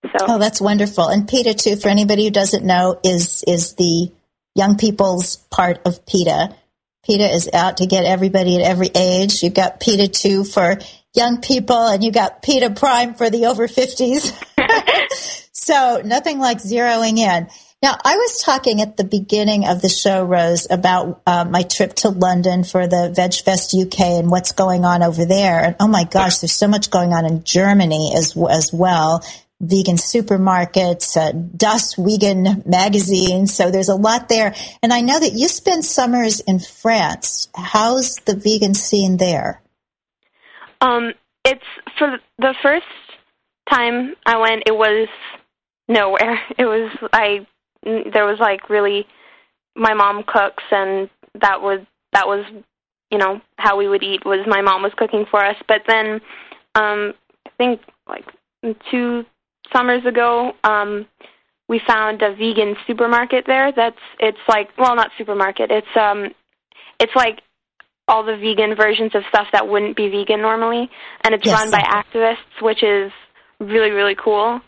So. 0.04 0.26
Oh, 0.28 0.38
that's 0.38 0.60
wonderful. 0.60 1.08
And 1.08 1.26
PETA 1.26 1.54
too, 1.54 1.76
for 1.76 1.88
anybody 1.88 2.24
who 2.24 2.30
doesn't 2.30 2.64
know, 2.64 3.00
is 3.02 3.42
is 3.46 3.74
the 3.74 4.12
young 4.54 4.76
people's 4.76 5.36
part 5.50 5.80
of 5.86 6.04
PETA. 6.06 6.54
PETA 7.04 7.32
is 7.32 7.50
out 7.52 7.78
to 7.78 7.86
get 7.86 8.04
everybody 8.04 8.56
at 8.56 8.62
every 8.62 8.90
age. 8.94 9.42
You've 9.42 9.54
got 9.54 9.80
PETA 9.80 10.08
two 10.08 10.44
for 10.44 10.78
young 11.14 11.40
people, 11.40 11.86
and 11.86 12.04
you 12.04 12.12
got 12.12 12.42
PETA 12.42 12.70
Prime 12.70 13.14
for 13.14 13.30
the 13.30 13.46
over 13.46 13.66
fifties. 13.66 14.32
so 15.52 16.02
nothing 16.04 16.38
like 16.38 16.58
zeroing 16.58 17.18
in. 17.18 17.48
Now, 17.82 17.98
I 18.02 18.16
was 18.16 18.42
talking 18.42 18.80
at 18.80 18.96
the 18.96 19.04
beginning 19.04 19.66
of 19.66 19.82
the 19.82 19.90
show, 19.90 20.24
Rose, 20.24 20.66
about 20.70 21.20
uh, 21.26 21.44
my 21.44 21.64
trip 21.64 21.92
to 21.96 22.08
London 22.08 22.64
for 22.64 22.86
the 22.86 23.12
Veg 23.14 23.34
Fest 23.34 23.74
UK 23.74 24.00
and 24.00 24.30
what's 24.30 24.52
going 24.52 24.86
on 24.86 25.02
over 25.02 25.26
there. 25.26 25.62
And 25.62 25.76
oh 25.78 25.88
my 25.88 26.04
gosh, 26.04 26.38
there's 26.38 26.52
so 26.52 26.66
much 26.66 26.90
going 26.90 27.12
on 27.12 27.26
in 27.26 27.44
Germany 27.44 28.14
as 28.16 28.34
as 28.50 28.72
well 28.72 29.22
vegan 29.60 29.96
supermarkets, 29.96 31.16
uh, 31.16 31.32
Vegan 32.02 32.62
magazine. 32.66 33.46
So 33.46 33.70
there's 33.70 33.88
a 33.88 33.94
lot 33.94 34.28
there. 34.28 34.54
And 34.82 34.92
I 34.92 35.00
know 35.00 35.18
that 35.18 35.32
you 35.32 35.48
spend 35.48 35.84
summers 35.84 36.40
in 36.40 36.58
France. 36.58 37.48
How's 37.54 38.16
the 38.16 38.36
vegan 38.36 38.74
scene 38.74 39.16
there? 39.16 39.62
Um, 40.80 41.12
it's 41.44 41.64
for 41.98 42.18
the 42.38 42.54
first 42.62 42.86
time 43.70 44.14
I 44.26 44.38
went, 44.38 44.64
it 44.66 44.76
was 44.76 45.08
nowhere. 45.88 46.40
It 46.58 46.66
was 46.66 46.90
I 47.12 47.46
there 47.82 48.24
was 48.24 48.38
like 48.40 48.70
really 48.70 49.06
my 49.76 49.92
mom 49.92 50.24
cooks 50.26 50.62
and 50.70 51.10
that 51.34 51.60
was 51.60 51.80
that 52.12 52.26
was 52.26 52.44
you 53.10 53.18
know 53.18 53.42
how 53.58 53.76
we 53.76 53.88
would 53.88 54.02
eat 54.02 54.24
was 54.24 54.46
my 54.46 54.62
mom 54.62 54.82
was 54.82 54.92
cooking 54.96 55.26
for 55.30 55.44
us. 55.44 55.56
But 55.68 55.82
then 55.86 56.20
um 56.74 57.12
I 57.46 57.50
think 57.58 57.80
like 58.08 58.24
two 58.90 59.24
summers 59.74 60.04
ago, 60.04 60.52
um, 60.64 61.06
we 61.68 61.80
found 61.86 62.22
a 62.22 62.34
vegan 62.34 62.76
supermarket 62.86 63.44
there. 63.46 63.72
That's 63.72 63.98
it's 64.18 64.38
like 64.48 64.68
well, 64.78 64.94
not 64.94 65.10
supermarket. 65.18 65.70
It's 65.70 65.96
um, 65.96 66.34
it's 67.00 67.14
like 67.16 67.40
all 68.06 68.24
the 68.24 68.36
vegan 68.36 68.76
versions 68.76 69.14
of 69.14 69.22
stuff 69.28 69.46
that 69.52 69.68
wouldn't 69.68 69.96
be 69.96 70.08
vegan 70.08 70.42
normally, 70.42 70.90
and 71.22 71.34
it's 71.34 71.46
yes. 71.46 71.58
run 71.58 71.70
by 71.70 71.80
activists, 71.80 72.62
which 72.62 72.82
is 72.82 73.12
really 73.60 73.90
really 73.90 74.14
cool. 74.14 74.60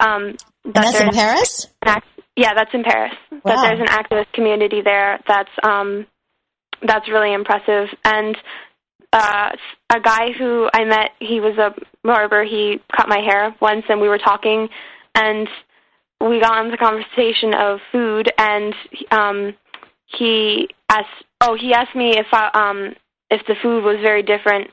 Um, 0.00 0.36
that 0.64 0.74
that's 0.74 1.00
in 1.00 1.10
Paris. 1.10 1.66
Act- 1.84 2.06
yeah, 2.36 2.54
that's 2.54 2.72
in 2.74 2.82
Paris. 2.82 3.14
Wow. 3.30 3.40
That 3.44 3.62
there's 3.62 3.80
an 3.80 3.86
activist 3.86 4.32
community 4.32 4.82
there. 4.82 5.20
That's 5.28 5.50
um, 5.62 6.06
that's 6.82 7.08
really 7.08 7.32
impressive, 7.32 7.88
and 8.04 8.36
uh, 9.12 9.50
a 9.90 10.00
guy 10.00 10.32
who 10.38 10.68
I 10.72 10.84
met. 10.84 11.10
He 11.18 11.40
was 11.40 11.58
a 11.58 11.74
barber. 12.04 12.44
He 12.44 12.80
cut 12.96 13.08
my 13.08 13.18
hair 13.18 13.54
once, 13.60 13.84
and 13.88 14.00
we 14.00 14.08
were 14.08 14.18
talking, 14.18 14.68
and 15.14 15.48
we 16.20 16.40
got 16.40 16.64
into 16.64 16.70
the 16.70 16.76
conversation 16.76 17.54
of 17.54 17.80
food, 17.90 18.30
and 18.38 18.74
um, 19.10 19.54
he 20.06 20.68
asked. 20.88 21.24
Oh, 21.40 21.56
he 21.58 21.72
asked 21.72 21.96
me 21.96 22.18
if 22.18 22.26
I, 22.32 22.50
um, 22.52 22.94
if 23.30 23.46
the 23.46 23.54
food 23.62 23.82
was 23.82 23.96
very 24.02 24.22
different 24.22 24.68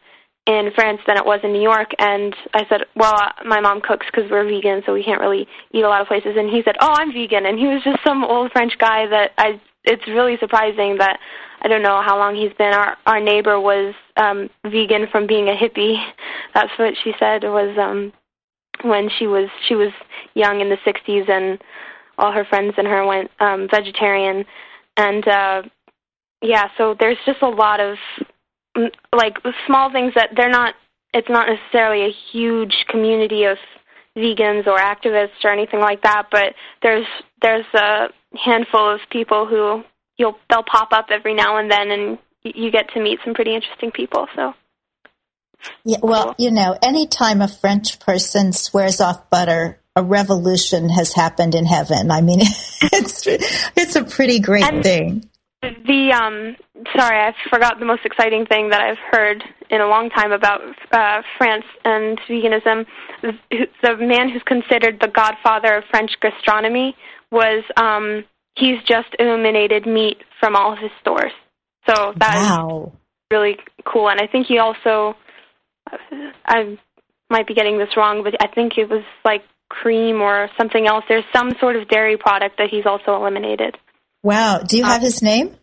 in 0.46 0.72
France 0.76 1.02
than 1.06 1.18
it 1.18 1.26
was 1.26 1.40
in 1.44 1.52
New 1.52 1.62
York, 1.62 1.92
and 2.00 2.36
I 2.54 2.66
said, 2.70 2.82
"Well, 2.96 3.14
uh, 3.16 3.32
my 3.46 3.60
mom 3.60 3.82
cooks 3.82 4.06
because 4.06 4.30
we're 4.32 4.46
vegan, 4.46 4.82
so 4.86 4.94
we 4.94 5.04
can't 5.04 5.22
really 5.22 5.48
eat 5.74 5.84
a 5.84 5.90
lot 5.90 6.02
of 6.02 6.08
places." 6.08 6.36
And 6.38 6.50
he 6.50 6.62
said, 6.64 6.76
"Oh, 6.80 6.94
I'm 6.94 7.12
vegan," 7.12 7.46
and 7.46 7.58
he 7.60 7.68
was 7.68 7.84
just 7.84 8.00
some 8.06 8.24
old 8.24 8.52
French 8.52 8.78
guy 8.78 9.08
that 9.08 9.32
I. 9.38 9.60
It's 9.88 10.08
really 10.08 10.38
surprising 10.40 10.98
that 10.98 11.20
I 11.62 11.68
don't 11.68 11.82
know 11.82 12.02
how 12.02 12.18
long 12.18 12.36
he's 12.36 12.54
been. 12.58 12.74
Our 12.74 12.98
our 13.06 13.20
neighbor 13.20 13.60
was 13.60 13.96
um 14.18 14.50
vegan 14.64 15.08
from 15.12 15.28
being 15.28 15.50
a 15.50 15.56
hippie. 15.56 15.96
That's 16.54 16.72
what 16.78 16.94
she 17.04 17.14
said 17.20 17.44
was 17.44 17.78
um 17.78 18.14
when 18.84 19.10
she 19.18 19.28
was 19.28 19.50
she 19.68 19.76
was 19.76 19.92
young 20.36 20.62
in 20.62 20.70
the 20.70 20.78
60s 20.86 21.30
and 21.30 21.60
all 22.20 22.32
her 22.32 22.46
friends 22.46 22.76
and 22.78 22.88
her 22.88 23.06
went 23.06 23.32
um 23.40 23.68
vegetarian 23.72 24.46
and 24.98 25.28
uh 25.28 25.62
yeah, 26.42 26.68
so 26.78 26.96
there's 27.00 27.18
just 27.26 27.42
a 27.42 27.50
lot 27.50 27.80
of 27.80 27.98
mm, 28.76 28.92
like 29.14 29.38
small 29.66 29.92
things 29.92 30.14
that 30.16 30.32
they're 30.36 30.50
not 30.50 30.76
it's 31.14 31.30
not 31.30 31.48
necessarily 31.48 32.06
a 32.06 32.14
huge 32.32 32.86
community 32.90 33.46
of 33.46 33.58
vegans 34.16 34.68
or 34.68 34.78
activists 34.78 35.44
or 35.44 35.52
anything 35.52 35.80
like 35.80 36.02
that, 36.04 36.28
but 36.32 36.54
there's 36.82 37.06
there's 37.42 37.66
a 37.74 38.08
handful 38.36 38.94
of 38.94 39.00
people 39.12 39.46
who 39.46 39.84
you'll 40.18 40.38
they'll 40.50 40.64
pop 40.64 40.90
up 40.92 41.08
every 41.12 41.34
now 41.34 41.58
and 41.58 41.72
then, 41.72 41.92
and 41.92 42.18
you 42.44 42.72
get 42.72 42.90
to 42.94 43.02
meet 43.02 43.20
some 43.24 43.34
pretty 43.34 43.56
interesting 43.56 43.92
people. 43.92 44.28
So. 44.36 44.54
Yeah, 45.84 45.98
well, 46.04 46.36
you 46.38 46.52
know, 46.52 46.78
anytime 46.84 47.42
a 47.42 47.48
French 47.48 48.00
person 48.00 48.54
swears 48.54 49.02
off 49.02 49.30
butter, 49.30 49.80
a 49.96 50.04
revolution 50.04 50.90
has 50.90 51.14
happened 51.14 51.56
in 51.56 51.66
heaven. 51.66 52.12
I 52.12 52.22
mean, 52.22 52.42
it's 52.82 53.26
it's 53.28 53.96
a 53.96 54.04
pretty 54.04 54.40
great 54.40 54.64
and 54.64 54.84
thing. 54.84 55.30
The 55.62 56.12
um, 56.14 56.56
sorry, 56.96 57.20
I 57.20 57.34
forgot 57.50 57.80
the 57.80 57.86
most 57.86 58.06
exciting 58.06 58.46
thing 58.46 58.70
that 58.70 58.82
I've 58.82 59.00
heard 59.12 59.44
in 59.70 59.82
a 59.82 59.88
long 59.88 60.10
time 60.12 60.32
about 60.32 60.62
uh, 60.92 61.24
France 61.38 61.66
and 61.84 62.20
veganism. 62.30 62.86
The 63.22 63.98
man 63.98 64.30
who's 64.30 64.44
considered 64.44 65.00
the 65.02 65.08
godfather 65.08 65.78
of 65.78 65.84
French 65.90 66.12
gastronomy 66.22 66.96
was 67.32 67.64
um, 67.76 68.24
he's 68.56 68.82
just 68.86 69.10
eliminated 69.20 69.86
meat 69.86 70.18
from 70.40 70.56
all 70.56 70.74
of 70.74 70.80
his 70.80 70.92
stores. 71.02 71.32
So 71.88 72.14
that 72.18 72.36
wow. 72.36 72.92
is 72.94 73.00
really 73.32 73.58
cool. 73.86 74.10
And 74.10 74.20
I 74.20 74.28
think 74.28 74.48
he 74.48 74.60
also, 74.60 75.16
I 76.46 76.78
might 77.30 77.48
be 77.48 77.54
getting 77.54 77.78
this 77.78 77.96
wrong, 77.96 78.24
but 78.24 78.36
I 78.42 78.48
think 78.54 78.78
it 78.78 78.90
was 78.90 79.04
like 79.24 79.44
cream 79.70 80.22
or 80.22 80.50
something 80.58 80.88
else. 80.88 81.04
There's 81.08 81.26
some 81.34 81.54
sort 81.60 81.76
of 81.76 81.88
dairy 81.88 82.18
product 82.18 82.58
that 82.58 82.70
he's 82.70 82.86
also 82.86 83.16
eliminated. 83.16 83.78
Wow. 84.24 84.60
Do 84.60 84.78
you 84.78 84.84
have 84.84 85.02
um, 85.02 85.06
his 85.06 85.22
name? 85.22 85.56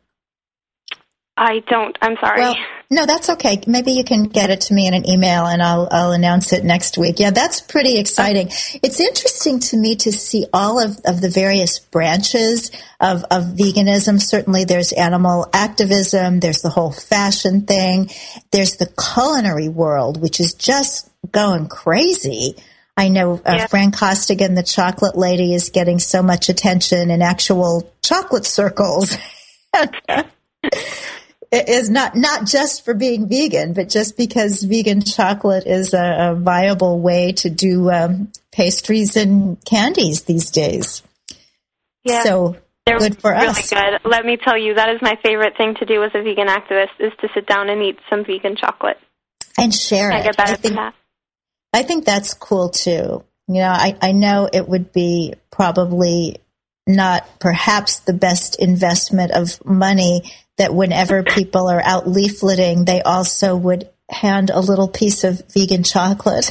I 1.36 1.60
don't. 1.66 1.98
I'm 2.00 2.16
sorry. 2.20 2.40
Well, 2.40 2.56
no, 2.90 3.06
that's 3.06 3.28
okay. 3.30 3.60
Maybe 3.66 3.92
you 3.92 4.04
can 4.04 4.24
get 4.24 4.50
it 4.50 4.60
to 4.62 4.74
me 4.74 4.86
in 4.86 4.94
an 4.94 5.08
email 5.08 5.46
and 5.46 5.60
I'll, 5.60 5.88
I'll 5.90 6.12
announce 6.12 6.52
it 6.52 6.64
next 6.64 6.96
week. 6.96 7.18
Yeah, 7.18 7.32
that's 7.32 7.60
pretty 7.60 7.98
exciting. 7.98 8.48
It's 8.84 9.00
interesting 9.00 9.58
to 9.58 9.76
me 9.76 9.96
to 9.96 10.12
see 10.12 10.46
all 10.52 10.80
of, 10.80 11.00
of 11.04 11.20
the 11.20 11.28
various 11.28 11.80
branches 11.80 12.70
of, 13.00 13.24
of 13.32 13.44
veganism. 13.56 14.22
Certainly 14.22 14.66
there's 14.66 14.92
animal 14.92 15.48
activism. 15.52 16.38
There's 16.38 16.62
the 16.62 16.70
whole 16.70 16.92
fashion 16.92 17.62
thing. 17.62 18.10
There's 18.52 18.76
the 18.76 18.86
culinary 18.86 19.68
world, 19.68 20.22
which 20.22 20.38
is 20.38 20.54
just 20.54 21.10
going 21.32 21.66
crazy. 21.66 22.54
I 22.96 23.08
know 23.08 23.40
uh, 23.44 23.54
yeah. 23.56 23.66
Fran 23.66 23.90
Costigan, 23.90 24.54
the 24.54 24.62
chocolate 24.62 25.16
lady, 25.16 25.52
is 25.52 25.70
getting 25.70 25.98
so 25.98 26.22
much 26.22 26.48
attention 26.48 27.10
in 27.10 27.22
actual 27.22 27.92
chocolate 28.02 28.46
circles. 28.46 29.16
it 31.54 31.68
is 31.68 31.90
not 31.90 32.16
not 32.16 32.46
just 32.46 32.84
for 32.84 32.94
being 32.94 33.28
vegan, 33.28 33.72
but 33.72 33.88
just 33.88 34.16
because 34.16 34.62
vegan 34.62 35.02
chocolate 35.02 35.66
is 35.66 35.94
a, 35.94 36.30
a 36.30 36.34
viable 36.34 37.00
way 37.00 37.32
to 37.32 37.50
do 37.50 37.90
um, 37.90 38.32
pastries 38.52 39.16
and 39.16 39.62
candies 39.64 40.22
these 40.22 40.50
days. 40.50 41.02
Yeah. 42.04 42.22
So 42.22 42.56
they're 42.86 42.98
good 42.98 43.20
for 43.20 43.30
really 43.30 43.46
us. 43.48 43.70
good. 43.70 44.00
Let 44.04 44.26
me 44.26 44.36
tell 44.36 44.58
you, 44.58 44.74
that 44.74 44.90
is 44.90 45.00
my 45.00 45.16
favorite 45.24 45.56
thing 45.56 45.74
to 45.76 45.86
do 45.86 46.02
as 46.02 46.10
a 46.14 46.22
vegan 46.22 46.48
activist 46.48 46.98
is 46.98 47.12
to 47.20 47.28
sit 47.34 47.46
down 47.46 47.70
and 47.70 47.82
eat 47.82 47.98
some 48.10 48.24
vegan 48.24 48.56
chocolate 48.56 48.98
and 49.56 49.74
share 49.74 50.12
I 50.12 50.18
it. 50.18 50.24
Get 50.24 50.40
I 50.40 50.54
think, 50.56 50.74
that. 50.74 50.94
I 51.72 51.82
think 51.82 52.04
that's 52.04 52.34
cool 52.34 52.70
too. 52.70 53.24
You 53.46 53.60
know, 53.60 53.68
I, 53.68 53.96
I 54.00 54.12
know 54.12 54.48
it 54.52 54.68
would 54.68 54.92
be 54.92 55.34
probably 55.50 56.38
not 56.86 57.40
perhaps 57.40 58.00
the 58.00 58.12
best 58.12 58.56
investment 58.60 59.32
of 59.32 59.64
money 59.64 60.32
that 60.58 60.74
whenever 60.74 61.22
people 61.22 61.68
are 61.68 61.82
out 61.82 62.04
leafleting, 62.04 62.86
they 62.86 63.02
also 63.02 63.56
would 63.56 63.88
hand 64.10 64.50
a 64.50 64.60
little 64.60 64.88
piece 64.88 65.24
of 65.24 65.42
vegan 65.52 65.82
chocolate. 65.82 66.50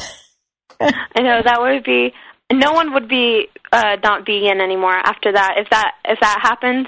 I 0.80 1.22
know 1.22 1.42
that 1.44 1.62
would 1.62 1.84
be 1.84 2.14
no 2.52 2.74
one 2.74 2.94
would 2.94 3.08
be 3.08 3.48
uh, 3.72 3.98
not 4.04 4.26
vegan 4.26 4.62
anymore 4.62 4.96
after 4.96 5.32
that. 5.32 5.56
If 5.58 5.70
that 5.70 5.94
if 6.06 6.20
that 6.20 6.40
happened 6.42 6.88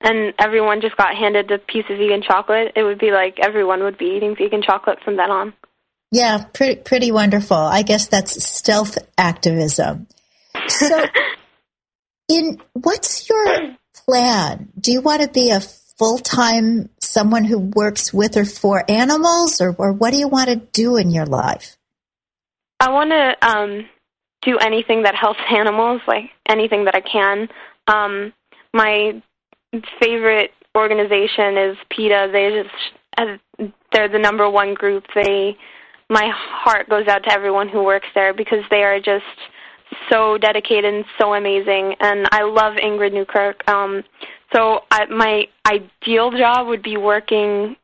and 0.00 0.34
everyone 0.38 0.80
just 0.80 0.96
got 0.96 1.16
handed 1.16 1.50
a 1.50 1.58
piece 1.58 1.84
of 1.90 1.98
vegan 1.98 2.22
chocolate, 2.22 2.72
it 2.76 2.82
would 2.82 2.98
be 2.98 3.10
like 3.10 3.38
everyone 3.40 3.82
would 3.82 3.98
be 3.98 4.16
eating 4.16 4.36
vegan 4.36 4.62
chocolate 4.62 4.98
from 5.04 5.16
then 5.16 5.30
on. 5.30 5.52
Yeah, 6.12 6.44
pretty 6.52 6.80
pretty 6.82 7.12
wonderful. 7.12 7.56
I 7.56 7.82
guess 7.82 8.08
that's 8.08 8.44
stealth 8.44 8.98
activism. 9.16 10.08
So, 10.68 11.04
in 12.28 12.60
what's 12.72 13.28
your 13.28 13.76
plan? 13.94 14.70
Do 14.78 14.92
you 14.92 15.00
want 15.00 15.22
to 15.22 15.28
be 15.28 15.50
a 15.50 15.60
full 16.00 16.16
time 16.16 16.88
someone 16.98 17.44
who 17.44 17.58
works 17.58 18.10
with 18.10 18.34
or 18.38 18.46
for 18.46 18.90
animals, 18.90 19.60
or, 19.60 19.74
or 19.76 19.92
what 19.92 20.12
do 20.12 20.18
you 20.18 20.28
want 20.28 20.48
to 20.48 20.56
do 20.56 20.96
in 20.96 21.10
your 21.10 21.26
life? 21.26 21.76
I 22.80 22.90
want 22.90 23.10
to 23.10 23.46
um, 23.46 23.86
do 24.40 24.56
anything 24.56 25.02
that 25.02 25.14
helps 25.14 25.40
animals, 25.50 26.00
like 26.08 26.30
anything 26.48 26.86
that 26.86 26.94
I 26.94 27.02
can. 27.02 27.48
Um, 27.86 28.32
my 28.72 29.22
favorite 30.02 30.52
organization 30.74 31.58
is 31.58 31.76
PETA. 31.90 32.30
They 32.32 32.62
just 32.62 33.72
they're 33.92 34.08
the 34.08 34.18
number 34.18 34.48
one 34.48 34.72
group. 34.72 35.04
They 35.14 35.54
my 36.08 36.30
heart 36.34 36.88
goes 36.88 37.08
out 37.08 37.24
to 37.24 37.32
everyone 37.32 37.68
who 37.68 37.84
works 37.84 38.08
there 38.14 38.32
because 38.32 38.64
they 38.70 38.84
are 38.84 39.00
just 39.00 39.24
so 40.08 40.38
dedicated 40.38 40.94
and 40.94 41.04
so 41.18 41.34
amazing. 41.34 41.94
And 42.00 42.26
I 42.32 42.42
love 42.42 42.76
Ingrid 42.76 43.12
Newkirk. 43.12 43.68
Um, 43.68 44.02
so 44.52 44.80
I, 44.90 45.06
my 45.06 45.46
ideal 45.66 46.30
job 46.30 46.66
would 46.66 46.82
be 46.82 46.96
working 46.96 47.76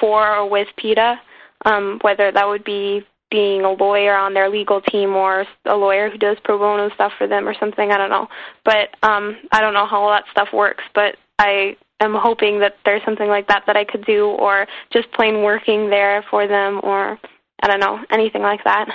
for 0.00 0.36
or 0.36 0.48
with 0.48 0.68
PETA, 0.76 1.20
um, 1.64 1.98
whether 2.02 2.30
that 2.32 2.46
would 2.46 2.64
be 2.64 3.04
being 3.30 3.64
a 3.64 3.72
lawyer 3.72 4.16
on 4.16 4.34
their 4.34 4.48
legal 4.48 4.80
team 4.80 5.14
or 5.14 5.44
a 5.64 5.74
lawyer 5.74 6.08
who 6.08 6.18
does 6.18 6.36
pro 6.44 6.58
bono 6.58 6.88
stuff 6.94 7.12
for 7.18 7.26
them 7.26 7.48
or 7.48 7.54
something. 7.58 7.90
I 7.90 7.98
don't 7.98 8.10
know, 8.10 8.28
but 8.64 8.90
um, 9.02 9.36
I 9.52 9.60
don't 9.60 9.74
know 9.74 9.86
how 9.86 10.02
all 10.02 10.10
that 10.10 10.24
stuff 10.30 10.48
works. 10.52 10.84
But 10.94 11.16
I 11.38 11.76
am 12.00 12.14
hoping 12.14 12.60
that 12.60 12.76
there's 12.84 13.02
something 13.04 13.28
like 13.28 13.48
that 13.48 13.64
that 13.66 13.76
I 13.76 13.84
could 13.84 14.04
do, 14.04 14.26
or 14.26 14.66
just 14.92 15.10
plain 15.12 15.42
working 15.42 15.90
there 15.90 16.24
for 16.30 16.46
them, 16.46 16.80
or 16.82 17.18
I 17.62 17.66
don't 17.66 17.80
know 17.80 17.98
anything 18.10 18.42
like 18.42 18.62
that. 18.64 18.88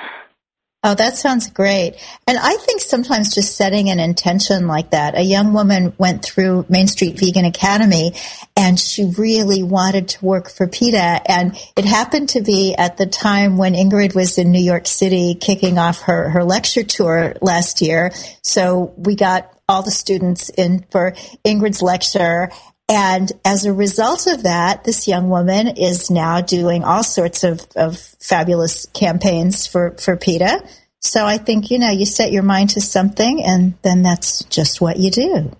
Oh, 0.83 0.95
that 0.95 1.15
sounds 1.15 1.47
great. 1.51 1.95
And 2.25 2.39
I 2.39 2.55
think 2.57 2.81
sometimes 2.81 3.35
just 3.35 3.55
setting 3.55 3.91
an 3.91 3.99
intention 3.99 4.65
like 4.67 4.89
that. 4.91 5.15
A 5.15 5.21
young 5.21 5.53
woman 5.53 5.93
went 5.99 6.25
through 6.25 6.65
Main 6.69 6.87
Street 6.87 7.19
Vegan 7.19 7.45
Academy 7.45 8.13
and 8.57 8.79
she 8.79 9.05
really 9.05 9.61
wanted 9.61 10.07
to 10.09 10.25
work 10.25 10.49
for 10.49 10.65
PETA. 10.65 11.21
And 11.31 11.55
it 11.77 11.85
happened 11.85 12.29
to 12.29 12.41
be 12.41 12.73
at 12.73 12.97
the 12.97 13.05
time 13.05 13.57
when 13.57 13.75
Ingrid 13.75 14.15
was 14.15 14.39
in 14.39 14.51
New 14.51 14.59
York 14.59 14.87
City 14.87 15.35
kicking 15.35 15.77
off 15.77 16.01
her, 16.03 16.29
her 16.29 16.43
lecture 16.43 16.83
tour 16.83 17.35
last 17.41 17.83
year. 17.83 18.11
So 18.41 18.91
we 18.97 19.15
got 19.15 19.55
all 19.69 19.83
the 19.83 19.91
students 19.91 20.49
in 20.49 20.83
for 20.89 21.11
Ingrid's 21.45 21.83
lecture 21.83 22.49
and 22.91 23.31
as 23.45 23.63
a 23.63 23.71
result 23.71 24.27
of 24.27 24.43
that, 24.43 24.83
this 24.83 25.07
young 25.07 25.29
woman 25.29 25.77
is 25.77 26.11
now 26.11 26.41
doing 26.41 26.83
all 26.83 27.03
sorts 27.03 27.45
of, 27.45 27.65
of 27.77 27.97
fabulous 28.19 28.85
campaigns 28.87 29.65
for, 29.65 29.91
for 29.91 30.17
PETA. 30.17 30.61
So 30.99 31.25
I 31.25 31.37
think, 31.37 31.71
you 31.71 31.79
know, 31.79 31.89
you 31.89 32.05
set 32.05 32.33
your 32.33 32.43
mind 32.43 32.71
to 32.71 32.81
something 32.81 33.41
and 33.45 33.75
then 33.81 34.03
that's 34.03 34.43
just 34.43 34.81
what 34.81 34.97
you 34.97 35.09
do. 35.09 35.51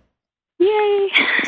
Yay! 0.60 1.10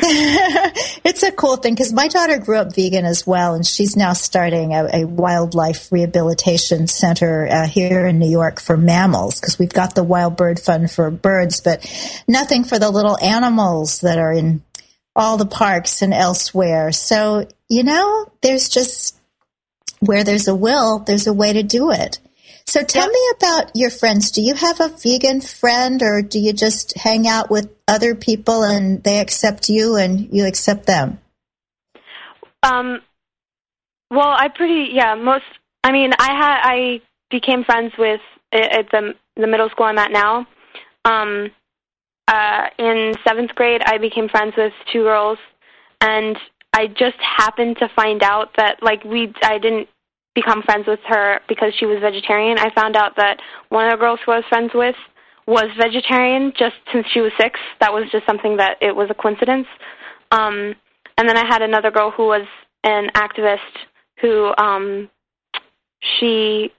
it's 1.04 1.22
a 1.22 1.30
cool 1.32 1.56
thing 1.56 1.74
because 1.74 1.92
my 1.92 2.08
daughter 2.08 2.38
grew 2.38 2.56
up 2.56 2.74
vegan 2.74 3.04
as 3.04 3.24
well, 3.24 3.54
and 3.54 3.64
she's 3.64 3.96
now 3.96 4.12
starting 4.12 4.74
a, 4.74 4.88
a 4.92 5.04
wildlife 5.04 5.92
rehabilitation 5.92 6.88
center 6.88 7.46
uh, 7.46 7.66
here 7.68 8.08
in 8.08 8.18
New 8.18 8.28
York 8.28 8.60
for 8.60 8.76
mammals 8.76 9.38
because 9.38 9.56
we've 9.56 9.72
got 9.72 9.94
the 9.94 10.02
Wild 10.02 10.36
Bird 10.36 10.58
Fund 10.58 10.90
for 10.90 11.12
birds, 11.12 11.60
but 11.60 11.86
nothing 12.26 12.64
for 12.64 12.80
the 12.80 12.90
little 12.90 13.16
animals 13.18 14.00
that 14.00 14.18
are 14.18 14.32
in 14.32 14.64
all 15.16 15.36
the 15.36 15.46
parks 15.46 16.02
and 16.02 16.12
elsewhere. 16.12 16.92
So, 16.92 17.46
you 17.68 17.84
know, 17.84 18.32
there's 18.42 18.68
just 18.68 19.16
where 20.00 20.24
there's 20.24 20.48
a 20.48 20.54
will, 20.54 21.00
there's 21.00 21.26
a 21.26 21.32
way 21.32 21.52
to 21.52 21.62
do 21.62 21.90
it. 21.90 22.18
So 22.66 22.82
tell 22.82 23.08
me 23.08 23.20
about 23.36 23.70
your 23.74 23.90
friends. 23.90 24.30
Do 24.30 24.42
you 24.42 24.54
have 24.54 24.80
a 24.80 24.88
vegan 24.88 25.40
friend 25.40 26.02
or 26.02 26.22
do 26.22 26.38
you 26.38 26.52
just 26.52 26.96
hang 26.96 27.28
out 27.28 27.50
with 27.50 27.70
other 27.86 28.14
people 28.14 28.62
and 28.62 29.02
they 29.02 29.20
accept 29.20 29.68
you 29.68 29.96
and 29.96 30.32
you 30.32 30.46
accept 30.46 30.86
them? 30.86 31.20
Um, 32.62 33.00
well, 34.10 34.34
I 34.36 34.48
pretty, 34.48 34.92
yeah, 34.92 35.14
most, 35.14 35.44
I 35.84 35.92
mean, 35.92 36.12
I 36.18 36.32
had, 36.32 36.60
I 36.62 37.00
became 37.30 37.64
friends 37.64 37.92
with, 37.98 38.20
at 38.52 38.90
the, 38.90 39.14
the 39.36 39.46
middle 39.46 39.68
school 39.68 39.86
I'm 39.86 39.98
at 39.98 40.10
now. 40.10 40.46
Um, 41.04 41.50
uh, 42.28 42.66
in 42.78 43.14
seventh 43.26 43.54
grade, 43.54 43.82
I 43.84 43.98
became 43.98 44.28
friends 44.28 44.54
with 44.56 44.72
two 44.92 45.02
girls, 45.02 45.38
and 46.00 46.36
I 46.72 46.86
just 46.88 47.16
happened 47.20 47.76
to 47.78 47.88
find 47.94 48.22
out 48.22 48.50
that 48.56 48.82
like 48.82 49.04
we 49.04 49.32
I 49.42 49.58
didn't 49.58 49.88
become 50.34 50.62
friends 50.62 50.86
with 50.86 51.00
her 51.06 51.40
because 51.48 51.72
she 51.78 51.86
was 51.86 51.98
vegetarian. 52.00 52.58
I 52.58 52.70
found 52.74 52.96
out 52.96 53.16
that 53.16 53.40
one 53.68 53.86
of 53.86 53.92
the 53.92 53.98
girls 53.98 54.20
who 54.24 54.32
I 54.32 54.36
was 54.36 54.44
friends 54.48 54.72
with 54.74 54.96
was 55.46 55.66
vegetarian 55.78 56.52
just 56.58 56.74
since 56.92 57.06
she 57.12 57.20
was 57.20 57.32
six. 57.38 57.60
That 57.80 57.92
was 57.92 58.04
just 58.10 58.26
something 58.26 58.56
that 58.56 58.78
it 58.80 58.96
was 58.96 59.08
a 59.10 59.14
coincidence. 59.14 59.66
Um, 60.32 60.74
and 61.16 61.28
then 61.28 61.36
I 61.36 61.46
had 61.46 61.62
another 61.62 61.90
girl 61.90 62.10
who 62.10 62.26
was 62.26 62.46
an 62.82 63.08
activist 63.14 63.58
who 64.20 64.52
um, 64.58 65.08
she 66.18 66.72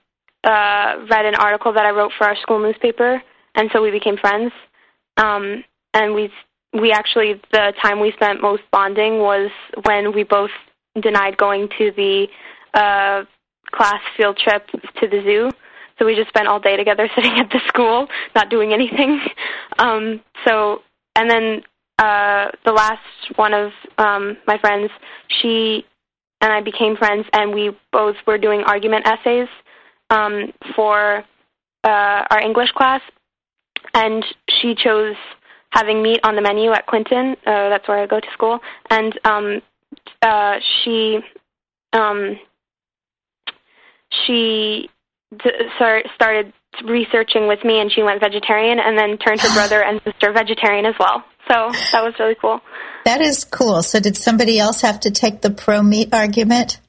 uh, 0.44 0.96
read 1.10 1.24
an 1.24 1.34
article 1.36 1.72
that 1.72 1.86
I 1.86 1.90
wrote 1.90 2.12
for 2.18 2.26
our 2.26 2.36
school 2.36 2.58
newspaper, 2.58 3.22
and 3.54 3.70
so 3.72 3.82
we 3.82 3.90
became 3.90 4.16
friends. 4.16 4.52
Um, 5.16 5.64
and 5.94 6.14
we 6.14 6.30
we 6.72 6.92
actually 6.92 7.40
the 7.52 7.72
time 7.80 8.00
we 8.00 8.12
spent 8.12 8.40
most 8.40 8.62
bonding 8.70 9.18
was 9.18 9.50
when 9.84 10.14
we 10.14 10.22
both 10.24 10.50
denied 11.00 11.36
going 11.36 11.68
to 11.78 11.90
the 11.96 12.26
uh, 12.74 13.24
class 13.72 14.00
field 14.16 14.38
trip 14.38 14.66
to 15.00 15.08
the 15.08 15.22
zoo. 15.22 15.50
So 15.98 16.04
we 16.04 16.14
just 16.14 16.28
spent 16.28 16.46
all 16.46 16.60
day 16.60 16.76
together 16.76 17.08
sitting 17.14 17.38
at 17.38 17.50
the 17.50 17.60
school, 17.68 18.08
not 18.34 18.50
doing 18.50 18.72
anything. 18.72 19.20
Um, 19.78 20.22
so 20.46 20.80
and 21.16 21.30
then 21.30 21.62
uh, 21.98 22.50
the 22.64 22.72
last 22.72 23.02
one 23.36 23.52
of 23.52 23.72
um, 23.98 24.38
my 24.46 24.56
friends, 24.58 24.90
she 25.28 25.84
and 26.40 26.50
I 26.50 26.62
became 26.62 26.96
friends, 26.96 27.26
and 27.34 27.52
we 27.52 27.76
both 27.92 28.16
were 28.26 28.38
doing 28.38 28.62
argument 28.62 29.06
essays 29.06 29.48
um, 30.08 30.52
for 30.74 31.24
uh, 31.84 32.22
our 32.30 32.40
English 32.40 32.72
class 32.72 33.02
and 33.94 34.24
she 34.60 34.74
chose 34.74 35.16
having 35.70 36.02
meat 36.02 36.20
on 36.24 36.36
the 36.36 36.42
menu 36.42 36.72
at 36.72 36.86
Clinton. 36.86 37.36
Uh, 37.46 37.68
that's 37.68 37.86
where 37.88 37.98
I 37.98 38.06
go 38.06 38.20
to 38.20 38.26
school, 38.32 38.60
and 38.90 39.18
um, 39.24 39.62
uh, 40.22 40.54
she 40.82 41.18
um, 41.92 42.38
she 44.26 44.88
d- 45.36 45.50
started 46.16 46.52
researching 46.84 47.48
with 47.48 47.64
me, 47.64 47.80
and 47.80 47.90
she 47.92 48.02
went 48.02 48.20
vegetarian, 48.20 48.78
and 48.78 48.98
then 48.98 49.18
turned 49.18 49.40
her 49.40 49.48
brother 49.54 49.82
and 49.82 50.00
sister 50.04 50.32
vegetarian 50.32 50.86
as 50.86 50.94
well. 50.98 51.24
So 51.48 51.70
that 51.92 52.02
was 52.02 52.14
really 52.18 52.36
cool. 52.40 52.60
That 53.04 53.20
is 53.20 53.44
cool. 53.44 53.82
So 53.82 54.00
did 54.00 54.16
somebody 54.16 54.58
else 54.58 54.80
have 54.80 55.00
to 55.00 55.10
take 55.10 55.40
the 55.40 55.50
pro 55.50 55.82
meat 55.82 56.12
argument? 56.12 56.80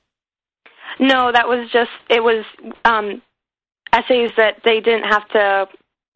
No, 1.00 1.32
that 1.32 1.48
was 1.48 1.70
just 1.72 1.92
it 2.10 2.24
was 2.24 2.44
um, 2.84 3.22
essays 3.94 4.32
that 4.38 4.62
they 4.66 4.80
didn't 4.80 5.04
have 5.04 5.28
to 5.30 5.68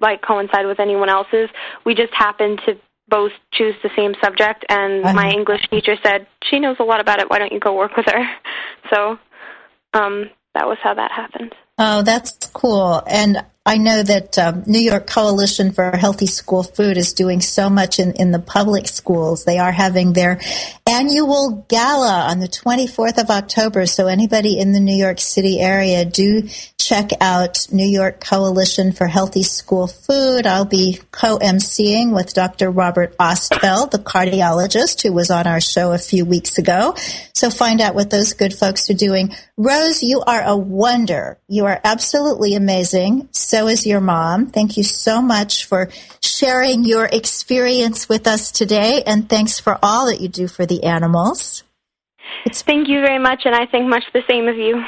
like 0.01 0.21
coincide 0.21 0.65
with 0.65 0.79
anyone 0.79 1.09
else's. 1.09 1.49
We 1.85 1.95
just 1.95 2.13
happened 2.13 2.61
to 2.65 2.77
both 3.07 3.31
choose 3.53 3.75
the 3.83 3.89
same 3.95 4.13
subject, 4.23 4.65
and 4.69 5.03
uh-huh. 5.03 5.13
my 5.13 5.29
English 5.29 5.67
teacher 5.69 5.95
said 6.03 6.27
she 6.43 6.59
knows 6.59 6.77
a 6.79 6.83
lot 6.83 6.99
about 6.99 7.19
it. 7.19 7.29
Why 7.29 7.39
don't 7.39 7.51
you 7.51 7.59
go 7.59 7.75
work 7.75 7.95
with 7.95 8.07
her? 8.07 8.25
So 8.89 9.17
um, 9.93 10.29
that 10.53 10.67
was 10.67 10.77
how 10.83 10.93
that 10.95 11.11
happened. 11.11 11.55
Oh, 11.77 12.01
that's 12.03 12.33
cool. 12.53 13.01
And 13.07 13.43
I 13.63 13.77
know 13.77 14.01
that 14.01 14.39
um, 14.39 14.63
New 14.65 14.79
York 14.79 15.05
Coalition 15.05 15.71
for 15.71 15.91
Healthy 15.95 16.25
School 16.25 16.63
Food 16.63 16.97
is 16.97 17.13
doing 17.13 17.41
so 17.41 17.69
much 17.69 17.99
in, 17.99 18.13
in 18.13 18.31
the 18.31 18.39
public 18.39 18.87
schools. 18.87 19.45
They 19.45 19.59
are 19.59 19.71
having 19.71 20.13
their 20.13 20.39
annual 20.89 21.63
gala 21.69 22.25
on 22.29 22.39
the 22.39 22.47
24th 22.47 23.21
of 23.21 23.29
October. 23.29 23.85
So 23.85 24.07
anybody 24.07 24.57
in 24.57 24.71
the 24.71 24.79
New 24.79 24.95
York 24.95 25.19
City 25.19 25.59
area, 25.59 26.05
do 26.05 26.49
check 26.79 27.11
out 27.21 27.67
New 27.71 27.87
York 27.87 28.19
Coalition 28.19 28.93
for 28.93 29.05
Healthy 29.05 29.43
School 29.43 29.85
Food. 29.85 30.47
I'll 30.47 30.65
be 30.65 30.99
co-emceeing 31.11 32.15
with 32.15 32.33
Dr. 32.33 32.71
Robert 32.71 33.15
Ostfeld, 33.17 33.91
the 33.91 33.99
cardiologist 33.99 35.03
who 35.03 35.13
was 35.13 35.29
on 35.29 35.45
our 35.45 35.61
show 35.61 35.91
a 35.93 35.99
few 35.99 36.25
weeks 36.25 36.57
ago. 36.57 36.95
So 37.35 37.51
find 37.51 37.79
out 37.79 37.93
what 37.93 38.09
those 38.09 38.33
good 38.33 38.55
folks 38.55 38.89
are 38.89 38.95
doing. 38.95 39.35
Rose, 39.55 40.01
you 40.01 40.21
are 40.25 40.41
a 40.41 40.57
wonder. 40.57 41.37
You 41.47 41.60
are 41.65 41.79
absolutely 41.83 42.55
amazing. 42.55 43.29
So 43.31 43.67
is 43.67 43.85
your 43.85 44.01
mom. 44.01 44.47
Thank 44.47 44.77
you 44.77 44.83
so 44.83 45.21
much 45.21 45.65
for 45.65 45.89
sharing 46.21 46.83
your 46.83 47.05
experience 47.05 48.07
with 48.09 48.27
us 48.27 48.51
today, 48.51 49.03
and 49.05 49.29
thanks 49.29 49.59
for 49.59 49.77
all 49.81 50.07
that 50.07 50.21
you 50.21 50.27
do 50.27 50.47
for 50.47 50.65
the 50.65 50.83
animals. 50.83 51.63
It's, 52.45 52.61
Thank 52.61 52.87
you 52.87 53.01
very 53.01 53.19
much, 53.19 53.41
and 53.45 53.55
I 53.55 53.65
think 53.65 53.87
much 53.87 54.03
the 54.13 54.23
same 54.29 54.47
of 54.47 54.57
you. 54.57 54.83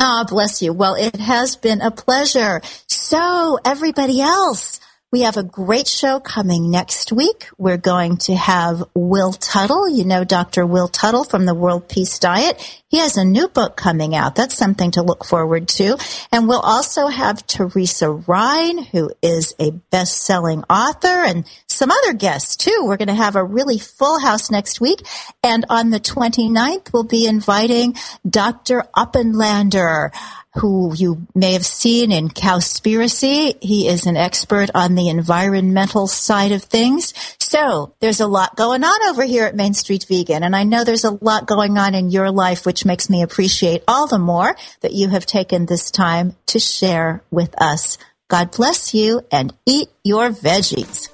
Ah, 0.00 0.22
oh, 0.22 0.24
bless 0.28 0.62
you. 0.62 0.72
Well, 0.72 0.94
it 0.94 1.16
has 1.16 1.56
been 1.56 1.80
a 1.80 1.90
pleasure. 1.90 2.60
So, 2.88 3.58
everybody 3.64 4.20
else, 4.20 4.80
we 5.14 5.20
have 5.20 5.36
a 5.36 5.44
great 5.44 5.86
show 5.86 6.18
coming 6.18 6.72
next 6.72 7.12
week. 7.12 7.46
We're 7.56 7.76
going 7.76 8.16
to 8.26 8.34
have 8.34 8.82
Will 8.96 9.32
Tuttle. 9.32 9.88
You 9.88 10.04
know 10.04 10.24
Dr. 10.24 10.66
Will 10.66 10.88
Tuttle 10.88 11.22
from 11.22 11.46
the 11.46 11.54
World 11.54 11.88
Peace 11.88 12.18
Diet. 12.18 12.60
He 12.88 12.98
has 12.98 13.16
a 13.16 13.24
new 13.24 13.46
book 13.46 13.76
coming 13.76 14.16
out. 14.16 14.34
That's 14.34 14.56
something 14.56 14.90
to 14.92 15.02
look 15.02 15.24
forward 15.24 15.68
to. 15.68 15.96
And 16.32 16.48
we'll 16.48 16.58
also 16.58 17.06
have 17.06 17.46
Teresa 17.46 18.10
Ryan, 18.10 18.82
who 18.82 19.12
is 19.22 19.54
a 19.60 19.70
best-selling 19.70 20.64
author 20.68 21.06
and 21.06 21.46
some 21.68 21.92
other 21.92 22.14
guests 22.14 22.56
too. 22.56 22.80
We're 22.82 22.96
going 22.96 23.06
to 23.06 23.14
have 23.14 23.36
a 23.36 23.44
really 23.44 23.78
full 23.78 24.18
house 24.18 24.50
next 24.50 24.80
week. 24.80 25.00
And 25.44 25.64
on 25.70 25.90
the 25.90 26.00
29th, 26.00 26.92
we'll 26.92 27.04
be 27.04 27.28
inviting 27.28 27.94
Dr. 28.28 28.82
Oppenlander 28.96 30.10
who 30.56 30.94
you 30.94 31.26
may 31.34 31.52
have 31.52 31.66
seen 31.66 32.12
in 32.12 32.28
Cowspiracy. 32.28 33.56
He 33.62 33.88
is 33.88 34.06
an 34.06 34.16
expert 34.16 34.70
on 34.74 34.94
the 34.94 35.08
environmental 35.08 36.06
side 36.06 36.52
of 36.52 36.62
things. 36.62 37.12
So 37.38 37.94
there's 38.00 38.20
a 38.20 38.26
lot 38.26 38.56
going 38.56 38.84
on 38.84 39.08
over 39.10 39.24
here 39.24 39.46
at 39.46 39.56
Main 39.56 39.74
Street 39.74 40.06
Vegan. 40.08 40.42
And 40.42 40.54
I 40.54 40.64
know 40.64 40.84
there's 40.84 41.04
a 41.04 41.18
lot 41.20 41.46
going 41.46 41.78
on 41.78 41.94
in 41.94 42.10
your 42.10 42.30
life, 42.30 42.66
which 42.66 42.84
makes 42.84 43.10
me 43.10 43.22
appreciate 43.22 43.82
all 43.88 44.06
the 44.06 44.18
more 44.18 44.54
that 44.80 44.92
you 44.92 45.08
have 45.08 45.26
taken 45.26 45.66
this 45.66 45.90
time 45.90 46.36
to 46.46 46.58
share 46.58 47.22
with 47.30 47.54
us. 47.60 47.98
God 48.28 48.50
bless 48.52 48.94
you 48.94 49.22
and 49.30 49.52
eat 49.66 49.88
your 50.02 50.30
veggies. 50.30 51.13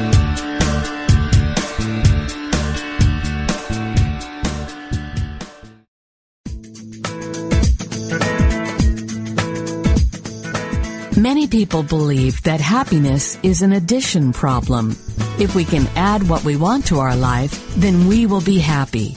Many 11.21 11.45
people 11.45 11.83
believe 11.83 12.41
that 12.45 12.59
happiness 12.59 13.37
is 13.43 13.61
an 13.61 13.73
addition 13.73 14.33
problem. 14.33 14.97
If 15.37 15.53
we 15.53 15.63
can 15.63 15.85
add 15.95 16.27
what 16.27 16.43
we 16.43 16.55
want 16.55 16.87
to 16.87 16.97
our 16.97 17.15
life, 17.15 17.75
then 17.75 18.07
we 18.07 18.25
will 18.25 18.41
be 18.41 18.57
happy. 18.57 19.15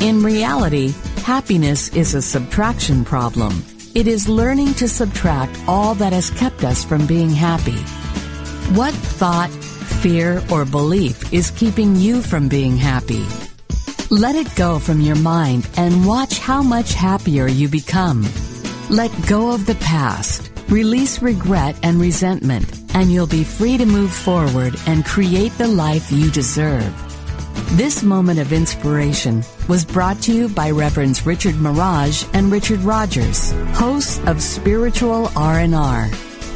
In 0.00 0.22
reality, 0.22 0.94
happiness 1.26 1.94
is 1.94 2.14
a 2.14 2.22
subtraction 2.22 3.04
problem. 3.04 3.62
It 3.94 4.06
is 4.06 4.30
learning 4.30 4.72
to 4.80 4.88
subtract 4.88 5.60
all 5.68 5.94
that 5.96 6.14
has 6.14 6.30
kept 6.30 6.64
us 6.64 6.82
from 6.82 7.06
being 7.06 7.28
happy. 7.28 7.80
What 8.74 8.94
thought, 8.94 9.50
fear, 10.00 10.42
or 10.50 10.64
belief 10.64 11.34
is 11.34 11.50
keeping 11.50 11.96
you 11.96 12.22
from 12.22 12.48
being 12.48 12.78
happy? 12.78 13.26
Let 14.08 14.36
it 14.36 14.56
go 14.56 14.78
from 14.78 15.02
your 15.02 15.16
mind 15.16 15.68
and 15.76 16.06
watch 16.06 16.38
how 16.38 16.62
much 16.62 16.94
happier 16.94 17.46
you 17.46 17.68
become. 17.68 18.24
Let 18.88 19.10
go 19.28 19.50
of 19.50 19.66
the 19.66 19.74
past 19.74 20.55
Release 20.68 21.22
regret 21.22 21.78
and 21.84 22.00
resentment, 22.00 22.82
and 22.94 23.12
you'll 23.12 23.28
be 23.28 23.44
free 23.44 23.78
to 23.78 23.86
move 23.86 24.12
forward 24.12 24.74
and 24.88 25.04
create 25.04 25.56
the 25.58 25.68
life 25.68 26.10
you 26.10 26.30
deserve. 26.30 26.92
This 27.76 28.02
moment 28.02 28.40
of 28.40 28.52
inspiration 28.52 29.44
was 29.68 29.84
brought 29.84 30.20
to 30.22 30.32
you 30.32 30.48
by 30.48 30.70
Reverends 30.70 31.24
Richard 31.24 31.54
Mirage 31.56 32.24
and 32.32 32.50
Richard 32.50 32.80
Rogers, 32.80 33.52
hosts 33.74 34.18
of 34.26 34.42
Spiritual 34.42 35.30
R&R. 35.36 36.08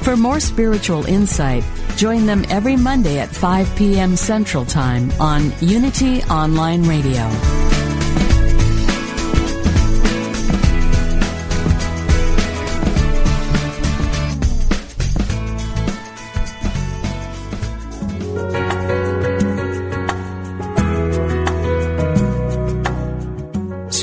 For 0.02 0.16
more 0.16 0.40
spiritual 0.40 1.04
insight, 1.06 1.62
join 1.96 2.26
them 2.26 2.44
every 2.48 2.76
Monday 2.76 3.18
at 3.20 3.28
5 3.28 3.76
p.m. 3.76 4.16
Central 4.16 4.64
Time 4.64 5.12
on 5.20 5.52
Unity 5.60 6.22
Online 6.24 6.82
Radio. 6.82 7.30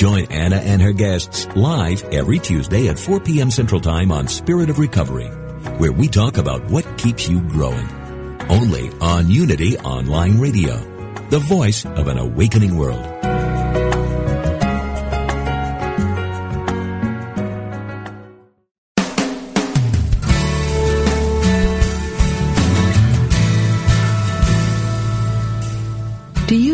Join 0.00 0.24
Anna 0.30 0.56
and 0.56 0.80
her 0.80 0.94
guests 0.94 1.46
live 1.54 2.02
every 2.04 2.38
Tuesday 2.38 2.88
at 2.88 2.98
4 2.98 3.20
p.m. 3.20 3.50
Central 3.50 3.82
Time 3.82 4.10
on 4.10 4.28
Spirit 4.28 4.70
of 4.70 4.78
Recovery, 4.78 5.26
where 5.76 5.92
we 5.92 6.08
talk 6.08 6.38
about 6.38 6.64
what 6.70 6.86
keeps 6.96 7.28
you 7.28 7.42
growing. 7.50 7.86
Only 8.48 8.90
on 9.02 9.28
Unity 9.28 9.76
Online 9.80 10.40
Radio, 10.40 10.78
the 11.28 11.38
voice 11.38 11.84
of 11.84 12.08
an 12.08 12.16
awakening 12.16 12.78
world. 12.78 13.09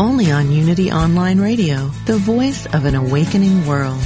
only 0.00 0.32
on 0.32 0.50
Unity 0.50 0.90
Online 0.90 1.38
Radio, 1.38 1.88
the 2.06 2.16
voice 2.16 2.64
of 2.72 2.86
an 2.86 2.94
awakening 2.94 3.66
world. 3.66 4.00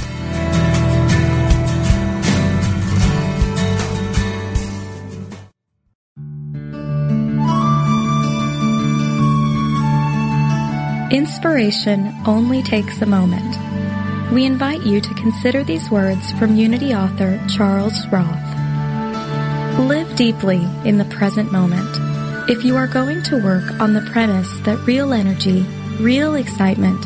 Inspiration 11.13 12.13
only 12.27 12.61
takes 12.61 13.01
a 13.01 13.05
moment. 13.05 13.55
We 14.33 14.43
invite 14.43 14.81
you 14.81 14.99
to 14.99 15.13
consider 15.13 15.63
these 15.63 15.89
words 15.89 16.33
from 16.33 16.57
Unity 16.57 16.93
author 16.93 17.41
Charles 17.55 18.05
Roth. 18.07 18.27
Live 19.79 20.13
deeply 20.17 20.61
in 20.83 20.97
the 20.97 21.05
present 21.05 21.53
moment. 21.53 21.87
If 22.49 22.65
you 22.65 22.75
are 22.75 22.85
going 22.85 23.23
to 23.23 23.41
work 23.41 23.79
on 23.79 23.93
the 23.93 24.01
premise 24.11 24.59
that 24.65 24.85
real 24.85 25.13
energy, 25.13 25.65
real 25.99 26.35
excitement, 26.35 27.01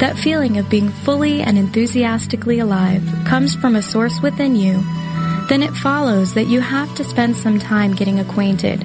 that 0.00 0.18
feeling 0.18 0.58
of 0.58 0.68
being 0.68 0.90
fully 0.90 1.40
and 1.40 1.56
enthusiastically 1.56 2.58
alive 2.58 3.02
comes 3.24 3.54
from 3.54 3.76
a 3.76 3.82
source 3.82 4.20
within 4.20 4.56
you, 4.56 4.82
then 5.48 5.62
it 5.62 5.72
follows 5.72 6.34
that 6.34 6.48
you 6.48 6.60
have 6.60 6.94
to 6.96 7.04
spend 7.04 7.36
some 7.36 7.58
time 7.58 7.94
getting 7.94 8.18
acquainted, 8.18 8.84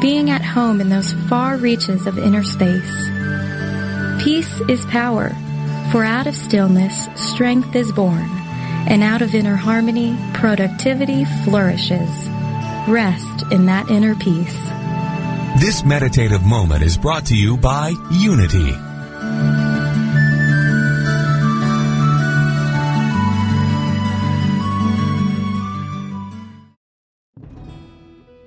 being 0.00 0.30
at 0.30 0.42
home 0.42 0.80
in 0.80 0.88
those 0.88 1.12
far 1.28 1.56
reaches 1.56 2.06
of 2.06 2.18
inner 2.18 2.42
space. 2.42 3.08
Peace 4.22 4.60
is 4.68 4.84
power, 4.86 5.30
for 5.92 6.04
out 6.04 6.26
of 6.26 6.34
stillness 6.34 7.08
strength 7.14 7.76
is 7.76 7.92
born, 7.92 8.28
and 8.88 9.02
out 9.02 9.22
of 9.22 9.34
inner 9.34 9.56
harmony 9.56 10.16
productivity 10.34 11.24
flourishes. 11.44 12.28
Rest 12.88 13.44
in 13.52 13.66
that 13.66 13.90
inner 13.90 14.14
peace. 14.14 14.77
This 15.60 15.84
meditative 15.84 16.44
moment 16.44 16.84
is 16.84 16.96
brought 16.96 17.26
to 17.26 17.36
you 17.36 17.56
by 17.56 17.92
Unity. 18.12 18.70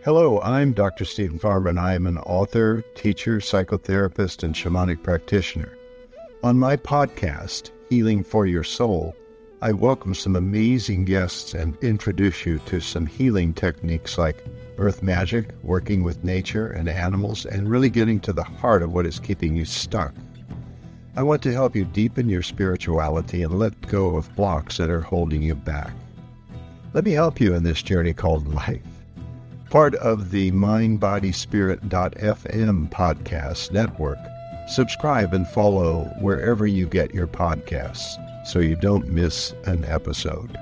Hello, 0.05 0.39
I'm 0.39 0.71
Dr. 0.71 1.03
Steven 1.03 1.37
Farmer, 1.37 1.67
and 1.67 1.77
I 1.77 1.95
am 1.95 2.07
an 2.07 2.17
author, 2.19 2.81
teacher, 2.95 3.39
psychotherapist, 3.39 4.43
and 4.43 4.55
shamanic 4.55 5.03
practitioner. 5.03 5.77
On 6.43 6.57
my 6.57 6.77
podcast, 6.77 7.71
Healing 7.89 8.23
for 8.23 8.45
Your 8.45 8.63
Soul, 8.63 9.13
I 9.61 9.73
welcome 9.73 10.13
some 10.13 10.37
amazing 10.37 11.03
guests 11.03 11.53
and 11.53 11.77
introduce 11.83 12.45
you 12.45 12.59
to 12.67 12.79
some 12.79 13.05
healing 13.05 13.53
techniques 13.53 14.17
like 14.17 14.45
earth 14.77 15.03
magic, 15.03 15.49
working 15.63 16.03
with 16.03 16.23
nature 16.23 16.67
and 16.67 16.89
animals, 16.89 17.45
and 17.45 17.69
really 17.69 17.89
getting 17.89 18.19
to 18.21 18.33
the 18.33 18.43
heart 18.43 18.83
of 18.83 18.93
what 18.93 19.05
is 19.05 19.19
keeping 19.19 19.55
you 19.55 19.65
stuck. 19.65 20.13
I 21.15 21.23
want 21.23 21.41
to 21.43 21.51
help 21.51 21.75
you 21.75 21.85
deepen 21.85 22.29
your 22.29 22.43
spirituality 22.43 23.43
and 23.43 23.59
let 23.59 23.79
go 23.87 24.15
of 24.15 24.33
blocks 24.35 24.77
that 24.77 24.89
are 24.89 25.01
holding 25.01 25.41
you 25.41 25.55
back. 25.55 25.93
Let 26.93 27.05
me 27.05 27.11
help 27.11 27.39
you 27.39 27.53
in 27.53 27.63
this 27.63 27.81
journey 27.81 28.13
called 28.13 28.53
life 28.53 28.81
part 29.71 29.95
of 29.95 30.29
the 30.31 30.51
mindbodyspirit.fm 30.51 32.91
podcast 32.91 33.71
network. 33.71 34.19
Subscribe 34.67 35.33
and 35.33 35.47
follow 35.47 36.03
wherever 36.19 36.67
you 36.67 36.85
get 36.85 37.15
your 37.15 37.25
podcasts 37.25 38.17
so 38.45 38.59
you 38.59 38.75
don't 38.75 39.07
miss 39.07 39.55
an 39.65 39.85
episode. 39.85 40.55